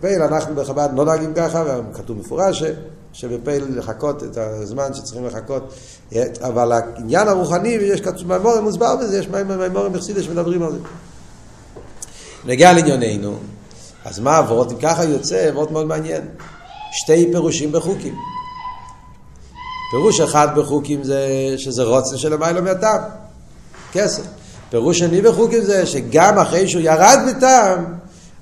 בפייל 0.00 0.22
אנחנו 0.22 0.54
בחב"ד 0.54 0.88
לא 0.96 1.04
נוהגים 1.04 1.34
ככה, 1.34 1.64
וכתוב 1.90 2.18
מפורש 2.18 2.62
שבפייל 3.12 3.64
לחכות 3.78 4.22
את 4.22 4.36
הזמן 4.36 4.94
שצריכים 4.94 5.26
לחכות, 5.26 5.74
אבל 6.40 6.72
העניין 6.72 7.28
הרוחני, 7.28 7.68
יש 7.68 8.00
כתוב 8.00 8.28
מימורים 8.28 8.64
מוסבר 8.64 8.96
בזה, 8.96 9.18
יש 9.18 9.28
מימורים 9.28 9.92
בחסידה 9.92 10.22
שמדברים 10.22 10.62
על 10.62 10.72
זה. 10.72 10.78
נגיע 12.44 12.72
לענייננו, 12.72 13.36
אז 14.04 14.18
מה 14.18 14.36
עברות? 14.36 14.72
אם 14.72 14.76
ככה 14.76 15.04
יוצא, 15.04 15.36
עברות 15.36 15.70
מאוד 15.70 15.86
מעניין. 15.86 16.22
שתי 16.92 17.28
פירושים 17.32 17.72
בחוקים. 17.72 18.14
פירוש 19.90 20.20
אחד 20.20 20.48
בחוקים 20.56 21.04
זה 21.04 21.26
שזה 21.56 21.82
רוצן 21.82 22.16
של 22.16 22.32
המילה 22.32 22.60
מהטעם, 22.60 23.00
כסף. 23.92 24.22
פירוש 24.70 24.98
שני 24.98 25.22
בחוקים 25.22 25.62
זה 25.62 25.86
שגם 25.86 26.38
אחרי 26.38 26.68
שהוא 26.68 26.82
ירד 26.82 27.18
בטעם, 27.28 27.84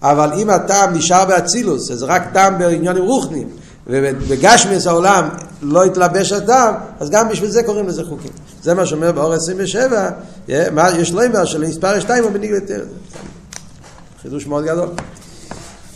אבל 0.02 0.32
אם 0.32 0.50
הטעם 0.50 0.94
נשאר 0.94 1.24
באצילוס, 1.24 1.92
זה 1.92 2.06
רק 2.06 2.22
טעם 2.32 2.58
בעניונים 2.58 3.04
רוחניים, 3.04 3.48
ובגשמיס 3.88 4.86
העולם 4.86 5.28
לא 5.62 5.84
התלבש 5.84 6.32
הטעם, 6.32 6.74
אז 7.00 7.10
גם 7.10 7.28
בשביל 7.28 7.50
זה 7.50 7.62
קוראים 7.62 7.88
לזה 7.88 8.04
חוקים. 8.04 8.30
זה 8.62 8.74
מה 8.74 8.86
שאומר 8.86 9.12
באור 9.12 9.32
27, 9.32 10.10
יש 10.48 11.12
לא 11.12 11.24
אומר 11.24 11.44
שלמספר 11.44 12.00
2 12.00 12.24
הוא 12.24 12.32
בניגוד 12.32 12.62
יותר. 12.62 12.84
חידוש 14.22 14.46
מאוד 14.46 14.64
גדול. 14.64 14.88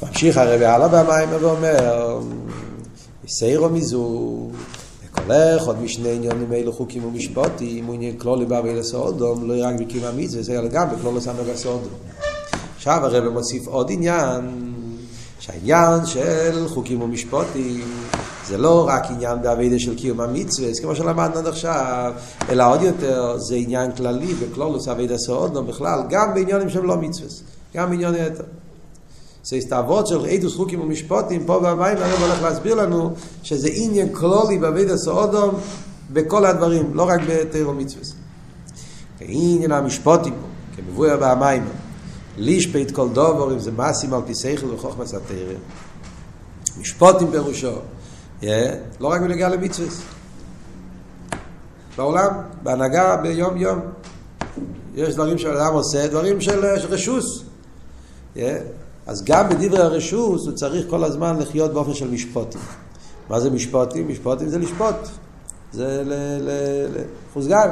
ממשיך 0.03 0.37
הרבי 0.37 0.65
הלאה 0.65 0.89
במים 0.89 1.29
ואומר, 1.41 2.21
סיירו 3.29 3.69
מזו, 3.69 4.49
לקולך 5.05 5.63
עוד 5.63 5.83
משני 5.83 6.15
עניונים 6.15 6.53
אלו 6.53 6.73
חוקים 6.73 7.05
ומשפוטים, 7.05 7.85
הוא 7.85 7.95
עניין 7.95 8.19
כלולי 8.19 8.47
באבי 8.47 8.75
לסעודום, 8.75 9.51
לא 9.51 9.55
רק 9.65 9.75
בקיום 9.81 10.05
המצווה, 10.05 10.43
זה 10.43 10.61
גם 10.73 10.91
בכלול 10.91 11.17
לסמר 11.17 11.53
לסעודום. 11.53 11.93
עכשיו 12.77 13.07
הרב 13.07 13.29
מוסיף 13.29 13.67
עוד 13.67 13.91
עניין, 13.91 14.73
שהעניין 15.43 16.07
של 16.07 16.69
חוקים 16.69 17.03
ומשפוטים 17.03 17.85
זה 18.47 18.59
לא 18.59 18.89
רק 18.89 19.03
עניין 19.11 19.43
באבידה 19.43 19.79
של 19.79 19.97
קיום 19.97 20.21
המצווה, 20.21 20.69
כמו 20.83 20.95
שלמדנו 20.97 21.39
עד 21.39 21.47
עכשיו, 21.47 22.13
אלא 22.49 22.71
עוד 22.71 22.83
יותר 22.83 23.39
זה 23.39 23.55
עניין 23.55 23.93
כללי 23.93 24.35
בכלולוס 24.35 24.89
אבידה 24.89 25.19
סעודנו 25.19 25.65
בכלל, 25.65 26.03
גם 26.11 26.35
בעניינים 26.35 26.71
שהם 26.71 26.87
לא 26.87 26.97
מצווה, 26.97 27.29
גם 27.75 27.91
בעניינים 27.91 28.25
יותר. 28.25 28.45
זה 29.45 29.57
הסתעבות 29.57 30.07
של 30.07 30.27
עדוס 30.27 30.57
חוקים 30.57 30.81
ומשפוטים, 30.81 31.45
פה 31.47 31.59
במים 31.61 31.97
הרב 31.99 32.23
הולך 32.23 32.43
להסביר 32.43 32.75
לנו 32.75 33.11
שזה 33.43 33.69
עניין 33.73 34.15
כלולי 34.15 34.59
באבידה 34.59 34.97
סעודום 34.97 35.55
בכל 36.13 36.45
הדברים, 36.45 36.95
לא 36.95 37.03
רק 37.03 37.21
בתר 37.29 37.69
ומצווה. 37.69 38.05
עניין 39.21 39.73
המשפוטים, 39.73 40.35
כמבואר 40.77 41.17
במים, 41.21 41.65
לישפט 42.37 42.91
כל 42.91 43.09
דובר, 43.09 43.53
אם 43.53 43.59
זה 43.59 43.73
מעשים 43.73 44.15
על 44.15 44.21
פי 44.27 44.35
שכל 44.35 44.75
וחוכמת 44.75 45.07
התרא. 45.07 45.55
משפוט 46.81 47.23
עם 47.23 47.31
פירושו, 47.31 47.73
yeah, 48.41 48.45
לא 49.01 49.09
רק 49.09 49.21
בנגיע 49.21 49.49
למצווה. 49.49 49.89
בעולם, 51.97 52.31
בהנהגה 52.63 53.17
ביום 53.17 53.57
יום. 53.57 53.81
יש 54.95 55.15
דברים 55.15 55.39
שאדם 55.39 55.73
עושה, 55.73 56.09
דברים 56.09 56.41
של 56.41 56.65
רשוס. 56.65 57.45
Yeah. 58.37 58.39
אז 59.07 59.25
גם 59.25 59.49
בדברי 59.49 59.83
הרשוס 59.83 60.47
הוא 60.47 60.55
צריך 60.55 60.87
כל 60.91 61.05
הזמן 61.05 61.39
לחיות 61.39 61.73
באופן 61.73 61.95
של 61.95 62.11
משפוטים. 62.11 62.61
מה 63.31 63.41
זה 63.41 63.51
משפוטים? 63.51 64.09
משפוטים 64.09 64.49
זה 64.49 64.59
לשפוט. 64.59 64.95
זה 65.73 66.03
לחוסגל. 67.31 67.69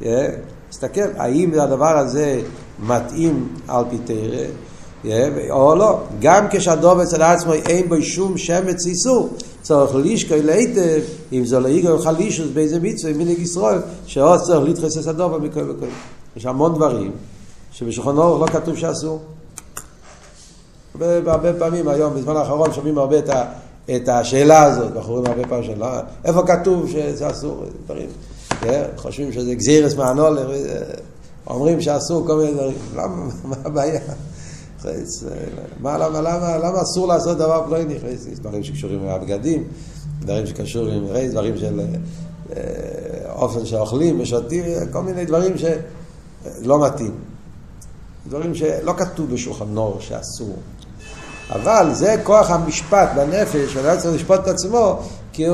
Yeah. 0.00 0.04
תסתכל, 0.70 1.10
האם 1.16 1.60
הדבר 1.60 1.98
הזה 1.98 2.40
מתאים 2.80 3.48
על 3.68 3.84
פי 3.90 3.98
תרא, 4.04 4.44
או 5.50 5.74
לא. 5.74 6.00
גם 6.20 6.46
כשהדוב 6.50 7.00
אצל 7.00 7.22
עצמו 7.22 7.52
אין 7.52 7.88
בו 7.88 8.02
שום 8.02 8.38
שמץ 8.38 8.86
איסור, 8.86 9.28
צריך 9.62 9.94
לישקוי 9.94 10.42
להיטב, 10.42 11.00
אם 11.32 11.44
זה 11.44 11.60
לא 11.60 11.68
יגר 11.68 11.98
חלישוס 11.98 12.48
באיזה 12.54 12.80
מצווה, 12.80 13.12
מנהיג 13.12 13.38
ישראל, 13.38 13.78
שעוד 14.06 14.40
צריך 14.40 14.62
להתחסס 14.64 15.06
הדוב 15.06 15.38
מכל 15.38 15.70
וכל. 15.70 15.86
יש 16.36 16.46
המון 16.46 16.74
דברים 16.74 17.10
שבשולחן 17.72 18.16
אורך 18.16 18.40
לא 18.40 18.60
כתוב 18.60 18.76
שאסור. 18.76 19.20
הרבה 21.26 21.52
פעמים 21.52 21.88
היום, 21.88 22.14
בזמן 22.14 22.36
האחרון, 22.36 22.72
שומעים 22.72 22.98
הרבה 22.98 23.18
את, 23.18 23.28
ה, 23.28 23.44
את 23.96 24.08
השאלה 24.08 24.62
הזאת, 24.62 24.92
בחורים 24.92 25.26
הרבה 25.26 25.42
פעמים 25.48 25.64
שאלה, 25.64 26.00
איפה 26.24 26.42
כתוב 26.46 26.90
שזה 26.90 27.30
אסור, 27.30 27.64
דברים. 27.84 28.08
כן? 28.60 28.82
חושבים 28.96 29.32
שזה 29.32 29.54
גזירס 29.54 29.94
מהנולר, 29.94 30.50
אומרים 31.48 31.80
שאסור 31.80 32.26
כל 32.26 32.36
מיני 32.36 32.52
דברים. 32.52 32.76
למה, 32.96 33.26
מה 33.44 33.56
הבעיה? 33.64 34.00
מה, 35.80 35.98
למה, 35.98 36.20
למה, 36.20 36.58
למה 36.58 36.82
אסור 36.82 37.08
לעשות 37.08 37.38
דבר 37.38 37.64
פלויני? 37.66 37.94
יש 38.32 38.38
דברים 38.38 38.64
שקשורים 38.64 39.00
עם 39.00 39.08
הבגדים, 39.08 39.64
דברים 40.20 40.46
שקשורים 40.46 41.04
עם 41.04 41.10
רייס, 41.10 41.32
דברים 41.32 41.58
של 41.58 41.80
אה, 42.56 43.32
אופן 43.32 43.66
שאוכלים 43.66 44.20
ושותים, 44.20 44.64
כל 44.92 45.02
מיני 45.02 45.24
דברים 45.24 45.54
שלא 45.58 46.86
מתאים. 46.86 47.14
דברים 48.28 48.54
שלא 48.54 48.94
כתוב 48.96 49.30
בשולחן 49.30 49.68
נור 49.68 49.96
שאסור. 50.00 50.56
אבל 51.50 51.90
זה 51.92 52.16
כוח 52.24 52.50
המשפט 52.50 53.08
בנפש, 53.16 53.72
שאדם 53.72 53.98
צריך 53.98 54.14
לשפוט 54.14 54.40
את 54.40 54.46
עצמו, 54.48 55.02
כי 55.38 55.46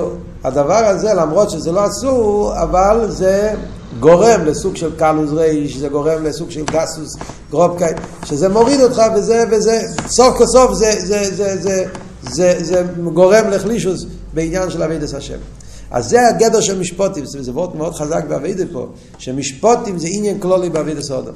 הדבר 0.45 0.85
הזה, 0.85 1.15
למרות 1.15 1.51
שזה 1.51 1.73
לא 1.73 1.87
אסור, 1.87 2.53
אבל 2.63 3.07
זה 3.11 3.55
גורם 4.01 4.45
לסוג 4.45 4.77
של 4.77 4.97
קלוס 4.97 5.31
רייש, 5.33 5.77
זה 5.77 5.89
גורם 5.89 6.25
לסוג 6.25 6.51
של 6.51 6.65
גסוס 6.65 7.17
גרובקאי, 7.51 7.93
שזה 8.25 8.49
מוריד 8.49 8.81
אותך 8.81 9.03
וזה, 9.17 9.45
וזה, 9.51 9.83
סוף 10.07 10.39
כל 10.39 10.47
סוף 10.47 10.73
זה, 10.73 10.93
זה, 11.01 11.35
זה, 11.35 11.57
זה, 11.57 11.57
זה, 11.57 11.85
זה, 12.23 12.65
זה 12.65 12.85
גורם 13.15 13.51
לחלישוס 13.51 14.07
בעניין 14.35 14.71
של 14.71 14.83
אבידס 14.83 15.15
השם. 15.15 15.39
אז 15.91 16.09
זה 16.09 16.29
הגדר 16.29 16.61
של 16.61 16.79
משפוטים, 16.79 17.25
זה 17.25 17.53
וורט 17.53 17.75
מאוד 17.75 17.95
חזק 17.95 18.25
באבידה 18.29 18.65
פה, 18.73 18.87
שמשפוטים 19.19 19.99
זה 19.99 20.09
עניין 20.11 20.41
כלולי 20.41 20.71
באבידס 20.71 21.11
אודם. 21.11 21.33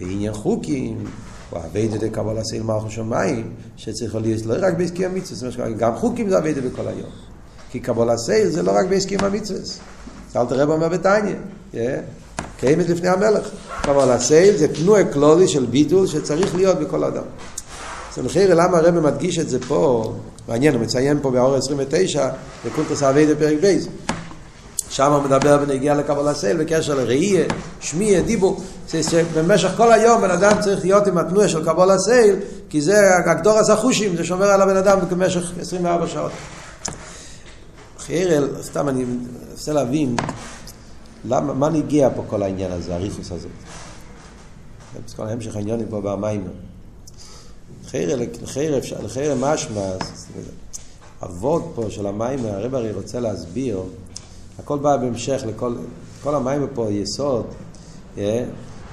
ועניין 0.00 0.32
חוקים, 0.32 1.04
או 1.52 1.58
אבידה 1.58 1.98
דקבל 1.98 2.38
עשיל 2.38 2.62
מלכו 2.62 2.90
שמיים, 2.90 3.52
שצריך 3.76 4.14
להיות 4.14 4.46
לא 4.46 4.54
רק 4.58 4.74
בעסקי 4.74 5.04
המצווה, 5.04 5.70
גם 5.70 5.96
חוקים 5.96 6.30
זה 6.30 6.38
אבידה 6.38 6.60
בכל 6.60 6.88
היום. 6.88 7.29
כי 7.70 7.80
קבול 7.80 8.10
הסייל 8.10 8.48
זה 8.48 8.62
לא 8.62 8.70
רק 8.70 8.86
בהסכים 8.86 9.18
המצווה. 9.22 9.60
אל 10.36 10.46
תראה 10.46 10.66
בו 10.66 10.78
בתניא. 10.78 11.34
קיימת 12.60 12.88
לפני 12.88 13.08
המלך. 13.08 13.48
קבול 13.82 14.10
הסייל 14.10 14.56
זה 14.56 14.68
תנועה 14.68 15.04
קלולי 15.04 15.48
של 15.48 15.66
ביטול 15.66 16.06
שצריך 16.06 16.54
להיות 16.54 16.78
בכל 16.78 17.04
אדם. 17.04 17.22
אז 18.12 18.24
לכן 18.24 18.46
למה 18.48 18.78
הרב 18.78 19.00
מדגיש 19.00 19.38
את 19.38 19.48
זה 19.48 19.58
פה, 19.68 20.12
מעניין, 20.48 20.74
הוא 20.74 20.82
מציין 20.82 21.18
פה 21.22 21.30
באור 21.30 21.56
29, 21.56 22.28
בקונטוס 22.66 23.02
אבי 23.02 23.26
בפרק 23.26 23.56
בייז. 23.60 23.88
שם 24.90 25.12
הוא 25.12 25.22
מדבר 25.22 25.58
בנגיע 25.58 25.94
לקבול 25.94 26.28
הסייל 26.28 26.56
בקשר 26.56 26.94
לראייה, 26.94 27.44
שמיע, 27.80 28.20
דיבור. 28.20 28.60
שבמשך 28.88 29.70
כל 29.76 29.92
היום 29.92 30.20
בן 30.20 30.30
אדם 30.30 30.52
צריך 30.60 30.84
להיות 30.84 31.06
עם 31.06 31.18
התנועה 31.18 31.48
של 31.48 31.64
קבול 31.64 31.90
הסייל, 31.90 32.36
כי 32.70 32.80
זה 32.80 33.16
הגדור 33.16 33.58
הסחושים, 33.58 34.16
זה 34.16 34.24
שומר 34.24 34.46
על 34.46 34.62
הבן 34.62 34.76
אדם 34.76 34.98
במשך 35.10 35.52
24 35.60 36.06
שעות. 36.06 36.32
חיירל, 38.00 38.62
סתם 38.62 38.88
אני 38.88 39.04
מנסה 39.04 39.72
להבין 39.72 40.16
למה, 41.24 41.54
מה 41.54 41.68
נגיע 41.68 42.10
פה 42.16 42.22
כל 42.26 42.42
העניין 42.42 42.72
הזה, 42.72 42.94
הריכוס 42.94 43.32
הזה. 43.32 43.48
זה 45.06 45.16
כל 45.16 45.26
ההמשך 45.26 45.56
העניינים 45.56 45.86
פה 45.90 46.00
במיימר. 46.00 46.50
חיירל, 47.86 48.22
חיירל 49.08 49.38
משמע, 49.38 49.92
אבות 51.22 51.72
פה 51.74 51.86
של 51.90 52.06
המיימר, 52.06 52.48
הרב 52.48 52.74
הרי 52.74 52.92
רוצה 52.92 53.20
להסביר, 53.20 53.82
הכל 54.58 54.78
בא 54.78 54.96
בהמשך 54.96 55.42
לכל, 55.46 55.74
כל 56.22 56.34
המיימר 56.34 56.66
פה 56.74 56.90
יסוד, 56.90 57.46
אה, 58.18 58.44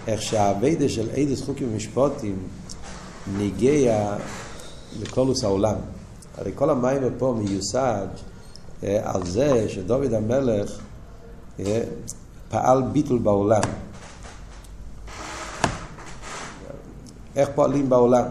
איך 0.07 0.21
שהאביידה 0.21 0.89
של 0.89 1.09
אידס 1.09 1.43
חוקים 1.43 1.73
ומשפוטים 1.73 2.37
נגיע 3.37 4.15
לכלולוס 4.99 5.43
העולם. 5.43 5.75
הרי 6.37 6.51
כל 6.55 6.69
המיימר 6.69 7.09
פה 7.17 7.35
מיוסד 7.39 8.07
על 9.03 9.25
זה 9.25 9.69
שדוד 9.69 10.13
המלך 10.13 10.79
אה, 11.59 11.83
פעל 12.49 12.81
ביטול 12.81 13.19
בעולם. 13.19 13.61
איך 17.35 17.49
פועלים 17.55 17.89
בעולם? 17.89 18.25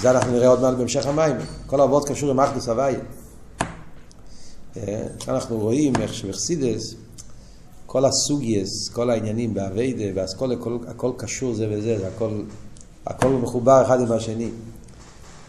זה 0.00 0.10
אנחנו 0.10 0.32
נראה 0.32 0.48
עוד 0.48 0.60
מעט 0.60 0.74
בהמשך 0.74 1.06
המים. 1.06 1.36
כל 1.66 1.80
העבוד 1.80 2.08
קשור 2.08 2.30
עם 2.30 2.40
אחדוס. 2.40 2.68
אה, 2.68 2.90
אנחנו 5.28 5.58
רואים 5.58 5.92
איך 6.00 6.14
שבחסידס, 6.14 6.94
כל 7.86 8.04
הסוגייס, 8.04 8.88
כל 8.88 9.10
העניינים 9.10 9.54
באביידה, 9.54 10.04
ואז 10.14 10.34
כל, 10.34 10.52
הכל, 10.52 10.78
הכל 10.88 11.12
קשור 11.16 11.54
זה 11.54 11.66
וזה, 11.70 11.98
זה 11.98 12.08
הכל, 12.08 12.42
הכל 13.06 13.28
מחובר 13.28 13.82
אחד 13.86 14.00
עם 14.00 14.12
השני. 14.12 14.48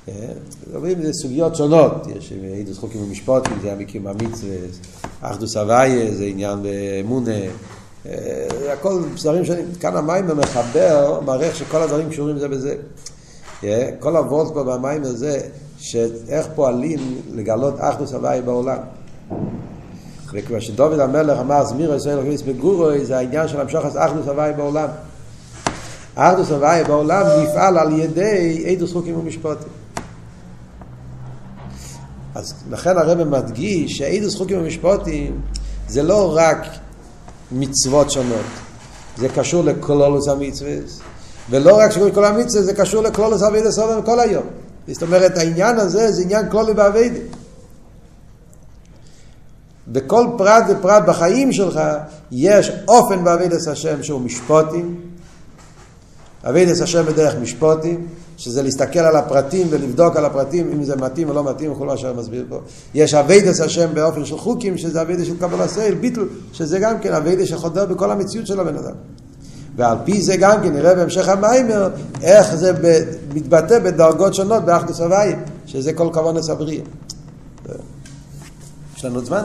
מדברים 0.07 0.99
אה, 0.99 1.05
זה 1.05 1.13
סוגיות 1.13 1.55
שונות, 1.55 2.07
יש 2.15 2.31
עידוס 2.31 2.77
חוקים 2.77 3.03
ומשפוטים, 3.03 3.53
זה 3.61 3.71
המקים 3.71 4.07
המצווה, 4.07 4.55
אחדוס 5.21 5.57
הוויה, 5.57 6.15
זה 6.15 6.23
עניין 6.23 6.63
באמונה, 6.63 7.31
אה, 8.05 8.47
הכל 8.73 9.03
דברים 9.21 9.45
שונים. 9.45 9.65
כאן 9.79 9.97
המים 9.97 10.31
המחבר 10.31 11.19
מראה 11.25 11.55
שכל 11.55 11.81
הדברים 11.81 12.09
קשורים 12.09 12.39
זה 12.39 12.47
בזה. 12.47 12.75
אה, 13.63 13.89
כל 13.99 14.15
הוולט 14.15 14.53
פה 14.53 14.63
במים 14.63 15.01
הזה, 15.03 15.39
שאיך 15.79 16.47
פועלים 16.55 17.21
לגלות 17.31 17.73
אחדוס 17.79 18.13
הוויה 18.13 18.41
בעולם. 18.41 18.77
וכמו 20.33 20.61
שדוד 20.61 20.99
המלך 20.99 21.39
אמר, 21.39 21.65
זמיר 21.65 21.95
ישראל 21.95 22.19
הכניס 22.19 22.41
בגורוי, 22.41 23.05
זה 23.05 23.17
העניין 23.17 23.47
של 23.47 23.61
המשוך 23.61 23.85
אחדוס 23.85 24.27
הוויה 24.27 24.53
בעולם. 24.53 24.87
אחדוס 26.15 26.51
הוויה 26.51 26.83
בעולם 26.83 27.25
נפעל 27.43 27.77
על 27.77 27.99
ידי 27.99 28.65
עדוס 28.67 28.93
חוקים 28.93 29.19
ומשפוטים. 29.19 29.80
אז 32.35 32.53
לכן 32.69 32.97
הרב 32.97 33.23
מדגיש 33.23 33.97
שאידוס 33.97 34.35
חוקים 34.35 34.61
ומשפוטים 34.61 35.41
זה 35.87 36.03
לא 36.03 36.33
רק 36.35 36.67
מצוות 37.51 38.11
שונות, 38.11 38.45
זה 39.17 39.29
קשור 39.29 39.63
לכלולוס 39.63 40.27
המצווה, 40.27 40.73
ולא 41.49 41.77
רק 41.77 41.91
שקוראים 41.91 42.13
כל 42.13 42.25
המצווה, 42.25 42.63
זה 42.63 42.73
קשור 42.73 43.03
לכלולוס 43.03 43.43
אבידה 43.43 43.71
סובר 43.71 43.99
כל 44.05 44.19
היום. 44.19 44.43
זאת 44.87 45.03
אומרת, 45.03 45.37
העניין 45.37 45.79
הזה 45.79 46.11
זה 46.11 46.21
עניין 46.21 46.49
כלולי 46.49 46.73
באבידה. 46.73 47.19
בכל 49.87 50.27
פרט 50.37 50.63
ופרט 50.69 51.03
בחיים 51.07 51.53
שלך 51.53 51.79
יש 52.31 52.71
אופן 52.87 53.23
באבידס 53.23 53.67
השם 53.67 54.03
שהוא 54.03 54.21
משפוטים, 54.21 55.01
אבידס 56.43 56.81
השם 56.81 57.05
בדרך 57.05 57.35
משפוטים, 57.41 58.07
שזה 58.41 58.63
להסתכל 58.63 58.99
על 58.99 59.15
הפרטים 59.15 59.67
ולבדוק 59.69 60.15
על 60.15 60.25
הפרטים 60.25 60.69
אם 60.73 60.83
זה 60.83 60.95
מתאים 60.95 61.29
או 61.29 61.33
לא 61.33 61.43
מתאים 61.43 61.71
וכל 61.71 61.85
מה 61.85 61.97
שאני 61.97 62.17
מסביר 62.17 62.45
פה. 62.49 62.59
יש 62.93 63.13
אביידס 63.13 63.61
השם 63.61 63.93
באופן 63.93 64.25
של 64.25 64.37
חוקים, 64.37 64.77
שזה 64.77 65.01
אביידס 65.01 65.27
של 65.27 65.37
קבלה 65.39 65.67
סייל, 65.67 65.95
ביטל, 65.95 66.21
שזה 66.53 66.79
גם 66.79 66.99
כן 66.99 67.13
אביידס 67.13 67.47
שחודר 67.47 67.85
בכל 67.85 68.11
המציאות 68.11 68.47
של 68.47 68.59
הבן 68.59 68.75
אדם. 68.75 68.95
ועל 69.75 69.97
פי 70.05 70.21
זה 70.21 70.37
גם 70.37 70.63
כן 70.63 70.73
נראה 70.73 70.95
בהמשך 70.95 71.29
המיימר 71.29 71.89
איך 72.21 72.55
זה 72.55 72.71
מתבטא 73.33 73.79
בדרגות 73.79 74.33
שונות 74.33 74.65
באחדוס 74.65 74.99
הוויה, 74.99 75.37
שזה 75.65 75.93
כל 75.93 76.09
כוונס 76.13 76.49
הבריאה. 76.49 76.83
יש 78.97 79.05
לנו 79.05 79.25
זמן? 79.25 79.43